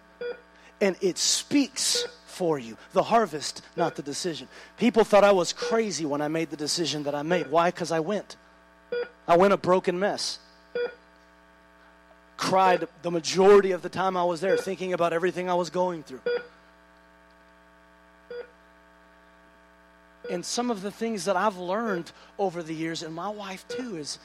And 0.79 0.95
it 1.01 1.17
speaks 1.17 2.05
for 2.39 2.57
you 2.57 2.77
the 2.93 3.03
harvest, 3.03 3.61
not 3.75 3.97
the 3.97 4.01
decision. 4.01 4.47
People 4.77 5.03
thought 5.03 5.25
I 5.25 5.33
was 5.33 5.51
crazy 5.51 6.05
when 6.05 6.21
I 6.21 6.29
made 6.29 6.49
the 6.49 6.55
decision 6.55 7.03
that 7.03 7.13
I 7.13 7.21
made. 7.21 7.51
Why? 7.51 7.69
Because 7.69 7.91
I 7.91 7.99
went. 7.99 8.37
I 9.27 9.35
went 9.35 9.51
a 9.51 9.57
broken 9.57 9.99
mess. 9.99 10.39
Cried 12.37 12.87
the 13.01 13.11
majority 13.11 13.73
of 13.73 13.81
the 13.81 13.89
time 13.89 14.15
I 14.15 14.23
was 14.23 14.39
there, 14.39 14.55
thinking 14.55 14.93
about 14.93 15.11
everything 15.11 15.49
I 15.49 15.53
was 15.55 15.69
going 15.69 16.01
through. 16.01 16.21
And 20.31 20.45
some 20.45 20.71
of 20.71 20.81
the 20.81 20.91
things 20.91 21.25
that 21.25 21.35
I've 21.35 21.57
learned 21.57 22.09
over 22.37 22.63
the 22.63 22.73
years, 22.73 23.03
and 23.03 23.13
my 23.13 23.27
wife 23.27 23.67
too, 23.67 23.97
is 23.97 24.17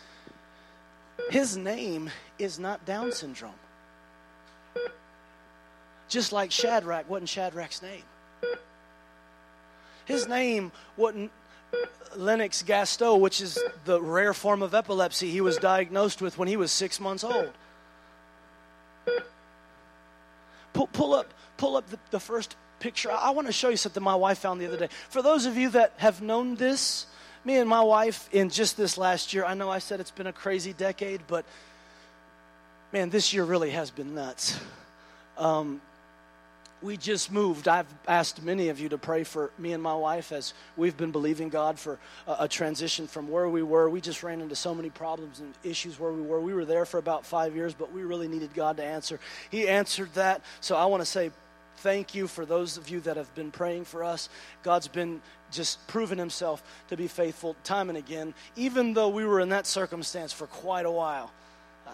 his 1.31 1.57
name 1.57 2.11
is 2.39 2.61
not 2.61 2.87
Down 2.87 3.11
syndrome. 3.11 3.59
Just 6.09 6.33
like 6.33 6.51
Shadrach 6.51 7.09
wasn't 7.09 7.29
Shadrach's 7.29 7.83
name. 7.83 8.03
His 10.05 10.29
name 10.29 10.71
wasn't 10.97 11.31
Lennox-Gastaut, 12.15 13.21
which 13.21 13.41
is 13.41 13.59
the 13.85 14.01
rare 14.01 14.35
form 14.35 14.63
of 14.63 14.75
epilepsy 14.75 15.31
he 15.31 15.41
was 15.41 15.57
diagnosed 15.57 16.23
with 16.23 16.39
when 16.39 16.47
he 16.49 16.57
was 16.57 16.71
six 16.71 17.01
months 17.01 17.25
old. 17.25 17.51
Pull, 20.73 20.87
pull 20.89 21.15
up, 21.15 21.33
pull 21.57 21.77
up 21.77 21.89
the, 21.89 21.99
the 22.11 22.21
first 22.21 22.57
picture. 22.81 23.11
I 23.11 23.31
want 23.31 23.47
to 23.47 23.53
show 23.53 23.69
you 23.69 23.77
something 23.77 24.03
my 24.03 24.15
wife 24.15 24.39
found 24.39 24.61
the 24.61 24.67
other 24.67 24.77
day. 24.77 24.89
For 25.09 25.23
those 25.23 25.47
of 25.47 25.57
you 25.57 25.71
that 25.71 25.95
have 25.97 26.21
known 26.21 26.57
this, 26.57 27.07
me 27.45 27.57
and 27.57 27.69
my 27.69 27.81
wife 27.81 28.29
in 28.33 28.51
just 28.51 28.77
this 28.77 28.99
last 28.99 29.33
year, 29.33 29.45
I 29.45 29.55
know 29.55 29.71
I 29.71 29.79
said 29.79 30.01
it's 30.01 30.11
been 30.11 30.27
a 30.27 30.33
crazy 30.33 30.73
decade, 30.73 31.23
but 31.27 31.45
man, 32.93 33.11
this 33.11 33.33
year 33.33 33.45
really 33.45 33.71
has 33.71 33.91
been 33.91 34.15
nuts. 34.15 34.59
Um, 35.39 35.81
we 36.85 36.99
just 36.99 37.33
moved. 37.33 37.67
I've 37.67 37.93
asked 38.07 38.43
many 38.43 38.69
of 38.69 38.79
you 38.79 38.91
to 38.91 38.99
pray 38.99 39.25
for 39.25 39.51
me 39.59 39.73
and 39.73 39.83
my 39.83 39.95
wife 39.95 40.33
as 40.33 40.53
we've 40.77 40.97
been 40.97 41.13
believing 41.13 41.49
God 41.49 41.79
for 41.79 41.99
a, 42.27 42.37
a, 42.41 42.49
transition 42.49 43.07
from 43.07 43.31
where 43.31 43.49
we 43.49 43.63
were. 43.63 43.89
We 43.89 44.03
just 44.03 44.23
ran 44.23 44.43
into 44.43 44.55
so 44.55 44.75
many 44.75 44.91
problems 44.91 45.41
and 45.41 45.55
issues 45.65 45.99
where 45.99 46.13
we 46.13 46.21
were. 46.21 46.41
We 46.41 46.53
were 46.53 46.67
there 46.67 46.85
for 46.85 46.99
about 46.99 47.25
five 47.25 47.57
years, 47.57 47.73
but 47.73 47.93
we 47.93 48.03
really 48.03 48.29
needed 48.29 48.53
God 48.55 48.77
to 48.77 48.85
answer. 48.85 49.19
He 49.51 49.67
answered 49.67 50.13
that. 50.15 50.43
So 50.61 50.77
I 50.77 50.85
want 50.85 51.01
to 51.01 51.07
say 51.07 51.31
thank 51.79 52.15
you 52.15 52.27
for 52.27 52.45
those 52.45 52.77
of 52.77 52.91
you 52.91 53.01
that 53.01 53.17
have 53.17 53.35
been 53.35 53.51
praying 53.51 53.87
for 53.87 54.05
us. 54.05 54.29
God's 54.63 54.89
been 54.89 55.23
just 55.51 55.85
proven 55.87 56.19
himself 56.19 56.63
to 56.89 56.97
be 56.97 57.09
faithful 57.09 57.57
time 57.65 57.89
and 57.89 57.97
again, 57.97 58.35
even 58.57 58.93
though 58.93 59.09
we 59.09 59.25
were 59.25 59.41
in 59.41 59.49
that 59.51 59.67
circumstance 59.67 60.33
for 60.33 60.47
quite 60.49 60.85
a 60.85 60.91
while. 60.91 61.33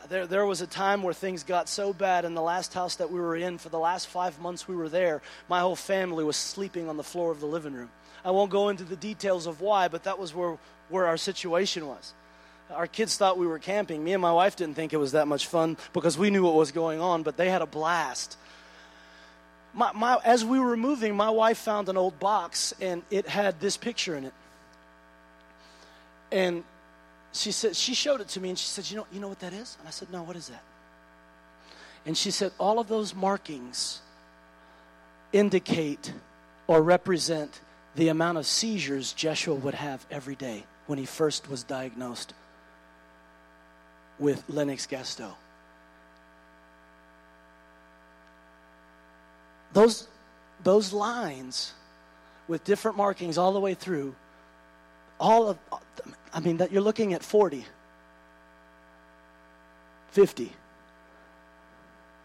There, 0.09 0.27
there 0.27 0.47
was 0.47 0.61
a 0.61 0.67
time 0.67 1.03
where 1.03 1.15
things 1.15 1.43
got 1.45 1.69
so 1.69 1.93
bad 1.93 2.25
in 2.25 2.35
the 2.35 2.43
last 2.43 2.75
house 2.75 2.97
that 2.97 3.11
we 3.11 3.21
were 3.21 3.37
in. 3.37 3.59
For 3.59 3.69
the 3.69 3.79
last 3.79 4.09
five 4.09 4.41
months 4.41 4.67
we 4.67 4.75
were 4.75 4.89
there, 4.89 5.23
my 5.49 5.61
whole 5.61 5.77
family 5.77 6.25
was 6.25 6.37
sleeping 6.37 6.89
on 6.89 6.97
the 6.97 7.05
floor 7.05 7.31
of 7.31 7.41
the 7.41 7.47
living 7.47 7.75
room. 7.75 7.91
I 8.25 8.31
won't 8.31 8.51
go 8.51 8.69
into 8.69 8.85
the 8.85 8.97
details 8.97 9.47
of 9.47 9.61
why, 9.61 9.89
but 9.89 10.05
that 10.05 10.19
was 10.19 10.35
where, 10.35 10.59
where 10.89 11.07
our 11.07 11.17
situation 11.17 11.87
was. 11.87 12.13
Our 12.71 12.87
kids 12.87 13.17
thought 13.17 13.39
we 13.39 13.47
were 13.47 13.59
camping. 13.59 14.05
Me 14.05 14.13
and 14.13 14.23
my 14.23 14.33
wife 14.33 14.57
didn't 14.57 14.75
think 14.75 14.93
it 14.93 14.99
was 14.99 15.13
that 15.13 15.27
much 15.27 15.47
fun 15.47 15.77
because 15.93 16.17
we 16.17 16.31
knew 16.31 16.45
what 16.45 16.55
was 16.55 16.73
going 16.73 17.01
on, 17.01 17.23
but 17.23 17.37
they 17.37 17.51
had 17.51 17.63
a 17.63 17.67
blast. 17.67 18.37
My, 19.73 19.93
my, 19.93 20.19
as 20.25 20.45
we 20.45 20.61
were 20.61 20.77
moving, 20.77 21.17
my 21.17 21.31
wife 21.31 21.59
found 21.59 21.89
an 21.89 21.97
old 21.97 22.19
box 22.19 22.75
and 22.81 23.03
it 23.11 23.27
had 23.27 23.61
this 23.61 23.77
picture 23.77 24.17
in 24.17 24.25
it. 24.25 24.35
And 26.33 26.65
she 27.33 27.53
said 27.53 27.77
she 27.77 27.95
showed 27.95 28.21
it 28.21 28.29
to 28.29 28.41
me 28.41 28.51
and 28.51 28.59
she 28.59 28.67
said, 28.67 28.91
"You 28.91 28.99
know, 28.99 29.07
you 29.13 29.21
know 29.21 29.29
what 29.29 29.41
that 29.41 29.53
is?" 29.53 29.77
And 29.79 29.87
I 29.87 29.91
said, 29.91 30.11
"No, 30.11 30.23
what 30.23 30.37
is 30.37 30.49
that?" 30.49 30.63
And 32.05 32.17
she 32.17 32.31
said, 32.31 32.53
"All 32.59 32.79
of 32.79 32.89
those 32.89 33.15
markings 33.15 34.01
indicate 35.33 36.13
or 36.67 36.83
represent 36.83 37.61
the 37.95 38.09
amount 38.09 38.39
of 38.39 38.47
seizures 38.47 39.13
Jeshua 39.13 39.55
would 39.55 39.75
have 39.75 40.05
every 40.11 40.35
day 40.35 40.65
when 40.87 40.99
he 40.99 41.07
first 41.07 41.49
was 41.49 41.63
diagnosed 41.63 42.35
with 44.19 44.43
Lennox-Gastaut." 44.49 45.37
Those 49.73 50.09
those 50.63 50.93
lines 50.93 51.73
with 52.49 52.65
different 52.65 52.97
markings 52.97 53.39
all 53.39 53.53
the 53.53 53.61
way 53.61 53.75
through 53.75 54.15
all 55.21 55.49
of 55.49 55.59
I 56.33 56.41
mean, 56.41 56.59
that 56.59 56.71
you're 56.71 56.83
looking 56.83 57.13
at 57.13 57.23
40, 57.23 57.65
50, 60.11 60.53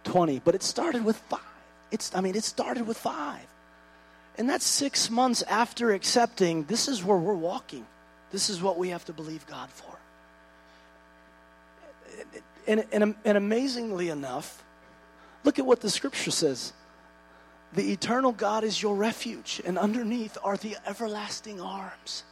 20, 0.04 0.42
but 0.44 0.56
it 0.56 0.64
started 0.64 1.04
with 1.04 1.18
five. 1.18 1.40
It's, 1.92 2.14
I 2.16 2.22
mean, 2.22 2.36
it 2.36 2.44
started 2.44 2.88
with 2.88 2.98
five. 2.98 3.46
And 4.38 4.50
that's 4.50 4.66
six 4.66 5.10
months 5.10 5.42
after 5.44 5.92
accepting 5.92 6.66
this 6.66 6.88
is 6.88 7.04
where 7.04 7.18
we're 7.18 7.34
walking. 7.34 7.86
This 8.32 8.50
is 8.50 8.62
what 8.62 8.78
we 8.78 8.90
have 8.90 9.06
to 9.06 9.14
believe 9.14 9.46
God 9.48 9.70
for. 9.70 9.98
And, 12.68 12.86
and, 12.92 13.16
and 13.24 13.38
amazingly 13.38 14.10
enough, 14.10 14.64
look 15.44 15.60
at 15.60 15.66
what 15.66 15.82
the 15.82 15.90
scripture 15.90 16.32
says. 16.32 16.74
The 17.74 17.92
eternal 17.92 18.32
God 18.32 18.64
is 18.64 18.82
your 18.82 18.96
refuge, 18.96 19.62
and 19.66 19.78
underneath 19.78 20.38
are 20.44 20.58
the 20.58 20.78
everlasting 20.88 21.60
arms. 21.60 22.24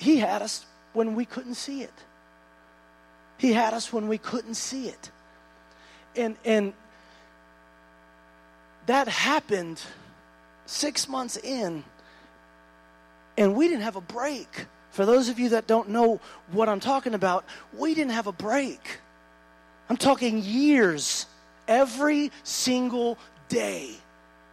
He 0.00 0.16
had 0.16 0.40
us 0.40 0.64
when 0.94 1.14
we 1.14 1.26
couldn't 1.26 1.56
see 1.56 1.82
it. 1.82 1.92
He 3.36 3.52
had 3.52 3.74
us 3.74 3.92
when 3.92 4.08
we 4.08 4.16
couldn't 4.16 4.54
see 4.54 4.88
it. 4.88 5.10
And 6.16 6.36
and 6.44 6.72
that 8.86 9.08
happened 9.08 9.80
6 10.64 11.08
months 11.08 11.36
in 11.36 11.84
and 13.36 13.54
we 13.54 13.68
didn't 13.68 13.82
have 13.82 13.96
a 13.96 14.00
break. 14.00 14.66
For 14.90 15.04
those 15.04 15.28
of 15.28 15.38
you 15.38 15.50
that 15.50 15.66
don't 15.66 15.90
know 15.90 16.18
what 16.50 16.68
I'm 16.68 16.80
talking 16.80 17.14
about, 17.14 17.44
we 17.76 17.94
didn't 17.94 18.12
have 18.12 18.26
a 18.26 18.32
break. 18.32 19.00
I'm 19.90 19.98
talking 19.98 20.42
years. 20.42 21.26
Every 21.68 22.32
single 22.42 23.18
day, 23.48 23.96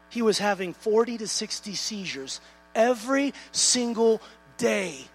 he 0.09 0.21
was 0.21 0.39
having 0.39 0.73
40 0.73 1.17
to 1.19 1.27
60 1.27 1.73
seizures. 1.73 2.41
Every 2.75 3.33
single 3.51 4.21
day. 4.57 5.07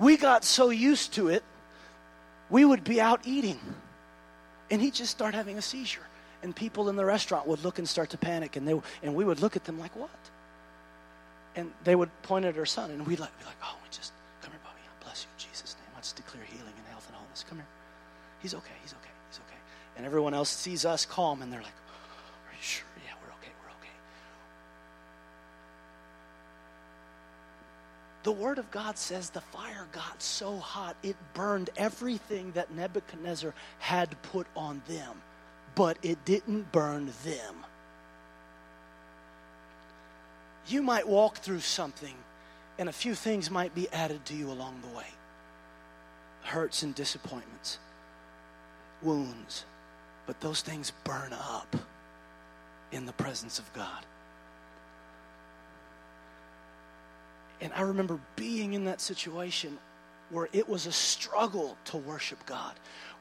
We 0.00 0.16
got 0.16 0.44
so 0.44 0.70
used 0.70 1.12
to 1.14 1.28
it, 1.28 1.44
we 2.48 2.64
would 2.64 2.82
be 2.82 3.00
out 3.00 3.20
eating. 3.24 3.60
And 4.70 4.80
he'd 4.80 4.94
just 4.94 5.10
start 5.10 5.34
having 5.34 5.58
a 5.58 5.62
seizure. 5.62 6.06
And 6.42 6.56
people 6.56 6.88
in 6.88 6.96
the 6.96 7.04
restaurant 7.04 7.46
would 7.46 7.62
look 7.62 7.78
and 7.78 7.86
start 7.86 8.10
to 8.10 8.18
panic. 8.18 8.56
And, 8.56 8.66
they, 8.66 8.80
and 9.02 9.14
we 9.14 9.24
would 9.24 9.40
look 9.40 9.56
at 9.56 9.64
them 9.64 9.78
like, 9.78 9.94
what? 9.94 10.10
And 11.54 11.70
they 11.84 11.94
would 11.94 12.08
point 12.22 12.46
at 12.46 12.56
our 12.56 12.64
son. 12.64 12.90
And 12.90 13.06
we'd 13.06 13.20
like, 13.20 13.38
be 13.38 13.44
like, 13.44 13.56
oh, 13.62 13.76
we 13.82 13.88
just, 13.90 14.12
come 14.40 14.52
here, 14.52 14.60
Bobby. 14.64 14.78
I 14.80 15.04
bless 15.04 15.24
you 15.24 15.28
in 15.36 15.50
Jesus' 15.50 15.76
name. 15.76 15.92
I 15.94 16.00
just 16.00 16.16
declare 16.16 16.44
healing 16.44 16.72
and 16.74 16.86
health 16.88 17.06
and 17.08 17.16
wholeness. 17.16 17.44
Come 17.46 17.58
here. 17.58 17.66
He's 18.40 18.54
okay. 18.54 18.72
He's 18.80 18.94
okay. 18.94 19.10
He's 19.28 19.38
okay. 19.38 19.58
And 19.98 20.06
everyone 20.06 20.32
else 20.32 20.48
sees 20.48 20.86
us 20.86 21.04
calm. 21.04 21.42
And 21.42 21.52
they're 21.52 21.62
like, 21.62 21.74
The 28.30 28.36
Word 28.36 28.58
of 28.58 28.70
God 28.70 28.96
says 28.96 29.28
the 29.28 29.40
fire 29.40 29.88
got 29.90 30.22
so 30.22 30.56
hot 30.58 30.94
it 31.02 31.16
burned 31.34 31.70
everything 31.76 32.52
that 32.52 32.72
Nebuchadnezzar 32.72 33.52
had 33.80 34.22
put 34.22 34.46
on 34.54 34.82
them, 34.86 35.20
but 35.74 35.98
it 36.04 36.24
didn't 36.24 36.70
burn 36.70 37.12
them. 37.24 37.56
You 40.68 40.80
might 40.80 41.08
walk 41.08 41.38
through 41.38 41.58
something, 41.58 42.14
and 42.78 42.88
a 42.88 42.92
few 42.92 43.16
things 43.16 43.50
might 43.50 43.74
be 43.74 43.88
added 43.88 44.24
to 44.26 44.34
you 44.36 44.48
along 44.52 44.80
the 44.82 44.96
way 44.96 45.08
hurts 46.42 46.84
and 46.84 46.94
disappointments, 46.94 47.80
wounds, 49.02 49.64
but 50.28 50.40
those 50.40 50.62
things 50.62 50.92
burn 51.02 51.32
up 51.32 51.74
in 52.92 53.06
the 53.06 53.12
presence 53.14 53.58
of 53.58 53.72
God. 53.72 54.06
And 57.60 57.72
I 57.74 57.82
remember 57.82 58.18
being 58.36 58.72
in 58.72 58.84
that 58.84 59.00
situation 59.00 59.78
where 60.30 60.48
it 60.52 60.68
was 60.68 60.86
a 60.86 60.92
struggle 60.92 61.76
to 61.86 61.96
worship 61.96 62.44
God. 62.46 62.74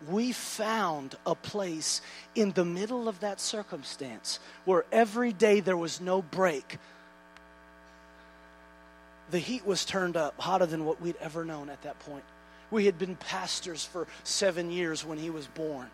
We 0.07 0.31
found 0.31 1.15
a 1.25 1.35
place 1.35 2.01
in 2.35 2.51
the 2.51 2.63
middle 2.63 3.09
of 3.09 3.19
that 3.21 3.39
circumstance 3.39 4.39
where 4.65 4.85
every 4.91 5.33
day 5.33 5.59
there 5.59 5.77
was 5.77 5.99
no 5.99 6.21
break. 6.21 6.77
The 9.31 9.39
heat 9.39 9.65
was 9.65 9.85
turned 9.85 10.15
up, 10.15 10.39
hotter 10.39 10.65
than 10.65 10.85
what 10.85 11.01
we'd 11.01 11.17
ever 11.19 11.43
known 11.43 11.69
at 11.69 11.81
that 11.81 11.99
point. 11.99 12.23
We 12.71 12.85
had 12.85 12.99
been 12.99 13.15
pastors 13.15 13.83
for 13.83 14.07
seven 14.23 14.71
years 14.71 15.03
when 15.03 15.17
he 15.17 15.31
was 15.31 15.47
born 15.47 15.89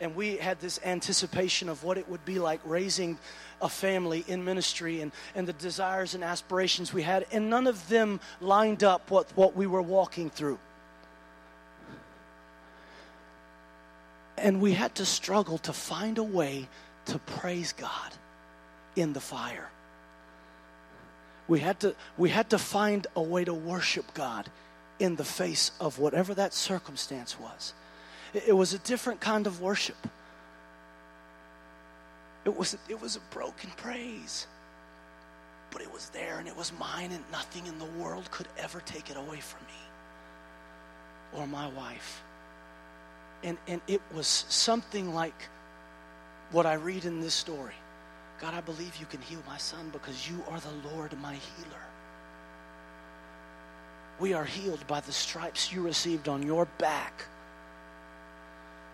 and 0.00 0.14
we 0.14 0.36
had 0.36 0.60
this 0.60 0.80
anticipation 0.84 1.68
of 1.68 1.84
what 1.84 1.98
it 1.98 2.08
would 2.08 2.24
be 2.24 2.38
like 2.38 2.60
raising 2.64 3.18
a 3.60 3.68
family 3.68 4.24
in 4.28 4.44
ministry 4.44 5.00
and, 5.00 5.12
and 5.34 5.46
the 5.46 5.52
desires 5.52 6.14
and 6.14 6.22
aspirations 6.22 6.92
we 6.92 7.02
had, 7.02 7.26
and 7.32 7.50
none 7.50 7.66
of 7.66 7.88
them 7.88 8.20
lined 8.40 8.84
up 8.84 9.10
with 9.10 9.36
what 9.36 9.56
we 9.56 9.66
were 9.66 9.82
walking 9.82 10.30
through. 10.30 10.58
And 14.36 14.60
we 14.60 14.72
had 14.72 14.94
to 14.96 15.04
struggle 15.04 15.58
to 15.58 15.72
find 15.72 16.18
a 16.18 16.22
way 16.22 16.68
to 17.06 17.18
praise 17.18 17.72
God 17.72 18.12
in 18.94 19.12
the 19.12 19.20
fire. 19.20 19.68
We 21.48 21.60
had 21.60 21.80
to, 21.80 21.96
we 22.16 22.28
had 22.28 22.50
to 22.50 22.58
find 22.58 23.06
a 23.16 23.22
way 23.22 23.44
to 23.44 23.54
worship 23.54 24.14
God 24.14 24.48
in 24.98 25.16
the 25.16 25.24
face 25.24 25.72
of 25.80 25.98
whatever 25.98 26.34
that 26.34 26.52
circumstance 26.52 27.38
was. 27.40 27.72
It 28.34 28.56
was 28.56 28.74
a 28.74 28.78
different 28.78 29.20
kind 29.20 29.46
of 29.46 29.60
worship. 29.60 29.96
It 32.44 32.56
was, 32.56 32.76
it 32.88 33.00
was 33.00 33.16
a 33.16 33.20
broken 33.30 33.70
praise. 33.76 34.46
But 35.70 35.82
it 35.82 35.92
was 35.92 36.08
there 36.10 36.38
and 36.38 36.48
it 36.48 36.56
was 36.56 36.72
mine, 36.78 37.12
and 37.12 37.22
nothing 37.30 37.66
in 37.66 37.78
the 37.78 37.84
world 38.02 38.30
could 38.30 38.48
ever 38.58 38.80
take 38.80 39.10
it 39.10 39.16
away 39.16 39.40
from 39.40 39.60
me 39.66 41.40
or 41.40 41.46
my 41.46 41.68
wife. 41.68 42.22
And, 43.44 43.58
and 43.66 43.80
it 43.86 44.00
was 44.14 44.26
something 44.26 45.14
like 45.14 45.48
what 46.50 46.66
I 46.66 46.74
read 46.74 47.04
in 47.04 47.20
this 47.20 47.34
story 47.34 47.74
God, 48.40 48.54
I 48.54 48.60
believe 48.60 48.96
you 49.00 49.06
can 49.06 49.20
heal 49.20 49.42
my 49.48 49.58
son 49.58 49.90
because 49.92 50.30
you 50.30 50.42
are 50.48 50.60
the 50.60 50.88
Lord, 50.92 51.12
my 51.20 51.34
healer. 51.34 51.82
We 54.20 54.32
are 54.32 54.44
healed 54.44 54.86
by 54.86 55.00
the 55.00 55.12
stripes 55.12 55.72
you 55.72 55.82
received 55.82 56.28
on 56.28 56.44
your 56.44 56.66
back. 56.78 57.24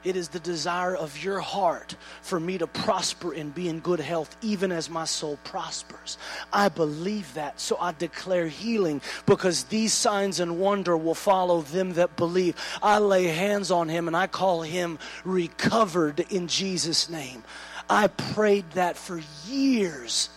It 0.05 0.17
is 0.17 0.29
the 0.29 0.41
desire 0.41 0.95
of 0.95 1.25
your 1.25 1.41
heart 1.41 1.97
for 2.21 2.39
me 2.39 2.59
to 2.59 2.67
prosper 2.67 3.33
and 3.33 3.55
be 3.55 3.69
in 3.69 3.81
good 3.81 4.01
health, 4.01 4.37
even 4.43 4.71
as 4.71 4.91
my 4.91 5.07
soul 5.07 5.39
prospers. 5.45 6.19
I 6.53 6.69
believe 6.69 7.33
that, 7.35 7.59
so 7.59 7.79
I 7.81 7.93
declare 7.93 8.47
healing 8.47 9.01
because 9.25 9.65
these 9.65 9.95
signs 9.95 10.41
and 10.41 10.59
wonder 10.59 10.95
will 10.95 11.15
follow 11.15 11.63
them 11.63 11.95
that 11.95 12.17
believe. 12.17 12.55
I 12.83 12.99
lay 12.99 13.25
hands 13.25 13.71
on 13.71 13.89
him 13.89 14.07
and 14.07 14.17
I 14.17 14.27
call 14.27 14.61
him 14.61 14.99
recovered 15.25 16.21
in 16.31 16.49
Jesus' 16.49 17.09
name. 17.09 17.43
I 17.89 18.09
prayed 18.09 18.71
that 18.73 18.99
for 18.99 19.21
years, 19.47 20.29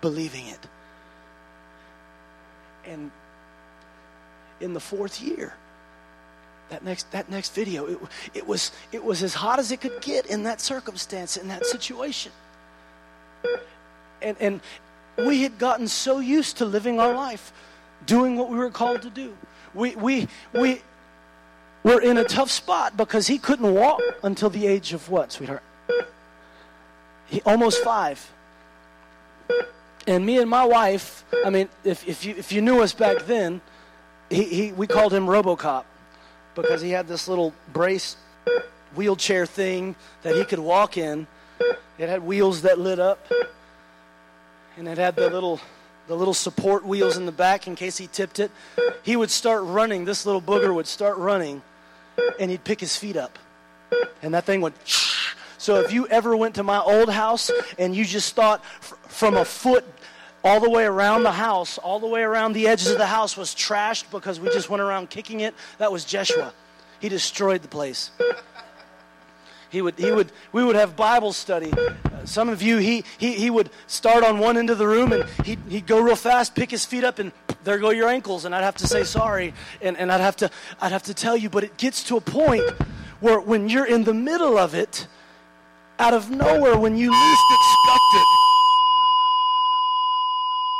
believing 0.00 0.48
it. 0.48 0.66
And 2.84 3.12
in 4.60 4.74
the 4.74 4.80
fourth 4.80 5.22
year, 5.22 5.54
that 6.72 6.82
next 6.82 7.10
that 7.12 7.30
next 7.30 7.54
video. 7.54 7.86
It, 7.86 7.98
it 8.34 8.46
was 8.46 8.72
it 8.90 9.04
was 9.04 9.22
as 9.22 9.34
hot 9.34 9.58
as 9.58 9.70
it 9.70 9.80
could 9.80 10.00
get 10.00 10.26
in 10.26 10.42
that 10.44 10.60
circumstance 10.60 11.36
in 11.36 11.48
that 11.48 11.66
situation. 11.66 12.32
And 14.20 14.36
and 14.40 14.60
we 15.16 15.42
had 15.42 15.58
gotten 15.58 15.86
so 15.86 16.18
used 16.18 16.56
to 16.58 16.64
living 16.64 16.98
our 16.98 17.14
life 17.14 17.52
doing 18.06 18.36
what 18.36 18.48
we 18.48 18.56
were 18.56 18.70
called 18.70 19.02
to 19.02 19.10
do. 19.10 19.36
We 19.74 19.94
we 19.96 20.28
we 20.52 20.82
were 21.84 22.00
in 22.00 22.16
a 22.16 22.24
tough 22.24 22.50
spot 22.50 22.96
because 22.96 23.26
he 23.26 23.38
couldn't 23.38 23.72
walk 23.74 24.00
until 24.22 24.48
the 24.50 24.66
age 24.66 24.92
of 24.92 25.10
what 25.10 25.32
sweetheart? 25.32 25.62
He 27.26 27.42
almost 27.42 27.82
five. 27.84 28.32
And 30.06 30.26
me 30.26 30.38
and 30.38 30.50
my 30.50 30.64
wife 30.64 31.24
i 31.44 31.50
mean 31.50 31.68
if, 31.84 32.06
if 32.08 32.24
you 32.24 32.34
if 32.36 32.50
you 32.52 32.60
knew 32.60 32.82
us 32.82 32.92
back 32.92 33.22
then 33.26 33.60
he, 34.30 34.44
he 34.44 34.72
we 34.72 34.86
called 34.86 35.12
him 35.14 35.26
robocop 35.26 35.84
because 36.54 36.80
he 36.80 36.90
had 36.90 37.08
this 37.08 37.28
little 37.28 37.52
brace 37.72 38.16
wheelchair 38.94 39.46
thing 39.46 39.94
that 40.22 40.36
he 40.36 40.44
could 40.44 40.58
walk 40.58 40.96
in. 40.96 41.26
It 41.98 42.08
had 42.08 42.22
wheels 42.22 42.62
that 42.62 42.78
lit 42.78 42.98
up, 42.98 43.18
and 44.76 44.88
it 44.88 44.98
had 44.98 45.16
the 45.16 45.30
little 45.30 45.60
the 46.08 46.16
little 46.16 46.34
support 46.34 46.84
wheels 46.84 47.16
in 47.16 47.26
the 47.26 47.32
back 47.32 47.66
in 47.66 47.76
case 47.76 47.96
he 47.96 48.06
tipped 48.06 48.40
it. 48.40 48.50
He 49.02 49.14
would 49.14 49.30
start 49.30 49.62
running. 49.64 50.04
This 50.04 50.26
little 50.26 50.42
booger 50.42 50.74
would 50.74 50.86
start 50.86 51.16
running, 51.16 51.62
and 52.40 52.50
he'd 52.50 52.64
pick 52.64 52.80
his 52.80 52.96
feet 52.96 53.16
up, 53.16 53.38
and 54.22 54.34
that 54.34 54.44
thing 54.44 54.60
would. 54.60 54.74
So 55.58 55.80
if 55.80 55.92
you 55.92 56.08
ever 56.08 56.36
went 56.36 56.56
to 56.56 56.64
my 56.64 56.80
old 56.80 57.08
house 57.08 57.48
and 57.78 57.94
you 57.94 58.04
just 58.04 58.34
thought 58.34 58.64
from 59.06 59.36
a 59.36 59.44
foot 59.44 59.84
all 60.44 60.60
the 60.60 60.70
way 60.70 60.84
around 60.84 61.22
the 61.22 61.32
house, 61.32 61.78
all 61.78 62.00
the 62.00 62.06
way 62.06 62.22
around 62.22 62.52
the 62.52 62.66
edges 62.66 62.90
of 62.90 62.98
the 62.98 63.06
house 63.06 63.36
was 63.36 63.54
trashed 63.54 64.10
because 64.10 64.40
we 64.40 64.48
just 64.50 64.68
went 64.68 64.82
around 64.82 65.10
kicking 65.10 65.40
it. 65.40 65.54
That 65.78 65.92
was 65.92 66.04
Jeshua. 66.04 66.52
He 67.00 67.08
destroyed 67.08 67.62
the 67.62 67.68
place. 67.68 68.10
He 69.70 69.80
would, 69.80 69.98
he 69.98 70.12
would, 70.12 70.30
we 70.52 70.62
would 70.62 70.76
have 70.76 70.96
Bible 70.96 71.32
study. 71.32 71.72
Uh, 71.72 71.94
some 72.26 72.50
of 72.50 72.60
you, 72.60 72.76
he, 72.76 73.04
he, 73.16 73.32
he 73.32 73.48
would 73.48 73.70
start 73.86 74.22
on 74.22 74.38
one 74.38 74.58
end 74.58 74.68
of 74.68 74.76
the 74.76 74.86
room 74.86 75.12
and 75.12 75.24
he'd, 75.44 75.58
he'd 75.68 75.86
go 75.86 75.98
real 75.98 76.14
fast, 76.14 76.54
pick 76.54 76.70
his 76.70 76.84
feet 76.84 77.04
up, 77.04 77.18
and 77.18 77.32
there 77.64 77.78
go 77.78 77.88
your 77.88 78.08
ankles. 78.08 78.44
And 78.44 78.54
I'd 78.54 78.64
have 78.64 78.76
to 78.76 78.86
say 78.86 79.02
sorry. 79.02 79.54
And, 79.80 79.96
and 79.96 80.12
I'd, 80.12 80.20
have 80.20 80.36
to, 80.36 80.50
I'd 80.78 80.92
have 80.92 81.04
to 81.04 81.14
tell 81.14 81.38
you, 81.38 81.48
but 81.48 81.64
it 81.64 81.78
gets 81.78 82.04
to 82.04 82.18
a 82.18 82.20
point 82.20 82.68
where 83.20 83.40
when 83.40 83.70
you're 83.70 83.86
in 83.86 84.04
the 84.04 84.12
middle 84.12 84.58
of 84.58 84.74
it, 84.74 85.06
out 85.98 86.12
of 86.12 86.30
nowhere, 86.30 86.76
when 86.76 86.96
you 86.96 87.10
least 87.10 87.42
expect 87.50 88.04
it, 88.14 88.41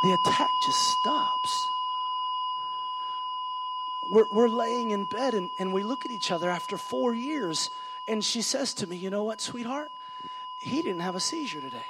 the 0.03 0.13
attack 0.13 0.51
just 0.67 0.79
stops. 1.01 1.69
We're, 4.13 4.25
we're 4.35 4.49
laying 4.49 4.91
in 4.91 5.07
bed 5.11 5.35
and, 5.35 5.49
and 5.59 5.73
we 5.73 5.85
look 5.85 6.05
at 6.05 6.11
each 6.11 6.31
other 6.31 6.51
after 6.51 6.77
four 6.77 7.15
years, 7.15 7.71
and 8.09 8.23
she 8.23 8.43
says 8.43 8.75
to 8.75 8.87
me, 8.87 8.97
You 8.97 9.11
know 9.11 9.25
what, 9.25 9.41
sweetheart? 9.41 9.89
He 10.65 10.83
didn't 10.83 11.01
have 11.01 11.15
a 11.15 11.21
seizure 11.21 11.61
today. 11.61 11.83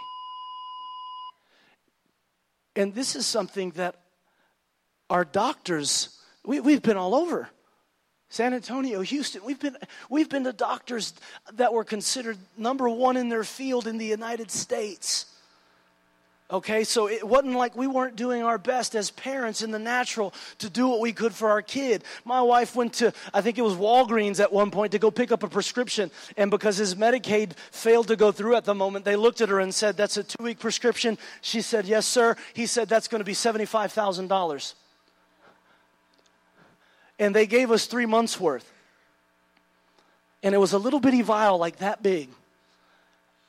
And 2.76 2.94
this 2.94 3.16
is 3.16 3.26
something 3.26 3.70
that 3.72 3.96
our 5.10 5.24
doctors, 5.24 6.18
we, 6.44 6.60
we've 6.60 6.82
been 6.82 6.96
all 6.96 7.14
over. 7.14 7.48
San 8.30 8.54
Antonio, 8.54 9.02
Houston, 9.02 9.44
we've 9.44 9.60
been, 9.60 9.76
we've 10.08 10.30
been 10.30 10.44
to 10.44 10.54
doctors 10.54 11.12
that 11.52 11.74
were 11.74 11.84
considered 11.84 12.38
number 12.56 12.88
one 12.88 13.18
in 13.18 13.28
their 13.28 13.44
field 13.44 13.86
in 13.86 13.98
the 13.98 14.06
United 14.06 14.50
States. 14.50 15.26
Okay, 16.52 16.84
so 16.84 17.06
it 17.08 17.26
wasn't 17.26 17.54
like 17.54 17.74
we 17.74 17.86
weren't 17.86 18.14
doing 18.14 18.42
our 18.42 18.58
best 18.58 18.94
as 18.94 19.10
parents 19.10 19.62
in 19.62 19.70
the 19.70 19.78
natural 19.78 20.34
to 20.58 20.68
do 20.68 20.86
what 20.86 21.00
we 21.00 21.14
could 21.14 21.32
for 21.32 21.48
our 21.48 21.62
kid. 21.62 22.04
My 22.26 22.42
wife 22.42 22.76
went 22.76 22.92
to, 22.94 23.14
I 23.32 23.40
think 23.40 23.56
it 23.56 23.62
was 23.62 23.72
Walgreens 23.72 24.38
at 24.38 24.52
one 24.52 24.70
point 24.70 24.92
to 24.92 24.98
go 24.98 25.10
pick 25.10 25.32
up 25.32 25.42
a 25.42 25.48
prescription. 25.48 26.10
And 26.36 26.50
because 26.50 26.76
his 26.76 26.94
Medicaid 26.94 27.54
failed 27.70 28.08
to 28.08 28.16
go 28.16 28.32
through 28.32 28.56
at 28.56 28.66
the 28.66 28.74
moment, 28.74 29.06
they 29.06 29.16
looked 29.16 29.40
at 29.40 29.48
her 29.48 29.60
and 29.60 29.74
said, 29.74 29.96
That's 29.96 30.18
a 30.18 30.24
two 30.24 30.44
week 30.44 30.58
prescription. 30.58 31.16
She 31.40 31.62
said, 31.62 31.86
Yes, 31.86 32.04
sir. 32.04 32.36
He 32.52 32.66
said, 32.66 32.86
That's 32.86 33.08
going 33.08 33.20
to 33.20 33.24
be 33.24 33.32
$75,000. 33.32 34.74
And 37.18 37.34
they 37.34 37.46
gave 37.46 37.70
us 37.70 37.86
three 37.86 38.06
months 38.06 38.38
worth. 38.38 38.70
And 40.42 40.54
it 40.54 40.58
was 40.58 40.74
a 40.74 40.78
little 40.78 41.00
bitty 41.00 41.22
vial 41.22 41.56
like 41.56 41.78
that 41.78 42.02
big 42.02 42.28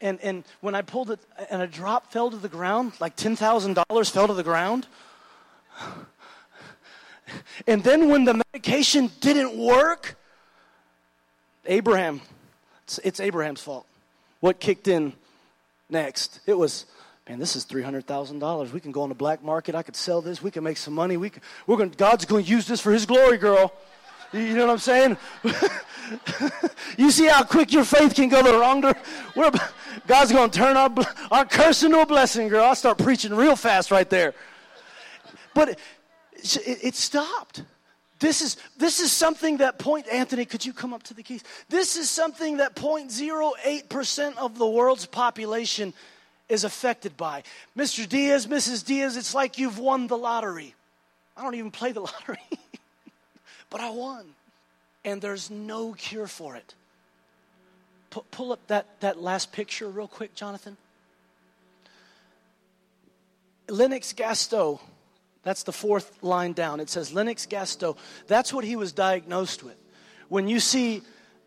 and, 0.03 0.19
and 0.21 0.43
when 0.59 0.75
I 0.75 0.81
pulled 0.81 1.09
it 1.11 1.19
and 1.49 1.61
a 1.61 1.67
drop 1.67 2.11
fell 2.11 2.29
to 2.29 2.35
the 2.35 2.49
ground, 2.49 2.91
like 2.99 3.15
$10,000 3.15 4.11
fell 4.11 4.27
to 4.27 4.33
the 4.33 4.43
ground. 4.43 4.85
And 7.65 7.83
then 7.83 8.09
when 8.09 8.25
the 8.25 8.43
medication 8.53 9.09
didn't 9.21 9.57
work, 9.57 10.17
Abraham, 11.65 12.21
it's, 12.83 12.99
it's 12.99 13.19
Abraham's 13.19 13.61
fault. 13.61 13.87
What 14.41 14.59
kicked 14.59 14.89
in 14.89 15.13
next? 15.89 16.41
It 16.45 16.55
was, 16.55 16.85
man, 17.27 17.39
this 17.39 17.55
is 17.55 17.65
$300,000. 17.65 18.71
We 18.71 18.79
can 18.81 18.91
go 18.91 19.03
on 19.03 19.09
the 19.09 19.15
black 19.15 19.41
market. 19.41 19.73
I 19.73 19.83
could 19.83 19.95
sell 19.95 20.21
this. 20.21 20.43
We 20.43 20.51
can 20.51 20.65
make 20.65 20.77
some 20.77 20.93
money. 20.93 21.15
We 21.15 21.29
can, 21.29 21.41
we're 21.65 21.77
going, 21.77 21.91
God's 21.91 22.25
going 22.25 22.43
to 22.43 22.51
use 22.51 22.67
this 22.67 22.81
for 22.81 22.91
his 22.91 23.05
glory, 23.05 23.37
girl. 23.37 23.73
You 24.34 24.55
know 24.55 24.65
what 24.65 24.73
I'm 24.73 24.79
saying? 24.79 25.17
you 26.97 27.11
see 27.11 27.27
how 27.27 27.43
quick 27.43 27.71
your 27.71 27.86
faith 27.86 28.15
can 28.15 28.29
go 28.29 28.41
the 28.41 28.57
wrong 28.57 28.81
direction? 28.81 29.03
God's 30.07 30.31
going 30.31 30.49
to 30.49 30.57
turn 30.57 30.75
our, 30.75 30.91
our 31.31 31.45
curse 31.45 31.84
into 31.84 31.99
a 31.99 32.05
blessing, 32.05 32.47
girl. 32.47 32.63
I'll 32.63 32.75
start 32.75 32.97
preaching 32.97 33.34
real 33.34 33.55
fast 33.55 33.91
right 33.91 34.09
there. 34.09 34.34
But 35.53 35.69
it, 35.69 35.79
it, 36.36 36.79
it 36.84 36.95
stopped. 36.95 37.63
This 38.19 38.41
is, 38.41 38.57
this 38.77 38.99
is 38.99 39.11
something 39.11 39.57
that 39.57 39.77
point, 39.79 40.07
Anthony, 40.07 40.45
could 40.45 40.65
you 40.65 40.73
come 40.73 40.93
up 40.93 41.03
to 41.03 41.13
the 41.13 41.23
keys? 41.23 41.43
This 41.69 41.95
is 41.95 42.09
something 42.09 42.57
that 42.57 42.75
0.08% 42.75 44.38
of 44.38 44.57
the 44.57 44.65
world's 44.67 45.05
population 45.05 45.93
is 46.49 46.63
affected 46.63 47.17
by. 47.17 47.43
Mr. 47.77 48.07
Diaz, 48.07 48.47
Mrs. 48.47 48.86
Diaz, 48.86 49.17
it's 49.17 49.36
like 49.36 49.57
you've 49.57 49.77
won 49.77 50.07
the 50.07 50.17
lottery. 50.17 50.73
I 51.36 51.43
don't 51.43 51.55
even 51.55 51.71
play 51.71 51.91
the 51.91 52.01
lottery, 52.07 52.39
but 53.74 53.82
I 53.82 53.89
won. 53.89 54.24
And 55.03 55.19
there's 55.19 55.49
no 55.49 55.93
cure 55.93 56.28
for 56.28 56.55
it. 56.55 56.76
P- 58.11 58.21
pull 58.30 58.53
up 58.53 58.65
that, 58.67 58.86
that 59.01 59.19
last 59.19 59.51
picture 59.51 59.89
real 59.89 60.07
quick, 60.07 60.36
Jonathan. 60.36 60.78
Lennox-Gastaut, 63.67 64.80
that's 65.41 65.63
the 65.63 65.71
fourth 65.71 66.21
line 66.21 66.53
down. 66.53 66.80
It 66.80 66.89
says 66.89 67.13
Lennox-Gastaut. 67.13 67.97
That's 68.28 68.53
what 68.53 68.63
he 68.63 68.76
was 68.76 68.91
diagnosed 68.91 69.63
with. 69.63 69.76
When 70.30 70.47
you 70.47 70.59
see 70.59 71.01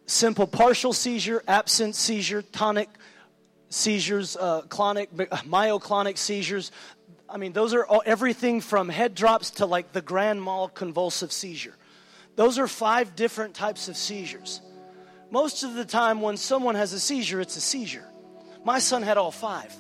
simple 0.06 0.48
partial 0.48 0.92
seizure, 0.92 1.44
absent 1.46 1.94
seizure, 1.94 2.42
tonic 2.42 2.88
seizures, 3.68 4.36
uh, 4.36 4.62
clonic, 4.62 5.10
myoclonic 5.14 6.18
seizures, 6.18 6.72
I 7.28 7.36
mean, 7.36 7.52
those 7.52 7.72
are 7.72 7.86
all, 7.86 8.02
everything 8.04 8.60
from 8.60 8.88
head 8.88 9.14
drops 9.14 9.50
to 9.52 9.66
like 9.66 9.92
the 9.92 10.02
grand 10.02 10.42
mal 10.42 10.68
convulsive 10.68 11.30
seizure. 11.30 11.74
Those 12.36 12.58
are 12.58 12.68
five 12.68 13.16
different 13.16 13.54
types 13.54 13.88
of 13.88 13.96
seizures. 13.96 14.60
Most 15.30 15.64
of 15.64 15.74
the 15.74 15.84
time, 15.84 16.20
when 16.20 16.36
someone 16.36 16.74
has 16.74 16.92
a 16.92 17.00
seizure, 17.00 17.40
it's 17.40 17.56
a 17.56 17.60
seizure. 17.60 18.06
My 18.64 18.78
son 18.78 19.02
had 19.02 19.16
all 19.16 19.30
five. 19.30 19.74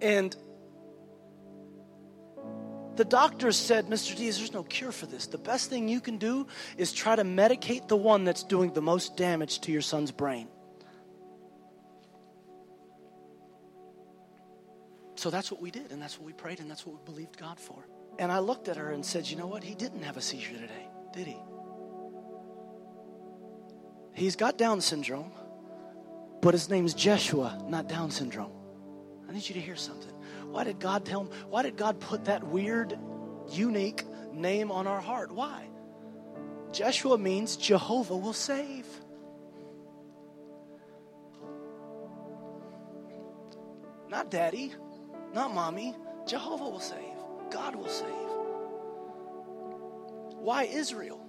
And 0.00 0.34
the 2.96 3.04
doctors 3.04 3.56
said, 3.56 3.86
Mr. 3.86 4.16
Diaz, 4.16 4.38
there's 4.38 4.52
no 4.52 4.62
cure 4.62 4.90
for 4.90 5.06
this. 5.06 5.26
The 5.26 5.38
best 5.38 5.68
thing 5.68 5.86
you 5.86 6.00
can 6.00 6.16
do 6.16 6.46
is 6.78 6.92
try 6.92 7.14
to 7.14 7.24
medicate 7.24 7.88
the 7.88 7.96
one 7.96 8.24
that's 8.24 8.42
doing 8.42 8.72
the 8.72 8.82
most 8.82 9.16
damage 9.16 9.60
to 9.60 9.72
your 9.72 9.82
son's 9.82 10.10
brain. 10.10 10.48
So 15.16 15.30
that's 15.30 15.50
what 15.50 15.60
we 15.60 15.70
did, 15.70 15.92
and 15.92 16.00
that's 16.00 16.18
what 16.18 16.26
we 16.26 16.32
prayed, 16.32 16.60
and 16.60 16.70
that's 16.70 16.86
what 16.86 16.96
we 16.96 17.04
believed 17.04 17.36
God 17.38 17.58
for. 17.58 17.86
And 18.18 18.32
I 18.32 18.38
looked 18.38 18.68
at 18.68 18.76
her 18.76 18.90
and 18.90 19.04
said, 19.04 19.28
You 19.28 19.36
know 19.36 19.46
what? 19.46 19.62
He 19.62 19.74
didn't 19.74 20.02
have 20.02 20.16
a 20.16 20.20
seizure 20.20 20.54
today, 20.54 20.88
did 21.12 21.26
he? 21.26 21.36
He's 24.14 24.36
got 24.36 24.56
Down 24.56 24.80
syndrome, 24.80 25.30
but 26.40 26.54
his 26.54 26.70
name's 26.70 26.94
Jeshua, 26.94 27.62
not 27.68 27.88
Down 27.88 28.10
syndrome. 28.10 28.52
I 29.28 29.32
need 29.32 29.46
you 29.46 29.54
to 29.54 29.60
hear 29.60 29.76
something. 29.76 30.12
Why 30.50 30.64
did 30.64 30.78
God 30.78 31.04
tell 31.04 31.20
him? 31.20 31.30
Why 31.50 31.62
did 31.62 31.76
God 31.76 32.00
put 32.00 32.24
that 32.24 32.42
weird, 32.42 32.98
unique 33.50 34.04
name 34.32 34.70
on 34.70 34.86
our 34.86 35.00
heart? 35.00 35.30
Why? 35.30 35.66
Jeshua 36.72 37.18
means 37.18 37.56
Jehovah 37.56 38.16
will 38.16 38.32
save. 38.32 38.86
Not 44.08 44.30
daddy, 44.30 44.72
not 45.34 45.52
mommy. 45.52 45.94
Jehovah 46.26 46.64
will 46.64 46.80
save. 46.80 47.05
God 47.50 47.76
will 47.76 47.88
save. 47.88 48.06
Why 50.38 50.64
Israel? 50.64 51.20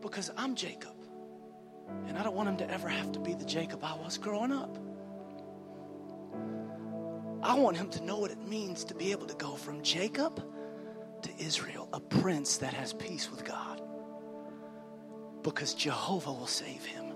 Because 0.00 0.30
I'm 0.36 0.54
Jacob. 0.54 0.94
And 2.06 2.18
I 2.18 2.22
don't 2.22 2.34
want 2.34 2.48
him 2.48 2.56
to 2.58 2.70
ever 2.70 2.88
have 2.88 3.12
to 3.12 3.20
be 3.20 3.34
the 3.34 3.44
Jacob 3.44 3.82
I 3.82 3.94
was 3.94 4.18
growing 4.18 4.52
up. 4.52 4.78
I 7.42 7.54
want 7.54 7.76
him 7.76 7.90
to 7.90 8.04
know 8.04 8.18
what 8.18 8.30
it 8.30 8.46
means 8.46 8.84
to 8.84 8.94
be 8.94 9.10
able 9.10 9.26
to 9.26 9.34
go 9.34 9.54
from 9.54 9.82
Jacob 9.82 10.44
to 11.22 11.30
Israel, 11.38 11.88
a 11.92 12.00
prince 12.00 12.58
that 12.58 12.72
has 12.74 12.92
peace 12.92 13.30
with 13.30 13.44
God. 13.44 13.80
Because 15.42 15.74
Jehovah 15.74 16.32
will 16.32 16.46
save 16.46 16.84
him. 16.84 17.06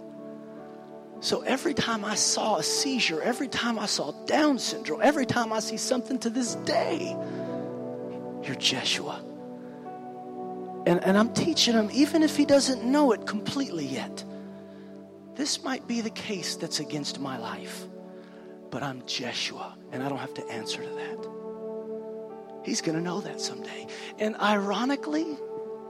So 1.21 1.43
every 1.43 1.75
time 1.75 2.05
I 2.05 2.15
saw 2.15 2.57
a 2.57 2.63
seizure, 2.63 3.23
every 3.23 3.49
time 3.49 3.79
I 3.79 3.87
saw 3.87 4.13
Down 4.27 4.59
syndrome, 4.59 5.01
every 5.03 5.27
time 5.27 5.53
I 5.53 5.61
see 5.61 5.77
something 5.77 6.19
to 6.21 6.31
this 6.31 6.57
day, 6.57 7.17
you're 8.47 8.57
Jeshua. 8.57 9.23
And, 10.87 11.03
and 11.03 11.19
I'm 11.19 11.33
teaching 11.33 11.75
him, 11.75 11.91
even 11.93 12.23
if 12.23 12.37
he 12.37 12.45
doesn't 12.45 12.85
know 12.85 13.13
it 13.13 13.27
completely 13.27 13.87
yet, 13.87 14.25
this 15.35 15.65
might 15.65 15.87
be 15.87 16.01
the 16.01 16.11
case 16.11 16.57
that's 16.57 16.81
against 16.81 17.21
my 17.21 17.37
life, 17.39 17.85
but 18.71 18.83
I'm 18.83 19.05
Jeshua, 19.07 19.77
and 19.93 20.03
I 20.03 20.09
don't 20.09 20.19
have 20.19 20.35
to 20.35 20.47
answer 20.49 20.83
to 20.83 20.89
that. 20.89 22.63
He's 22.65 22.81
going 22.81 22.97
to 22.97 23.03
know 23.03 23.21
that 23.21 23.41
someday. 23.41 23.87
And 24.19 24.37
ironically, 24.37 25.37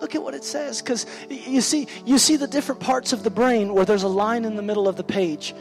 Look 0.01 0.15
at 0.15 0.23
what 0.23 0.35
it 0.35 0.45
says, 0.45 0.83
because 0.83 1.07
you 1.29 1.61
see, 1.61 1.89
you 2.05 2.19
see 2.19 2.37
the 2.37 2.47
different 2.47 2.81
parts 2.81 3.13
of 3.13 3.23
the 3.23 3.31
brain 3.31 3.73
where 3.73 3.85
there's 3.85 4.03
a 4.03 4.09
line 4.09 4.45
in 4.45 4.57
the 4.57 4.63
middle 4.63 4.89
of 4.89 4.97
the 4.97 5.05
page 5.05 5.55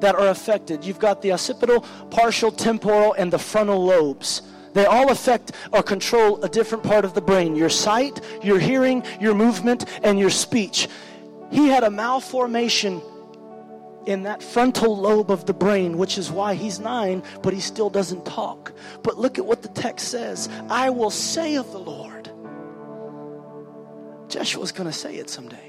that 0.00 0.14
are 0.14 0.28
affected. 0.28 0.84
You've 0.84 0.98
got 0.98 1.22
the 1.22 1.32
occipital, 1.32 1.84
parietal, 2.10 2.52
temporal, 2.52 3.14
and 3.14 3.32
the 3.32 3.38
frontal 3.38 3.82
lobes. 3.84 4.42
They 4.78 4.86
all 4.86 5.10
affect 5.10 5.50
or 5.72 5.82
control 5.82 6.40
a 6.44 6.48
different 6.48 6.84
part 6.84 7.04
of 7.04 7.12
the 7.12 7.20
brain 7.20 7.56
your 7.56 7.68
sight, 7.68 8.20
your 8.44 8.60
hearing, 8.60 9.02
your 9.20 9.34
movement, 9.34 9.84
and 10.04 10.20
your 10.20 10.30
speech. 10.30 10.86
He 11.50 11.66
had 11.66 11.82
a 11.82 11.90
malformation 11.90 13.02
in 14.06 14.22
that 14.22 14.40
frontal 14.40 14.96
lobe 14.96 15.32
of 15.32 15.46
the 15.46 15.52
brain, 15.52 15.98
which 15.98 16.16
is 16.16 16.30
why 16.30 16.54
he's 16.54 16.78
nine, 16.78 17.24
but 17.42 17.52
he 17.52 17.58
still 17.58 17.90
doesn't 17.90 18.24
talk. 18.24 18.72
But 19.02 19.18
look 19.18 19.36
at 19.36 19.44
what 19.44 19.62
the 19.62 19.68
text 19.70 20.12
says 20.12 20.48
I 20.70 20.90
will 20.90 21.10
say 21.10 21.56
of 21.56 21.72
the 21.72 21.80
Lord. 21.80 22.30
Jeshua's 24.28 24.70
going 24.70 24.88
to 24.88 24.96
say 24.96 25.16
it 25.16 25.28
someday. 25.28 25.67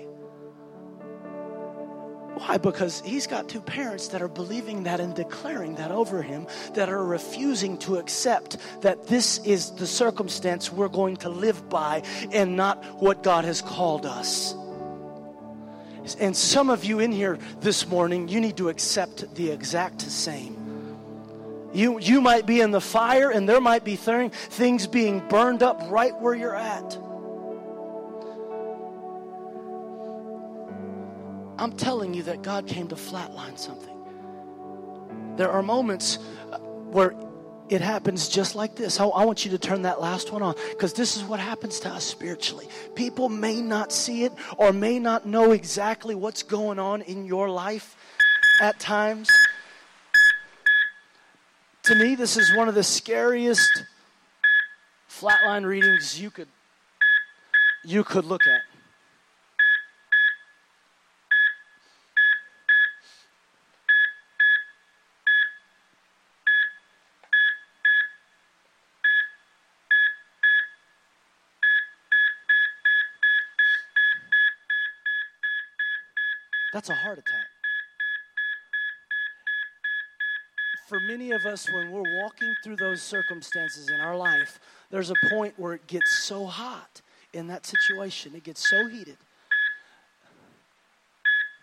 Why? 2.40 2.58
Because 2.58 3.02
he's 3.02 3.28
got 3.28 3.50
two 3.50 3.60
parents 3.60 4.08
that 4.10 4.22
are 4.22 4.30
believing 4.30 4.84
that 4.84 5.02
and 5.02 5.14
declaring 5.14 5.76
that 5.76 5.92
over 5.92 6.22
him, 6.22 6.48
that 6.74 6.88
are 6.88 7.04
refusing 7.04 7.78
to 7.80 7.98
accept 7.98 8.56
that 8.80 9.08
this 9.08 9.40
is 9.40 9.72
the 9.72 9.86
circumstance 9.86 10.72
we're 10.72 10.88
going 10.88 11.18
to 11.18 11.30
live 11.30 11.68
by 11.68 12.02
and 12.32 12.56
not 12.56 12.84
what 13.02 13.24
God 13.24 13.44
has 13.44 13.62
called 13.62 14.06
us. 14.06 14.56
And 16.18 16.36
some 16.36 16.70
of 16.70 16.86
you 16.86 17.00
in 17.00 17.12
here 17.12 17.38
this 17.60 17.86
morning, 17.88 18.30
you 18.30 18.40
need 18.40 18.56
to 18.58 18.70
accept 18.70 19.36
the 19.36 19.52
exact 19.52 20.02
same. 20.02 20.56
You, 21.74 22.00
you 22.00 22.22
might 22.22 22.46
be 22.46 22.62
in 22.62 22.72
the 22.72 22.82
fire, 22.82 23.32
and 23.32 23.48
there 23.48 23.62
might 23.62 23.84
be 23.84 23.98
th- 23.98 24.32
things 24.32 24.88
being 24.88 25.20
burned 25.28 25.62
up 25.62 25.82
right 25.90 26.18
where 26.22 26.34
you're 26.34 26.56
at. 26.56 26.98
I'm 31.60 31.74
telling 31.74 32.14
you 32.14 32.24
that 32.24 32.42
God 32.42 32.68
came 32.68 32.88
to 32.88 32.96
flatline 32.96 33.58
something. 33.58 33.96
There 35.36 35.52
are 35.52 35.62
moments 35.62 36.20
uh, 36.52 36.58
where 36.58 37.14
it 37.68 37.82
happens 37.82 38.30
just 38.30 38.56
like 38.56 38.76
this. 38.76 39.00
I, 39.00 39.06
I 39.06 39.26
want 39.26 39.44
you 39.44 39.52
to 39.52 39.58
turn 39.58 39.82
that 39.82 40.00
last 40.00 40.32
one 40.32 40.42
on 40.42 40.56
because 40.70 40.94
this 40.94 41.18
is 41.18 41.24
what 41.24 41.40
happens 41.42 41.82
to 41.82 41.90
us 41.90 42.06
spiritually. 42.06 42.70
People 42.96 43.28
may 43.28 43.62
not 43.62 43.92
see 43.92 44.24
it 44.24 44.32
or 44.58 44.72
may 44.72 45.00
not 45.00 45.26
know 45.26 45.52
exactly 45.52 46.16
what's 46.16 46.44
going 46.44 46.80
on 46.80 47.02
in 47.02 47.26
your 47.26 47.50
life 47.50 47.98
at 48.62 48.80
times. 48.80 49.30
To 51.84 51.96
me, 51.96 52.16
this 52.16 52.38
is 52.38 52.56
one 52.56 52.70
of 52.70 52.76
the 52.76 52.84
scariest 52.84 53.84
flatline 55.10 55.66
readings 55.66 56.20
you 56.20 56.32
could 56.32 56.48
you 57.84 58.04
could 58.04 58.26
look 58.26 58.46
at. 58.48 58.69
That's 76.80 76.92
a 76.92 76.96
heart 76.96 77.20
attack. 77.20 77.48
For 80.88 80.98
many 81.02 81.32
of 81.32 81.46
us, 81.46 81.70
when 81.70 81.92
we're 81.92 82.24
walking 82.24 82.56
through 82.64 82.78
those 82.78 83.02
circumstances 83.02 83.90
in 83.90 84.00
our 84.00 84.16
life, 84.16 84.62
there's 84.90 85.10
a 85.10 85.16
point 85.30 85.56
where 85.58 85.74
it 85.74 85.88
gets 85.88 86.20
so 86.20 86.46
hot 86.46 87.02
in 87.34 87.48
that 87.48 87.66
situation, 87.66 88.34
it 88.34 88.46
gets 88.46 88.66
so 88.70 88.88
heated. 88.88 89.18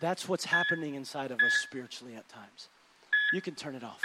That's 0.03 0.29
what's 0.29 0.45
happening 0.45 0.97
inside 0.97 1.31
of 1.31 1.41
us 1.41 1.55
spiritually 1.55 2.14
at 2.14 2.29
times. 2.29 2.69
You 3.33 3.41
can 3.41 3.55
turn 3.55 3.75
it 3.75 3.83
off. 3.83 4.03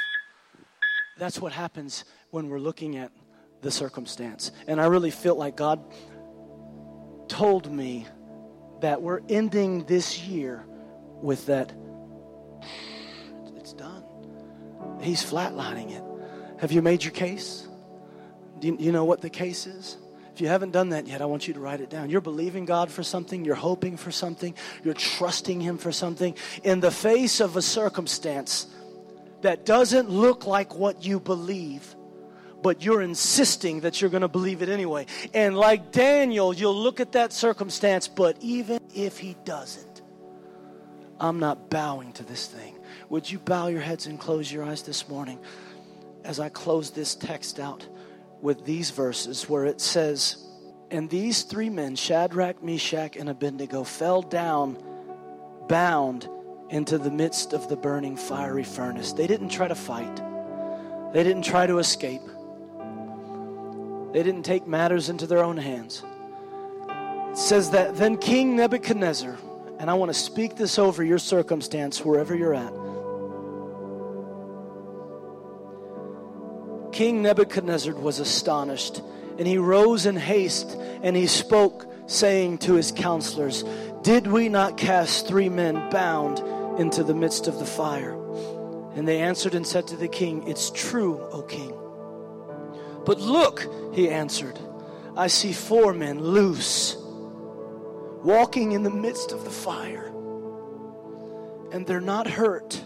That's 1.17 1.41
what 1.41 1.51
happens 1.51 2.05
when 2.29 2.47
we're 2.47 2.57
looking 2.57 2.95
at 2.95 3.11
the 3.59 3.69
circumstance. 3.69 4.53
And 4.65 4.79
I 4.79 4.85
really 4.85 5.11
feel 5.11 5.35
like 5.35 5.57
God 5.57 5.83
told 7.27 7.69
me 7.69 8.07
that 8.79 9.01
we're 9.01 9.19
ending 9.27 9.83
this 9.83 10.17
year 10.17 10.65
with 11.21 11.45
that, 11.47 11.71
it's 13.57 13.73
done. 13.73 14.03
He's 15.01 15.23
flatlining 15.23 15.91
it. 15.91 16.03
Have 16.59 16.71
you 16.71 16.81
made 16.81 17.03
your 17.03 17.13
case? 17.13 17.67
Do 18.59 18.67
you, 18.67 18.77
you 18.79 18.91
know 18.91 19.05
what 19.05 19.21
the 19.21 19.29
case 19.29 19.65
is? 19.65 19.97
If 20.33 20.39
you 20.39 20.47
haven't 20.47 20.71
done 20.71 20.89
that 20.89 21.07
yet, 21.07 21.21
I 21.21 21.25
want 21.25 21.47
you 21.47 21.53
to 21.55 21.59
write 21.59 21.81
it 21.81 21.89
down. 21.89 22.09
You're 22.09 22.21
believing 22.21 22.65
God 22.65 22.89
for 22.89 23.03
something, 23.03 23.43
you're 23.43 23.55
hoping 23.55 23.97
for 23.97 24.11
something, 24.11 24.55
you're 24.83 24.93
trusting 24.93 25.59
Him 25.59 25.77
for 25.77 25.91
something. 25.91 26.35
In 26.63 26.79
the 26.79 26.91
face 26.91 27.41
of 27.41 27.57
a 27.57 27.61
circumstance 27.61 28.67
that 29.41 29.65
doesn't 29.65 30.09
look 30.09 30.45
like 30.45 30.75
what 30.75 31.03
you 31.03 31.19
believe, 31.19 31.95
but 32.61 32.85
you're 32.85 33.01
insisting 33.01 33.81
that 33.81 33.99
you're 33.99 34.09
going 34.09 34.21
to 34.21 34.27
believe 34.27 34.61
it 34.61 34.69
anyway. 34.69 35.07
And 35.33 35.57
like 35.57 35.91
Daniel, 35.91 36.53
you'll 36.53 36.75
look 36.75 36.99
at 36.99 37.13
that 37.13 37.33
circumstance, 37.33 38.07
but 38.07 38.37
even 38.39 38.79
if 38.95 39.17
he 39.17 39.35
doesn't, 39.43 39.90
I'm 41.21 41.37
not 41.37 41.69
bowing 41.69 42.13
to 42.13 42.23
this 42.23 42.47
thing. 42.47 42.75
Would 43.09 43.29
you 43.29 43.37
bow 43.37 43.67
your 43.67 43.79
heads 43.79 44.07
and 44.07 44.19
close 44.19 44.51
your 44.51 44.63
eyes 44.63 44.81
this 44.81 45.07
morning 45.07 45.39
as 46.23 46.39
I 46.39 46.49
close 46.49 46.89
this 46.89 47.13
text 47.13 47.59
out 47.59 47.87
with 48.41 48.65
these 48.65 48.89
verses 48.89 49.47
where 49.47 49.65
it 49.65 49.79
says, 49.79 50.43
And 50.89 51.07
these 51.11 51.43
three 51.43 51.69
men, 51.69 51.95
Shadrach, 51.95 52.63
Meshach, 52.63 53.15
and 53.15 53.29
Abednego, 53.29 53.83
fell 53.83 54.23
down 54.23 54.81
bound 55.69 56.27
into 56.71 56.97
the 56.97 57.11
midst 57.11 57.53
of 57.53 57.69
the 57.69 57.75
burning 57.77 58.17
fiery 58.17 58.63
furnace. 58.63 59.13
They 59.13 59.27
didn't 59.27 59.49
try 59.49 59.67
to 59.67 59.75
fight, 59.75 60.15
they 61.13 61.23
didn't 61.23 61.43
try 61.43 61.67
to 61.67 61.77
escape, 61.77 62.23
they 64.11 64.23
didn't 64.23 64.43
take 64.43 64.65
matters 64.65 65.07
into 65.07 65.27
their 65.27 65.43
own 65.43 65.57
hands. 65.57 66.03
It 67.29 67.37
says 67.37 67.69
that 67.71 67.95
then 67.95 68.17
King 68.17 68.55
Nebuchadnezzar, 68.55 69.37
and 69.81 69.89
I 69.89 69.95
want 69.95 70.13
to 70.13 70.17
speak 70.17 70.55
this 70.55 70.77
over 70.77 71.03
your 71.03 71.17
circumstance 71.17 72.05
wherever 72.05 72.35
you're 72.35 72.53
at. 72.53 72.71
King 76.93 77.23
Nebuchadnezzar 77.23 77.95
was 77.95 78.19
astonished, 78.19 79.01
and 79.39 79.47
he 79.47 79.57
rose 79.57 80.05
in 80.05 80.15
haste, 80.15 80.77
and 81.01 81.15
he 81.15 81.25
spoke, 81.25 81.91
saying 82.05 82.59
to 82.59 82.75
his 82.75 82.91
counselors, 82.91 83.63
Did 84.03 84.27
we 84.27 84.49
not 84.49 84.77
cast 84.77 85.27
three 85.27 85.49
men 85.49 85.89
bound 85.89 86.37
into 86.79 87.03
the 87.03 87.15
midst 87.15 87.47
of 87.47 87.57
the 87.57 87.65
fire? 87.65 88.13
And 88.93 89.07
they 89.07 89.19
answered 89.19 89.55
and 89.55 89.65
said 89.65 89.87
to 89.87 89.95
the 89.95 90.07
king, 90.07 90.47
It's 90.47 90.69
true, 90.69 91.19
O 91.31 91.41
king. 91.41 91.73
But 93.03 93.19
look, 93.19 93.65
he 93.95 94.09
answered, 94.09 94.59
I 95.17 95.25
see 95.25 95.53
four 95.53 95.91
men 95.95 96.19
loose, 96.19 97.00
walking 98.23 98.71
in 98.71 98.83
the 98.83 98.89
midst 98.89 99.31
of 99.31 99.43
the 99.43 99.49
fire, 99.49 100.11
and 101.71 101.85
they're 101.87 102.01
not 102.01 102.27
hurt. 102.27 102.83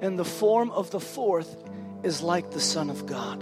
And 0.00 0.18
the 0.18 0.24
form 0.24 0.70
of 0.70 0.90
the 0.90 1.00
fourth 1.00 1.56
is 2.02 2.22
like 2.22 2.50
the 2.50 2.60
Son 2.60 2.90
of 2.90 3.06
God. 3.06 3.40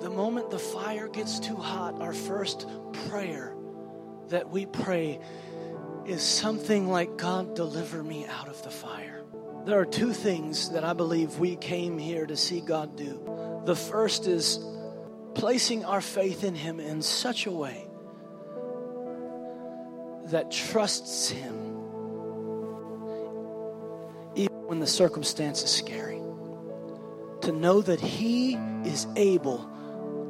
The 0.00 0.10
moment 0.10 0.50
the 0.50 0.58
fire 0.58 1.08
gets 1.08 1.40
too 1.40 1.56
hot, 1.56 2.00
our 2.00 2.14
first 2.14 2.66
prayer 3.08 3.54
that 4.28 4.48
we 4.48 4.66
pray 4.66 5.20
is 6.06 6.22
something 6.22 6.88
like, 6.88 7.16
God, 7.16 7.54
deliver 7.54 8.02
me 8.02 8.26
out 8.26 8.48
of 8.48 8.62
the 8.62 8.70
fire. 8.70 9.22
There 9.66 9.78
are 9.78 9.84
two 9.84 10.12
things 10.14 10.70
that 10.70 10.84
I 10.84 10.94
believe 10.94 11.38
we 11.38 11.56
came 11.56 11.98
here 11.98 12.24
to 12.24 12.36
see 12.36 12.60
God 12.60 12.96
do. 12.96 13.62
The 13.66 13.76
first 13.76 14.26
is 14.26 14.58
placing 15.38 15.84
our 15.84 16.00
faith 16.00 16.42
in 16.42 16.56
Him 16.56 16.80
in 16.80 17.00
such 17.00 17.46
a 17.46 17.50
way 17.50 17.86
that 20.26 20.50
trusts 20.50 21.30
Him 21.30 21.54
even 24.34 24.66
when 24.66 24.80
the 24.80 24.86
circumstance 24.86 25.62
is 25.62 25.70
scary. 25.70 26.20
To 27.42 27.52
know 27.52 27.80
that 27.80 28.00
He 28.00 28.54
is 28.84 29.06
able 29.14 29.70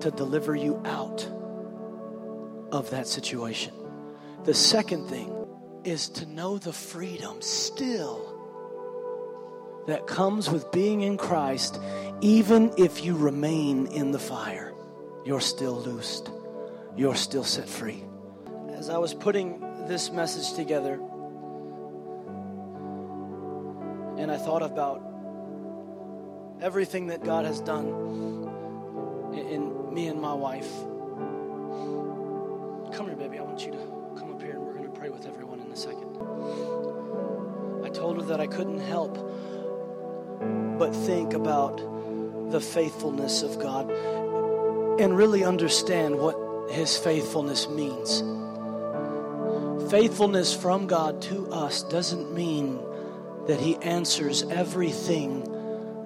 to 0.01 0.11
deliver 0.11 0.55
you 0.55 0.81
out 0.85 1.27
of 2.71 2.91
that 2.91 3.07
situation. 3.07 3.73
The 4.45 4.55
second 4.55 5.09
thing 5.09 5.35
is 5.85 6.11
to 6.11 6.27
know 6.27 6.59
the 6.59 6.73
freedom 6.73 7.41
still 7.41 8.27
that 9.87 10.07
comes 10.07 10.51
with 10.51 10.71
being 10.71 11.01
in 11.01 11.17
Christ, 11.17 11.81
even 12.21 12.73
if 12.77 13.03
you 13.03 13.17
remain 13.17 13.87
in 13.87 14.13
the 14.13 14.19
fire. 14.19 14.75
You're 15.29 15.43
still 15.43 15.75
loosed, 15.75 16.31
you're 16.97 17.15
still 17.15 17.45
set 17.45 17.69
free. 17.69 18.03
As 18.73 18.89
I 18.89 18.97
was 18.97 19.13
putting 19.13 19.61
this 19.87 20.11
message 20.11 20.57
together, 20.57 20.95
and 24.17 24.31
I 24.33 24.39
thought 24.39 24.63
about 24.63 25.03
everything 26.63 27.09
that 27.09 27.23
God 27.23 27.45
has 27.45 27.61
done 27.61 27.89
in, 29.35 29.47
in 29.49 29.93
me 29.93 30.07
and 30.07 30.19
my 30.19 30.33
wife. 30.33 30.73
Come 32.97 33.09
here, 33.09 33.17
baby. 33.17 33.39
I 33.39 33.43
want 33.43 33.67
you 33.67 33.73
to 33.73 33.79
come 34.19 34.33
up 34.33 34.41
here 34.41 34.53
and 34.53 34.63
we're 34.63 34.79
going 34.79 34.91
to 34.91 34.99
pray 34.99 35.11
with 35.11 35.27
everyone 35.27 35.61
in 35.61 35.71
a 35.71 35.77
second. 35.77 36.09
I 37.85 37.91
told 37.91 38.17
her 38.17 38.23
that 38.29 38.41
I 38.41 38.47
couldn't 38.47 38.81
help 38.81 39.19
but 40.79 40.97
think 40.97 41.35
about 41.35 41.77
the 42.51 42.63
faithfulness 42.63 43.43
of 43.43 43.59
God 43.59 43.91
and 44.99 45.17
really 45.17 45.45
understand 45.45 46.19
what 46.19 46.37
His 46.71 46.97
faithfulness 46.97 47.69
means. 47.69 48.23
Faithfulness 49.91 50.55
from 50.55 50.87
God 50.87 51.23
to 51.23 51.51
us 51.51 51.83
doesn't 51.85 52.35
mean 52.35 52.79
that 53.47 53.61
He 53.61 53.77
answers 53.77 54.43
everything 54.43 55.45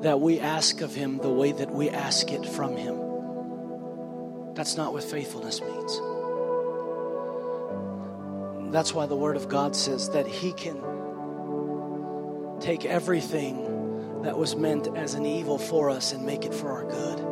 that 0.03 0.21
we 0.21 0.39
ask 0.39 0.81
of 0.81 0.95
Him 0.95 1.19
the 1.19 1.33
way 1.33 1.53
that 1.53 1.71
we 1.71 1.91
ask 1.91 2.31
it 2.31 2.47
from 2.47 2.77
Him. 2.77 4.55
That's 4.55 4.77
not 4.77 4.93
what 4.93 5.03
faithfulness 5.03 5.61
means. 5.61 6.01
That's 8.73 8.95
why 8.95 9.07
the 9.07 9.17
Word 9.17 9.37
of 9.37 9.49
God 9.49 9.75
says 9.75 10.11
that 10.11 10.27
He 10.27 10.53
can 10.53 10.81
take 12.61 12.85
everything 12.85 14.23
that 14.23 14.39
was 14.39 14.55
meant 14.55 14.89
as 14.97 15.15
an 15.15 15.27
evil 15.27 15.59
for 15.59 15.91
us 15.91 16.13
and 16.13 16.25
make 16.25 16.45
it 16.45 16.55
for 16.55 16.71
our 16.71 16.85
good. 16.85 17.32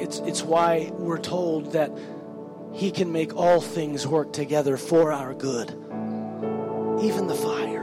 It's, 0.00 0.18
it's 0.20 0.42
why 0.42 0.90
we're 0.94 1.20
told 1.20 1.72
that 1.72 1.90
He 2.72 2.90
can 2.90 3.12
make 3.12 3.36
all 3.36 3.60
things 3.60 4.06
work 4.06 4.32
together 4.32 4.78
for 4.78 5.12
our 5.12 5.34
good, 5.34 5.68
even 7.02 7.26
the 7.26 7.34
fire. 7.34 7.82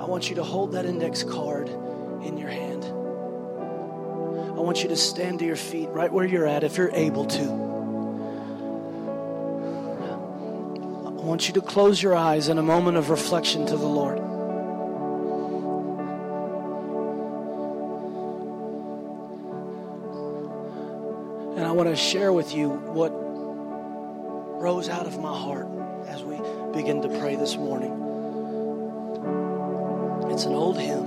I 0.00 0.08
want 0.08 0.30
you 0.30 0.36
to 0.36 0.42
hold 0.42 0.72
that 0.72 0.86
index 0.86 1.22
card 1.22 1.68
in 1.68 2.38
your 2.38 2.48
hand. 2.48 2.84
I 2.84 4.60
want 4.60 4.82
you 4.82 4.88
to 4.88 4.96
stand 4.96 5.40
to 5.40 5.44
your 5.44 5.56
feet 5.56 5.90
right 5.90 6.10
where 6.10 6.24
you're 6.24 6.46
at 6.46 6.64
if 6.64 6.78
you're 6.78 6.92
able 6.92 7.26
to. 7.26 7.42
I 11.04 11.28
want 11.28 11.46
you 11.46 11.54
to 11.54 11.60
close 11.60 12.02
your 12.02 12.14
eyes 12.14 12.48
in 12.48 12.56
a 12.56 12.62
moment 12.62 12.96
of 12.96 13.10
reflection 13.10 13.66
to 13.66 13.76
the 13.76 13.86
Lord. 13.86 14.35
Want 21.76 21.88
to 21.90 21.94
share 21.94 22.32
with 22.32 22.54
you 22.54 22.70
what 22.70 23.10
rose 24.62 24.88
out 24.88 25.06
of 25.06 25.20
my 25.20 25.38
heart 25.38 25.68
as 26.06 26.24
we 26.24 26.38
begin 26.72 27.02
to 27.02 27.08
pray 27.20 27.36
this 27.36 27.56
morning. 27.56 27.92
It's 30.30 30.46
an 30.46 30.54
old 30.54 30.78
hymn. 30.78 31.04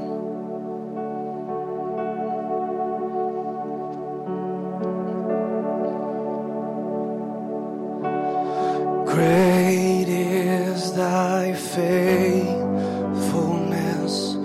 Great 9.07 10.07
is 10.07 10.93
thy 10.93 11.53
faithfulness, 11.53 14.36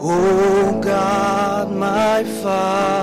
O 0.00 0.80
God, 0.80 1.72
my 1.72 2.22
Father. 2.22 2.93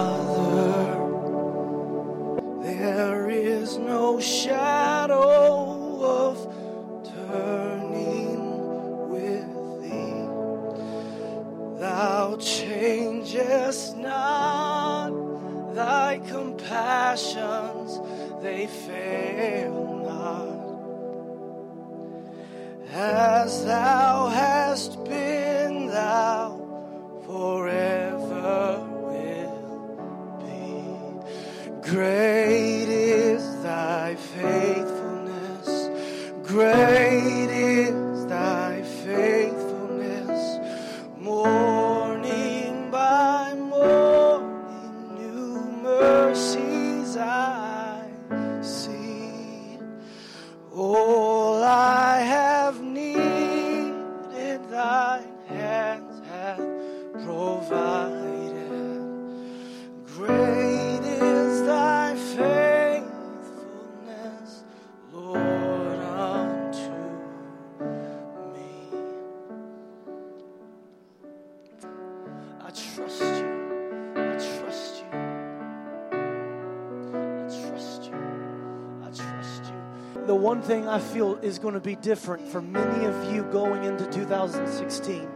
One 80.61 80.67
thing 80.67 80.87
I 80.87 80.99
feel 80.99 81.37
is 81.37 81.57
going 81.57 81.73
to 81.73 81.79
be 81.79 81.95
different 81.95 82.47
for 82.47 82.61
many 82.61 83.05
of 83.05 83.33
you 83.33 83.41
going 83.45 83.83
into 83.83 84.05
2016 84.05 85.27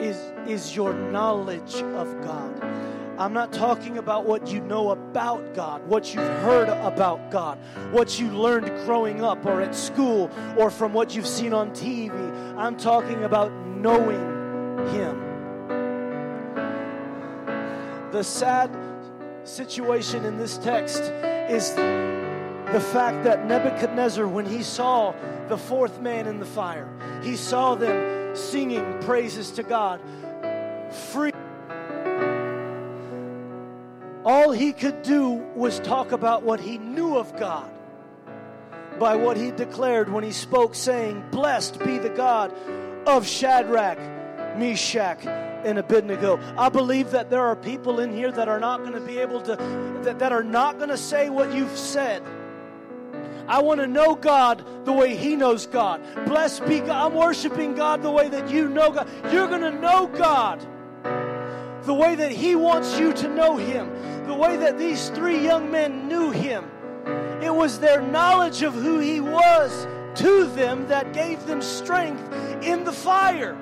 is, 0.00 0.16
is 0.46 0.76
your 0.76 0.94
knowledge 0.94 1.74
of 1.74 2.22
God. 2.22 2.62
I'm 3.18 3.32
not 3.32 3.52
talking 3.52 3.98
about 3.98 4.26
what 4.26 4.46
you 4.46 4.60
know 4.60 4.90
about 4.90 5.52
God, 5.52 5.84
what 5.88 6.14
you've 6.14 6.22
heard 6.22 6.68
about 6.68 7.32
God, 7.32 7.58
what 7.90 8.20
you 8.20 8.28
learned 8.28 8.68
growing 8.86 9.24
up 9.24 9.44
or 9.44 9.60
at 9.60 9.74
school 9.74 10.30
or 10.56 10.70
from 10.70 10.92
what 10.92 11.16
you've 11.16 11.26
seen 11.26 11.52
on 11.52 11.72
TV. 11.72 12.12
I'm 12.56 12.76
talking 12.76 13.24
about 13.24 13.50
knowing 13.66 14.20
Him. 14.90 15.18
The 18.12 18.22
sad 18.22 18.70
situation 19.42 20.24
in 20.24 20.38
this 20.38 20.56
text 20.58 21.12
is 21.50 21.74
the 21.74 22.80
fact 22.92 23.24
that 23.24 23.46
Nebuchadnezzar, 23.46 24.26
when 24.26 24.46
he 24.46 24.62
saw 24.62 25.12
the 25.48 25.58
fourth 25.58 26.00
man 26.00 26.26
in 26.26 26.38
the 26.38 26.46
fire, 26.46 26.88
he 27.22 27.36
saw 27.36 27.74
them 27.74 28.36
singing 28.36 28.98
praises 29.00 29.50
to 29.52 29.64
God, 29.64 30.00
free. 31.12 31.32
All 34.24 34.52
he 34.52 34.72
could 34.72 35.02
do 35.02 35.44
was 35.56 35.80
talk 35.80 36.12
about 36.12 36.44
what 36.44 36.60
he 36.60 36.78
knew 36.78 37.16
of 37.16 37.36
God 37.36 37.68
by 39.00 39.16
what 39.16 39.36
he 39.36 39.50
declared 39.50 40.12
when 40.12 40.22
he 40.22 40.30
spoke, 40.30 40.74
saying, 40.74 41.24
Blessed 41.32 41.78
be 41.80 41.98
the 41.98 42.10
God 42.10 42.54
of 43.06 43.26
Shadrach, 43.26 43.98
Meshach, 44.56 45.24
and 45.64 45.78
Abednego. 45.78 46.38
I 46.56 46.68
believe 46.68 47.10
that 47.10 47.30
there 47.30 47.44
are 47.44 47.56
people 47.56 48.00
in 48.00 48.12
here 48.12 48.32
that 48.32 48.48
are 48.48 48.60
not 48.60 48.80
going 48.80 48.92
to 48.92 49.00
be 49.00 49.18
able 49.18 49.40
to, 49.42 49.56
that, 50.04 50.18
that 50.18 50.32
are 50.32 50.44
not 50.44 50.78
going 50.78 50.90
to 50.90 50.98
say 50.98 51.30
what 51.30 51.52
you've 51.52 51.76
said. 51.76 52.22
I 53.46 53.60
want 53.60 53.80
to 53.80 53.86
know 53.86 54.14
God 54.14 54.64
the 54.84 54.92
way 54.92 55.16
He 55.16 55.34
knows 55.34 55.66
God. 55.66 56.02
Blessed 56.26 56.66
be 56.66 56.78
God. 56.78 57.06
I'm 57.06 57.14
worshiping 57.14 57.74
God 57.74 58.02
the 58.02 58.10
way 58.10 58.28
that 58.28 58.48
you 58.48 58.68
know 58.68 58.90
God. 58.90 59.08
You're 59.32 59.48
going 59.48 59.62
to 59.62 59.72
know 59.72 60.06
God 60.06 60.66
the 61.84 61.94
way 61.94 62.14
that 62.14 62.30
He 62.30 62.54
wants 62.54 62.98
you 62.98 63.12
to 63.14 63.28
know 63.28 63.56
Him, 63.56 63.90
the 64.26 64.34
way 64.34 64.56
that 64.56 64.78
these 64.78 65.08
three 65.10 65.42
young 65.42 65.70
men 65.70 66.08
knew 66.08 66.30
Him. 66.30 66.64
It 67.42 67.54
was 67.54 67.80
their 67.80 68.02
knowledge 68.02 68.62
of 68.62 68.74
who 68.74 68.98
He 68.98 69.20
was 69.20 69.86
to 70.16 70.46
them 70.54 70.86
that 70.88 71.12
gave 71.12 71.44
them 71.46 71.62
strength 71.62 72.22
in 72.62 72.84
the 72.84 72.92
fire. 72.92 73.56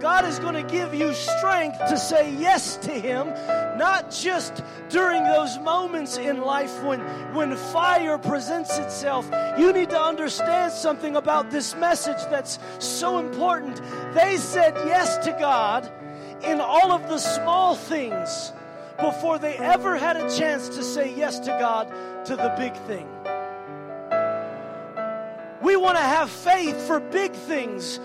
God 0.00 0.24
is 0.24 0.38
going 0.38 0.54
to 0.54 0.62
give 0.62 0.94
you 0.94 1.12
strength 1.12 1.78
to 1.88 1.98
say 1.98 2.32
yes 2.34 2.76
to 2.78 2.90
Him, 2.90 3.28
not 3.76 4.10
just 4.10 4.62
during 4.88 5.24
those 5.24 5.58
moments 5.58 6.16
in 6.16 6.40
life 6.40 6.82
when, 6.84 7.00
when 7.34 7.56
fire 7.56 8.16
presents 8.16 8.78
itself. 8.78 9.28
You 9.58 9.72
need 9.72 9.90
to 9.90 10.00
understand 10.00 10.72
something 10.72 11.16
about 11.16 11.50
this 11.50 11.74
message 11.74 12.18
that's 12.30 12.58
so 12.78 13.18
important. 13.18 13.80
They 14.14 14.36
said 14.36 14.74
yes 14.86 15.18
to 15.26 15.32
God 15.32 15.90
in 16.44 16.60
all 16.60 16.92
of 16.92 17.08
the 17.08 17.18
small 17.18 17.74
things 17.74 18.52
before 19.00 19.38
they 19.38 19.56
ever 19.56 19.96
had 19.96 20.16
a 20.16 20.36
chance 20.36 20.68
to 20.70 20.82
say 20.82 21.12
yes 21.14 21.40
to 21.40 21.50
God 21.58 21.88
to 22.26 22.36
the 22.36 22.54
big 22.56 22.74
thing. 22.86 23.08
We 25.60 25.76
want 25.76 25.98
to 25.98 26.04
have 26.04 26.30
faith 26.30 26.86
for 26.86 27.00
big 27.00 27.32
things 27.32 27.98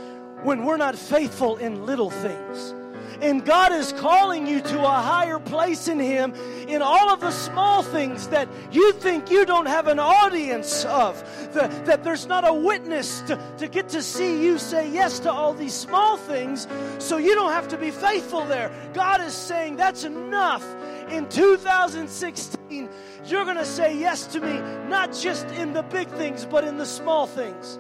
when 0.44 0.66
we're 0.66 0.78
not 0.78 0.96
faithful 0.96 1.58
in 1.58 1.86
little 1.86 2.10
things. 2.10 2.74
And 3.22 3.46
God 3.46 3.72
is 3.72 3.94
calling 3.94 4.46
you 4.48 4.60
to 4.60 4.80
a 4.82 5.02
higher 5.02 5.40
place 5.40 5.88
in 5.88 5.98
Him 5.98 6.34
in 6.68 6.82
all 6.82 7.10
of 7.10 7.22
the 7.22 7.32
small 7.32 7.82
things 7.82 8.28
that 8.28 8.50
you 8.72 8.92
think 8.94 9.32
you 9.32 9.46
don't 9.46 9.66
have 9.66 9.88
an 9.88 9.98
audience 9.98 10.84
of, 10.84 11.24
that 11.54 12.04
there's 12.04 12.28
not 12.28 12.46
a 12.46 12.54
witness 12.54 13.22
to, 13.22 13.40
to 13.60 13.70
get 13.70 13.88
to 13.90 14.02
see 14.02 14.44
you 14.44 14.58
say 14.58 14.92
yes 14.92 15.20
to 15.20 15.32
all 15.32 15.54
these 15.54 15.74
small 15.74 16.18
things 16.18 16.68
so 17.00 17.16
you 17.16 17.34
don't 17.34 17.52
have 17.52 17.70
to 17.70 17.78
be 17.78 17.92
faithful 17.92 18.44
there. 18.46 18.70
God 18.94 19.22
is 19.22 19.34
saying 19.34 19.78
that's 19.78 20.04
enough. 20.04 20.66
In 21.10 21.30
2016, 21.30 22.90
you're 23.26 23.46
going 23.46 23.58
to 23.58 23.66
say 23.66 23.98
yes 23.98 24.28
to 24.28 24.42
me, 24.42 24.60
not 24.90 25.14
just 25.14 25.46
in 25.52 25.72
the 25.72 25.84
big 25.84 26.10
things, 26.10 26.46
but 26.46 26.66
in 26.66 26.78
the 26.78 26.86
small 26.86 27.26
things. 27.26 27.80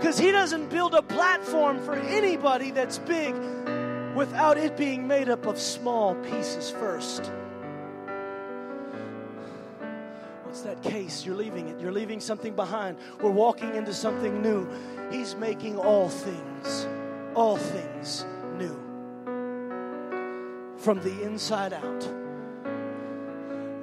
Because 0.00 0.18
He 0.18 0.32
doesn't 0.32 0.70
build 0.70 0.94
a 0.94 1.02
platform 1.02 1.78
for 1.78 1.94
anybody 1.94 2.70
that's 2.70 2.96
big 2.96 3.34
without 4.14 4.56
it 4.56 4.74
being 4.74 5.06
made 5.06 5.28
up 5.28 5.44
of 5.44 5.58
small 5.58 6.14
pieces 6.14 6.70
first. 6.70 7.30
What's 10.44 10.62
that 10.62 10.82
case? 10.82 11.26
You're 11.26 11.36
leaving 11.36 11.68
it. 11.68 11.78
You're 11.78 11.92
leaving 11.92 12.18
something 12.18 12.56
behind. 12.56 12.96
We're 13.20 13.30
walking 13.30 13.74
into 13.76 13.92
something 13.92 14.40
new. 14.40 14.66
He's 15.10 15.36
making 15.36 15.76
all 15.76 16.08
things, 16.08 16.88
all 17.34 17.58
things 17.58 18.24
new. 18.56 18.74
From 20.78 20.98
the 21.02 21.22
inside 21.22 21.74
out. 21.74 22.00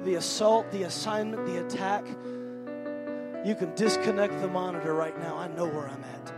The 0.04 0.16
assault, 0.16 0.68
the 0.72 0.82
assignment, 0.82 1.46
the 1.46 1.64
attack. 1.64 2.04
You 3.44 3.54
can 3.54 3.72
disconnect 3.76 4.40
the 4.40 4.48
monitor 4.48 4.94
right 4.94 5.16
now. 5.18 5.36
I 5.36 5.46
know 5.48 5.66
where 5.66 5.88
I'm 5.88 6.02
at. 6.02 6.32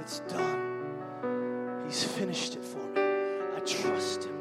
It's 0.00 0.20
done. 0.20 1.84
He's 1.86 2.02
finished 2.02 2.56
it 2.56 2.64
for 2.64 2.78
me. 2.78 3.00
I 3.00 3.60
trust 3.60 4.24
Him 4.24 4.36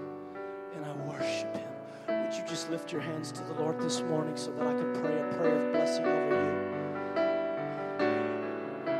and 0.75 0.83
I 0.83 0.93
worship 1.07 1.55
Him. 1.55 1.69
Would 2.07 2.33
you 2.33 2.43
just 2.47 2.71
lift 2.71 2.91
your 2.91 3.01
hands 3.01 3.31
to 3.33 3.43
the 3.43 3.53
Lord 3.53 3.79
this 3.79 4.01
morning 4.01 4.35
so 4.35 4.51
that 4.53 4.65
I 4.65 4.73
can 4.73 4.93
pray 4.95 5.19
a 5.19 5.33
prayer 5.35 5.67
of 5.67 5.71
blessing 5.73 6.05
over 6.05 6.35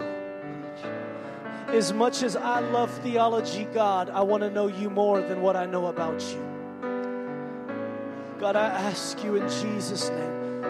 As 1.76 1.92
much 1.92 2.22
as 2.22 2.36
I 2.36 2.60
love 2.60 2.96
theology, 2.98 3.64
God, 3.74 4.08
I 4.08 4.20
want 4.20 4.44
to 4.44 4.50
know 4.50 4.68
you 4.68 4.88
more 4.88 5.20
than 5.20 5.42
what 5.42 5.56
I 5.56 5.66
know 5.66 5.86
about 5.86 6.22
you. 6.30 6.38
God, 8.38 8.54
I 8.54 8.66
ask 8.66 9.24
you 9.24 9.34
in 9.34 9.48
Jesus' 9.48 10.08
name, 10.10 10.62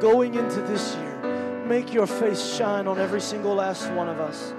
going 0.00 0.36
into 0.36 0.62
this 0.62 0.96
year, 0.96 1.66
make 1.66 1.92
your 1.92 2.06
face 2.06 2.56
shine 2.56 2.86
on 2.86 2.98
every 2.98 3.20
single 3.20 3.56
last 3.56 3.92
one 3.92 4.08
of 4.08 4.20
us. 4.20 4.54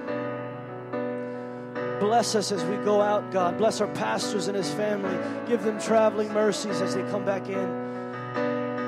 Bless 2.00 2.34
us 2.34 2.50
as 2.50 2.64
we 2.64 2.76
go 2.78 3.02
out, 3.02 3.30
God. 3.30 3.58
Bless 3.58 3.82
our 3.82 3.88
pastors 3.88 4.48
and 4.48 4.56
his 4.56 4.70
family. 4.72 5.16
Give 5.46 5.62
them 5.62 5.78
traveling 5.78 6.32
mercies 6.32 6.80
as 6.80 6.94
they 6.94 7.02
come 7.10 7.26
back 7.26 7.46
in 7.48 7.90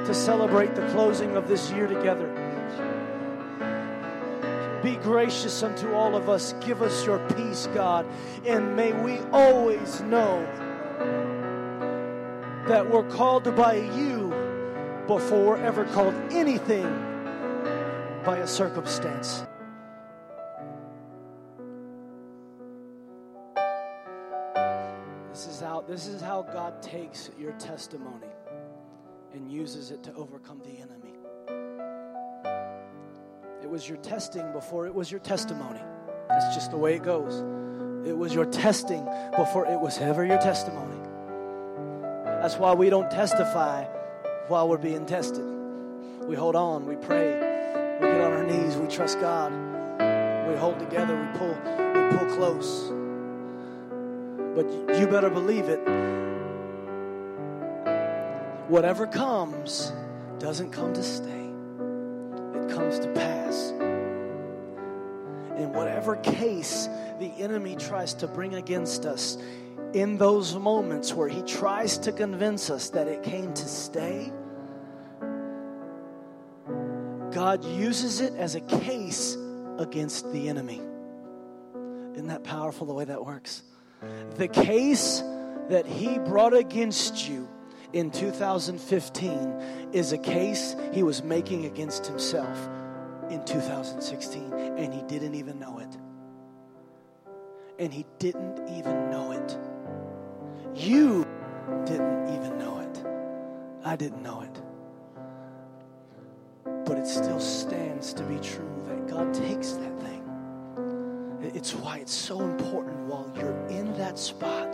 to 0.06 0.14
celebrate 0.14 0.74
the 0.74 0.88
closing 0.88 1.36
of 1.36 1.46
this 1.46 1.70
year 1.72 1.86
together. 1.86 2.26
Be 4.82 4.96
gracious 4.96 5.62
unto 5.62 5.92
all 5.92 6.16
of 6.16 6.28
us. 6.28 6.54
Give 6.60 6.80
us 6.82 7.06
your 7.06 7.18
peace, 7.36 7.68
God. 7.74 8.06
And 8.46 8.74
may 8.74 8.92
we 8.92 9.18
always 9.30 10.00
know 10.00 10.42
that 12.66 12.88
we're 12.90 13.08
called 13.10 13.54
by 13.54 13.74
you 13.74 14.30
before 15.06 15.44
we're 15.44 15.56
ever 15.58 15.84
called 15.84 16.14
anything 16.30 16.86
by 18.24 18.38
a 18.38 18.46
circumstance. 18.46 19.44
This 25.88 26.06
is 26.06 26.20
how 26.20 26.42
God 26.42 26.80
takes 26.80 27.30
your 27.38 27.52
testimony 27.52 28.28
and 29.34 29.50
uses 29.50 29.90
it 29.90 30.02
to 30.04 30.14
overcome 30.14 30.60
the 30.60 30.78
enemy. 30.80 31.14
It 33.62 33.68
was 33.68 33.88
your 33.88 33.98
testing 33.98 34.52
before 34.52 34.86
it 34.86 34.94
was 34.94 35.10
your 35.10 35.20
testimony. 35.20 35.80
That's 36.28 36.54
just 36.54 36.70
the 36.70 36.76
way 36.76 36.94
it 36.94 37.02
goes. 37.02 37.42
It 38.06 38.16
was 38.16 38.32
your 38.32 38.46
testing 38.46 39.04
before 39.36 39.66
it 39.66 39.78
was 39.78 39.98
ever 39.98 40.24
your 40.24 40.38
testimony. 40.38 41.00
That's 42.24 42.56
why 42.56 42.74
we 42.74 42.88
don't 42.88 43.10
testify 43.10 43.84
while 44.48 44.68
we're 44.68 44.78
being 44.78 45.06
tested. 45.06 45.44
We 46.26 46.36
hold 46.36 46.54
on, 46.54 46.86
we 46.86 46.96
pray, 46.96 47.34
we 48.00 48.06
get 48.06 48.20
on 48.20 48.32
our 48.32 48.44
knees, 48.44 48.76
we 48.76 48.86
trust 48.86 49.20
God. 49.20 49.52
We 50.48 50.56
hold 50.56 50.78
together, 50.78 51.16
we 51.16 51.38
pull, 51.38 51.54
we 51.54 52.16
pull 52.16 52.36
close. 52.36 53.01
But 54.54 54.66
you 54.98 55.06
better 55.06 55.30
believe 55.30 55.64
it. 55.64 55.80
Whatever 58.68 59.06
comes 59.06 59.92
doesn't 60.38 60.70
come 60.70 60.92
to 60.92 61.02
stay, 61.02 61.50
it 62.58 62.68
comes 62.70 62.98
to 63.00 63.08
pass. 63.14 63.70
In 65.58 65.72
whatever 65.72 66.16
case 66.16 66.88
the 67.18 67.32
enemy 67.38 67.76
tries 67.76 68.14
to 68.14 68.26
bring 68.26 68.54
against 68.54 69.04
us, 69.06 69.38
in 69.92 70.16
those 70.16 70.54
moments 70.54 71.12
where 71.12 71.28
he 71.28 71.42
tries 71.42 71.98
to 71.98 72.12
convince 72.12 72.70
us 72.70 72.90
that 72.90 73.08
it 73.08 73.22
came 73.22 73.52
to 73.52 73.68
stay, 73.68 74.32
God 77.30 77.64
uses 77.64 78.20
it 78.20 78.34
as 78.34 78.54
a 78.54 78.60
case 78.60 79.36
against 79.78 80.30
the 80.32 80.48
enemy. 80.48 80.80
Isn't 82.14 82.28
that 82.28 82.44
powerful 82.44 82.86
the 82.86 82.94
way 82.94 83.04
that 83.04 83.24
works? 83.24 83.62
The 84.36 84.48
case 84.48 85.22
that 85.68 85.86
he 85.86 86.18
brought 86.18 86.54
against 86.54 87.28
you 87.28 87.48
in 87.92 88.10
2015 88.10 89.90
is 89.92 90.12
a 90.12 90.18
case 90.18 90.74
he 90.92 91.02
was 91.02 91.22
making 91.22 91.66
against 91.66 92.06
himself 92.06 92.68
in 93.30 93.44
2016, 93.44 94.52
and 94.52 94.92
he 94.92 95.02
didn't 95.02 95.34
even 95.34 95.58
know 95.58 95.78
it. 95.78 95.96
And 97.78 97.92
he 97.92 98.06
didn't 98.18 98.68
even 98.68 99.10
know 99.10 99.32
it. 99.32 99.58
You 100.74 101.26
didn't 101.84 102.34
even 102.34 102.58
know 102.58 102.80
it. 102.80 103.04
I 103.84 103.96
didn't 103.96 104.22
know 104.22 104.42
it. 104.42 104.62
But 106.84 106.98
it 106.98 107.06
still 107.06 107.40
stands 107.40 108.12
to 108.14 108.22
be 108.24 108.38
true 108.38 108.82
that 108.86 109.08
God 109.08 109.32
takes 109.34 109.72
that 109.72 110.00
thing. 110.00 110.11
It's 111.42 111.74
why 111.74 111.98
it's 111.98 112.14
so 112.14 112.40
important 112.40 113.06
while 113.06 113.30
you're 113.36 113.66
in 113.66 113.92
that 113.98 114.18
spot. 114.18 114.72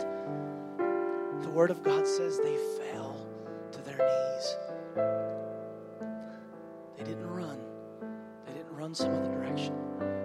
The 1.41 1.49
Word 1.49 1.71
of 1.71 1.81
God 1.83 2.07
says 2.07 2.37
they 2.37 2.57
fell 2.91 3.25
to 3.71 3.81
their 3.81 3.97
knees. 3.97 4.55
They 6.97 7.03
didn't 7.03 7.27
run, 7.27 7.59
they 8.45 8.53
didn't 8.53 8.75
run 8.75 8.93
some 8.93 9.13
other 9.13 9.31
direction, 9.31 9.73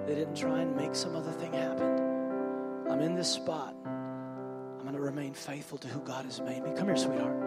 they 0.07 0.15
didn't 0.15 0.37
try 0.37 0.61
and 0.61 0.77
make 0.77 0.95
some 0.95 1.17
other 1.17 1.33
thing 1.33 1.53
happen. 1.53 2.01
I'm 2.91 3.01
in 3.01 3.15
this 3.15 3.33
spot. 3.33 3.75
I'm 3.87 4.83
going 4.83 4.95
to 4.95 5.01
remain 5.01 5.33
faithful 5.33 5.79
to 5.79 5.89
who 5.89 6.01
God 6.01 6.27
has 6.27 6.41
made 6.41 6.63
me. 6.63 6.73
Come 6.77 6.89
here, 6.89 6.97
sweetheart. 6.97 7.44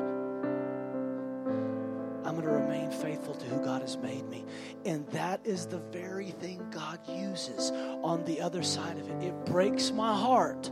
I'm 2.37 2.43
going 2.43 2.55
to 2.55 2.61
remain 2.61 2.91
faithful 2.91 3.33
to 3.33 3.45
who 3.47 3.63
God 3.63 3.81
has 3.81 3.97
made 3.97 4.29
me. 4.29 4.45
And 4.85 5.07
that 5.07 5.41
is 5.43 5.65
the 5.65 5.79
very 5.79 6.29
thing 6.29 6.63
God 6.69 6.99
uses 7.07 7.71
on 8.03 8.23
the 8.25 8.41
other 8.41 8.61
side 8.61 8.99
of 8.99 9.09
it. 9.09 9.23
It 9.23 9.45
breaks 9.47 9.91
my 9.91 10.15
heart 10.15 10.69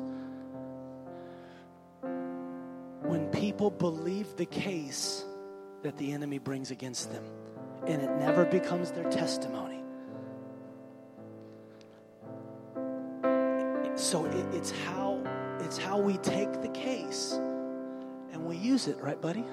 when 3.02 3.28
people 3.32 3.72
believe 3.72 4.36
the 4.36 4.46
case 4.46 5.26
that 5.82 5.98
the 5.98 6.12
enemy 6.12 6.38
brings 6.38 6.70
against 6.70 7.12
them 7.12 7.24
and 7.88 8.00
it 8.00 8.12
never 8.20 8.46
becomes 8.46 8.92
their 8.92 9.10
testimony. 9.10 9.82
So 13.96 14.26
it, 14.26 14.56
it's 14.56 14.70
how 14.86 15.20
it's 15.62 15.80
how 15.80 15.98
we 15.98 16.18
take 16.18 16.62
the 16.62 16.70
case 16.70 17.32
and 18.32 18.46
we 18.46 18.56
use 18.56 18.88
it, 18.88 18.98
right, 19.02 19.20
buddy? 19.20 19.44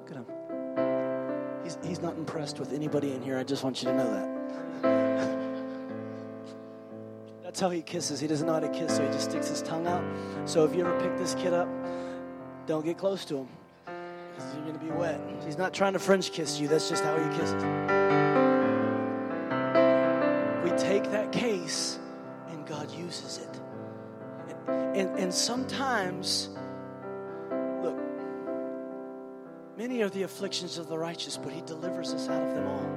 Look 0.00 0.10
at 0.10 0.16
him. 0.16 0.39
He's, 1.70 1.78
he's 1.88 2.00
not 2.00 2.16
impressed 2.16 2.58
with 2.58 2.72
anybody 2.72 3.12
in 3.12 3.22
here. 3.22 3.38
I 3.38 3.44
just 3.44 3.62
want 3.62 3.80
you 3.80 3.90
to 3.90 3.96
know 3.96 4.12
that. 4.82 4.82
That's 7.44 7.60
how 7.60 7.70
he 7.70 7.82
kisses. 7.82 8.18
He 8.18 8.26
doesn't 8.26 8.44
know 8.44 8.54
how 8.54 8.60
to 8.60 8.68
kiss, 8.70 8.96
so 8.96 9.06
he 9.06 9.12
just 9.12 9.30
sticks 9.30 9.48
his 9.48 9.62
tongue 9.62 9.86
out. 9.86 10.02
So 10.46 10.64
if 10.64 10.74
you 10.74 10.84
ever 10.84 11.00
pick 11.00 11.16
this 11.16 11.36
kid 11.36 11.52
up, 11.52 11.68
don't 12.66 12.84
get 12.84 12.98
close 12.98 13.24
to 13.26 13.36
him. 13.38 13.48
Because 13.84 14.52
you're 14.54 14.64
going 14.64 14.80
to 14.80 14.84
be 14.84 14.90
wet. 14.90 15.20
He's 15.44 15.58
not 15.58 15.72
trying 15.72 15.92
to 15.92 16.00
French 16.00 16.32
kiss 16.32 16.58
you, 16.58 16.66
that's 16.66 16.88
just 16.88 17.04
how 17.04 17.16
he 17.16 17.28
kisses. 17.38 17.62
We 20.64 20.72
take 20.76 21.04
that 21.12 21.30
case 21.30 22.00
and 22.48 22.66
God 22.66 22.90
uses 22.90 23.38
it. 23.38 23.60
And, 24.66 25.16
and 25.16 25.32
sometimes, 25.32 26.48
many 29.80 30.02
are 30.02 30.10
the 30.10 30.24
afflictions 30.24 30.76
of 30.76 30.88
the 30.88 30.98
righteous, 30.98 31.38
but 31.38 31.50
He 31.50 31.62
delivers 31.62 32.12
us 32.12 32.28
out 32.28 32.42
of 32.42 32.54
them 32.54 32.66
all. 32.66 32.90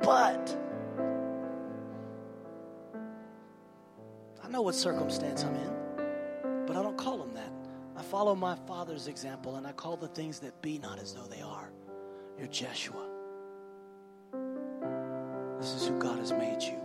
But 0.00 0.56
I 4.40 4.48
know 4.48 4.62
what 4.62 4.76
circumstance 4.76 5.42
I'm 5.42 5.56
in, 5.56 6.64
but 6.64 6.76
I 6.76 6.82
don't 6.82 6.96
call 6.96 7.18
them 7.18 7.34
that. 7.34 7.52
I 7.96 8.02
follow 8.02 8.36
my 8.36 8.54
Father's 8.68 9.08
example 9.08 9.56
and 9.56 9.66
I 9.66 9.72
call 9.72 9.96
the 9.96 10.06
things 10.06 10.38
that 10.38 10.62
be 10.62 10.78
not 10.78 11.00
as 11.00 11.12
though 11.12 11.26
they 11.26 11.42
are. 11.42 11.72
You're 12.38 12.46
Jeshua. 12.46 13.08
This 15.58 15.74
is 15.74 15.88
who 15.88 15.98
God 15.98 16.20
has 16.20 16.30
made 16.30 16.62
you. 16.62 16.78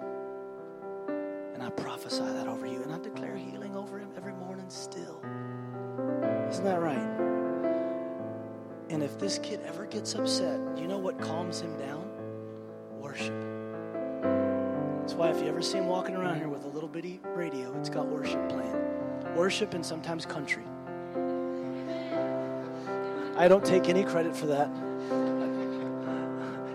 And 1.53 1.61
I 1.61 1.69
prophesy 1.69 2.23
that 2.23 2.47
over 2.47 2.65
you. 2.65 2.81
And 2.81 2.91
I 2.91 2.97
declare 2.97 3.35
healing 3.35 3.75
over 3.75 3.99
him 3.99 4.09
every 4.17 4.33
morning 4.33 4.69
still. 4.69 5.21
Isn't 6.49 6.65
that 6.65 6.81
right? 6.81 7.36
And 8.89 9.03
if 9.03 9.19
this 9.19 9.39
kid 9.39 9.59
ever 9.65 9.85
gets 9.85 10.15
upset, 10.15 10.59
you 10.77 10.87
know 10.87 10.97
what 10.97 11.19
calms 11.19 11.61
him 11.61 11.77
down? 11.77 12.09
Worship. 12.99 13.33
That's 15.01 15.13
why 15.13 15.29
if 15.29 15.41
you 15.41 15.47
ever 15.47 15.61
see 15.61 15.77
him 15.77 15.87
walking 15.87 16.15
around 16.15 16.37
here 16.37 16.47
with 16.47 16.63
a 16.63 16.67
little 16.67 16.89
bitty 16.89 17.19
radio, 17.23 17.77
it's 17.79 17.89
got 17.89 18.07
worship 18.07 18.47
playing. 18.49 19.35
Worship 19.35 19.73
and 19.73 19.85
sometimes 19.85 20.25
country. 20.25 20.63
I 23.37 23.47
don't 23.47 23.63
take 23.63 23.87
any 23.87 24.03
credit 24.03 24.35
for 24.35 24.47
that. 24.47 24.69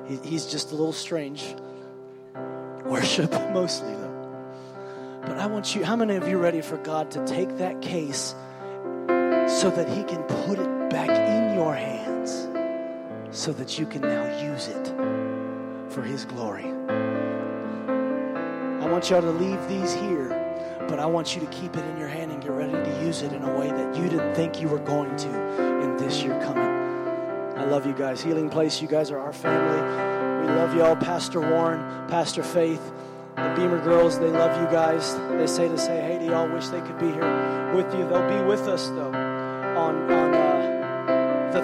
He, 0.06 0.16
he's 0.28 0.46
just 0.46 0.72
a 0.72 0.74
little 0.74 0.92
strange. 0.92 1.54
Worship 2.84 3.32
mostly, 3.52 3.94
though. 3.94 5.20
But 5.22 5.38
I 5.38 5.46
want 5.46 5.74
you, 5.74 5.84
how 5.84 5.96
many 5.96 6.16
of 6.16 6.28
you 6.28 6.38
ready 6.38 6.60
for 6.60 6.76
God 6.78 7.10
to 7.12 7.24
take 7.26 7.56
that 7.58 7.80
case 7.80 8.34
so 9.46 9.72
that 9.74 9.88
He 9.88 10.04
can 10.04 10.22
put 10.46 10.58
it 10.58 10.72
back 10.93 11.09
in 11.09 11.55
your 11.55 11.74
hands 11.74 12.49
so 13.30 13.51
that 13.51 13.78
you 13.78 13.86
can 13.86 14.03
now 14.03 14.26
use 14.43 14.68
it 14.68 14.88
for 15.88 16.03
His 16.03 16.26
glory? 16.26 16.66
I 18.80 18.86
want 18.88 19.09
y'all 19.09 19.22
to 19.22 19.30
leave 19.30 19.66
these 19.68 19.95
here, 19.95 20.28
but 20.88 20.99
I 20.99 21.07
want 21.07 21.34
you 21.34 21.40
to 21.40 21.47
keep 21.47 21.76
it 21.76 21.84
in 21.86 21.97
your 21.97 22.09
hand 22.09 22.30
and 22.30 22.43
get 22.43 22.51
ready 22.51 22.72
to 22.72 23.05
use 23.05 23.22
it 23.22 23.32
in 23.32 23.43
a 23.43 23.59
way 23.59 23.70
that 23.70 23.97
you 23.97 24.09
didn't 24.11 24.34
think 24.34 24.61
you 24.61 24.68
were 24.68 24.80
going 24.80 25.16
to 25.16 25.80
in 25.82 25.97
this 25.97 26.22
year 26.22 26.38
coming. 26.43 26.68
I 27.59 27.64
love 27.64 27.86
you 27.86 27.95
guys. 27.95 28.22
Healing 28.22 28.51
Place, 28.51 28.82
you 28.82 28.88
guys 28.88 29.11
are 29.11 29.18
our 29.18 29.32
family. 29.32 30.47
We 30.47 30.53
love 30.53 30.74
you 30.74 30.82
all. 30.82 30.97
Pastor 30.97 31.40
Warren, 31.40 31.81
Pastor 32.09 32.43
Faith. 32.43 32.93
The 33.36 33.55
Beamer 33.56 33.82
girls, 33.82 34.19
they 34.19 34.28
love 34.28 34.60
you 34.60 34.66
guys. 34.70 35.14
They 35.31 35.47
say 35.47 35.69
to 35.69 35.78
say, 35.78 36.02
hey 36.02 36.19
to 36.19 36.27
y'all, 36.27 36.48
wish 36.52 36.69
they 36.69 36.82
could 36.82 36.98
be 36.98 37.10
here 37.10 37.73
with 37.74 37.94
you. 37.94 38.06
They'll 38.06 38.28
be 38.28 38.44
with 38.44 38.69
us 38.69 38.89
though 38.89 39.14
on 39.77 40.22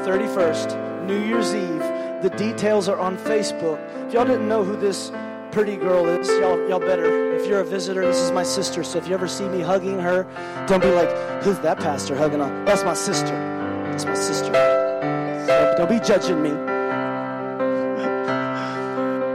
31st, 0.09 1.05
New 1.07 1.21
Year's 1.21 1.55
Eve. 1.55 1.83
The 2.23 2.33
details 2.39 2.89
are 2.89 2.99
on 2.99 3.19
Facebook. 3.19 3.79
If 4.07 4.15
y'all 4.15 4.25
didn't 4.25 4.49
know 4.49 4.65
who 4.65 4.75
this 4.75 5.13
pretty 5.51 5.77
girl 5.77 6.07
is, 6.07 6.27
y'all 6.41 6.67
y'all 6.67 6.81
better. 6.81 7.35
If 7.35 7.47
you're 7.47 7.61
a 7.61 7.65
visitor, 7.65 8.07
this 8.07 8.17
is 8.17 8.31
my 8.33 8.43
sister. 8.43 8.83
So 8.83 8.97
if 8.97 9.07
you 9.07 9.13
ever 9.13 9.29
see 9.29 9.47
me 9.47 9.61
hugging 9.61 9.99
her, 9.99 10.23
don't 10.67 10.81
be 10.81 10.91
like, 10.91 11.11
who's 11.43 11.59
that 11.59 11.79
pastor 11.79 12.17
hugging 12.17 12.41
on? 12.41 12.65
That's 12.65 12.85
my 12.85 12.95
sister. 12.95 13.37
That's 13.91 14.07
my 14.07 14.15
sister. 14.15 14.51
Don't 15.77 15.91
be 15.91 16.01
judging 16.01 16.43
me. 16.43 16.53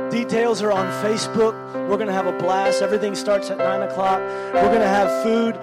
Details 0.10 0.64
are 0.64 0.72
on 0.72 0.88
Facebook. 1.04 1.54
We're 1.88 1.98
going 1.98 2.08
to 2.08 2.14
have 2.14 2.26
a 2.26 2.36
blast. 2.40 2.82
Everything 2.82 3.14
starts 3.14 3.52
at 3.52 3.60
9 3.60 3.84
o'clock. 3.84 4.22
We're 4.56 4.70
going 4.70 4.80
to 4.80 4.88
have 4.88 5.22
food. 5.22 5.56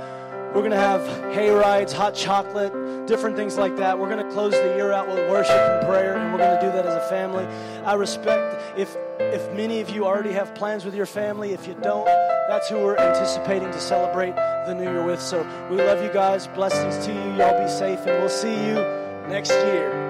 We're 0.53 0.63
going 0.63 0.73
to 0.73 0.77
have 0.77 1.07
hay 1.33 1.51
rides, 1.51 1.93
hot 1.93 2.13
chocolate, 2.13 2.73
different 3.07 3.37
things 3.37 3.57
like 3.57 3.77
that. 3.77 3.97
We're 3.97 4.11
going 4.11 4.27
to 4.27 4.33
close 4.33 4.53
the 4.53 4.75
year 4.77 4.91
out 4.91 5.07
with 5.07 5.19
worship 5.31 5.55
and 5.55 5.87
prayer, 5.87 6.17
and 6.17 6.33
we're 6.33 6.39
going 6.39 6.59
to 6.59 6.67
do 6.67 6.73
that 6.73 6.85
as 6.85 6.95
a 6.95 7.09
family. 7.09 7.47
I 7.85 7.95
respect 7.95 8.61
if 8.77 8.97
if 9.21 9.53
many 9.53 9.81
of 9.81 9.91
you 9.91 10.05
already 10.05 10.33
have 10.33 10.53
plans 10.57 10.85
with 10.85 10.95
your 10.95 11.07
family. 11.07 11.53
If 11.53 11.69
you 11.69 11.75
don't, 11.75 12.07
that's 12.49 12.69
who 12.69 12.79
we're 12.79 12.97
anticipating 12.97 13.71
to 13.71 13.81
celebrate 13.81 14.35
the 14.35 14.75
new 14.75 14.91
year 14.91 15.05
with. 15.05 15.21
So 15.21 15.47
we 15.71 15.77
love 15.77 16.03
you 16.03 16.13
guys. 16.13 16.49
Blessings 16.49 17.07
to 17.07 17.13
you. 17.13 17.37
Y'all 17.37 17.63
be 17.63 17.71
safe, 17.71 18.01
and 18.01 18.19
we'll 18.19 18.29
see 18.29 18.67
you 18.67 18.75
next 19.29 19.53
year. 19.53 20.10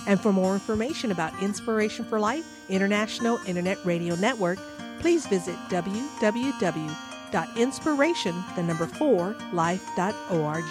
And 0.06 0.20
for 0.20 0.34
more 0.34 0.52
information 0.52 1.12
about 1.12 1.42
Inspiration 1.42 2.04
for 2.04 2.20
Life 2.20 2.44
International 2.68 3.38
Internet 3.46 3.82
Radio 3.86 4.16
Network, 4.16 4.58
please 5.00 5.26
visit 5.26 5.56
www.inspiration, 5.70 8.44
the 8.54 8.62
number 8.62 8.86
4, 8.86 9.34
life.org. 9.54 10.64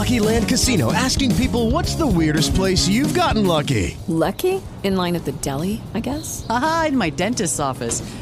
Lucky 0.00 0.18
Land 0.18 0.48
Casino 0.48 0.94
asking 0.94 1.36
people 1.36 1.70
what's 1.70 1.94
the 1.94 2.06
weirdest 2.06 2.54
place 2.54 2.88
you've 2.88 3.12
gotten 3.12 3.46
lucky? 3.46 3.98
Lucky? 4.08 4.62
In 4.82 4.96
line 4.96 5.14
at 5.14 5.26
the 5.26 5.32
deli, 5.32 5.82
I 5.92 6.00
guess? 6.00 6.46
Aha, 6.48 6.86
in 6.88 6.96
my 6.96 7.10
dentist's 7.10 7.60
office. 7.60 8.00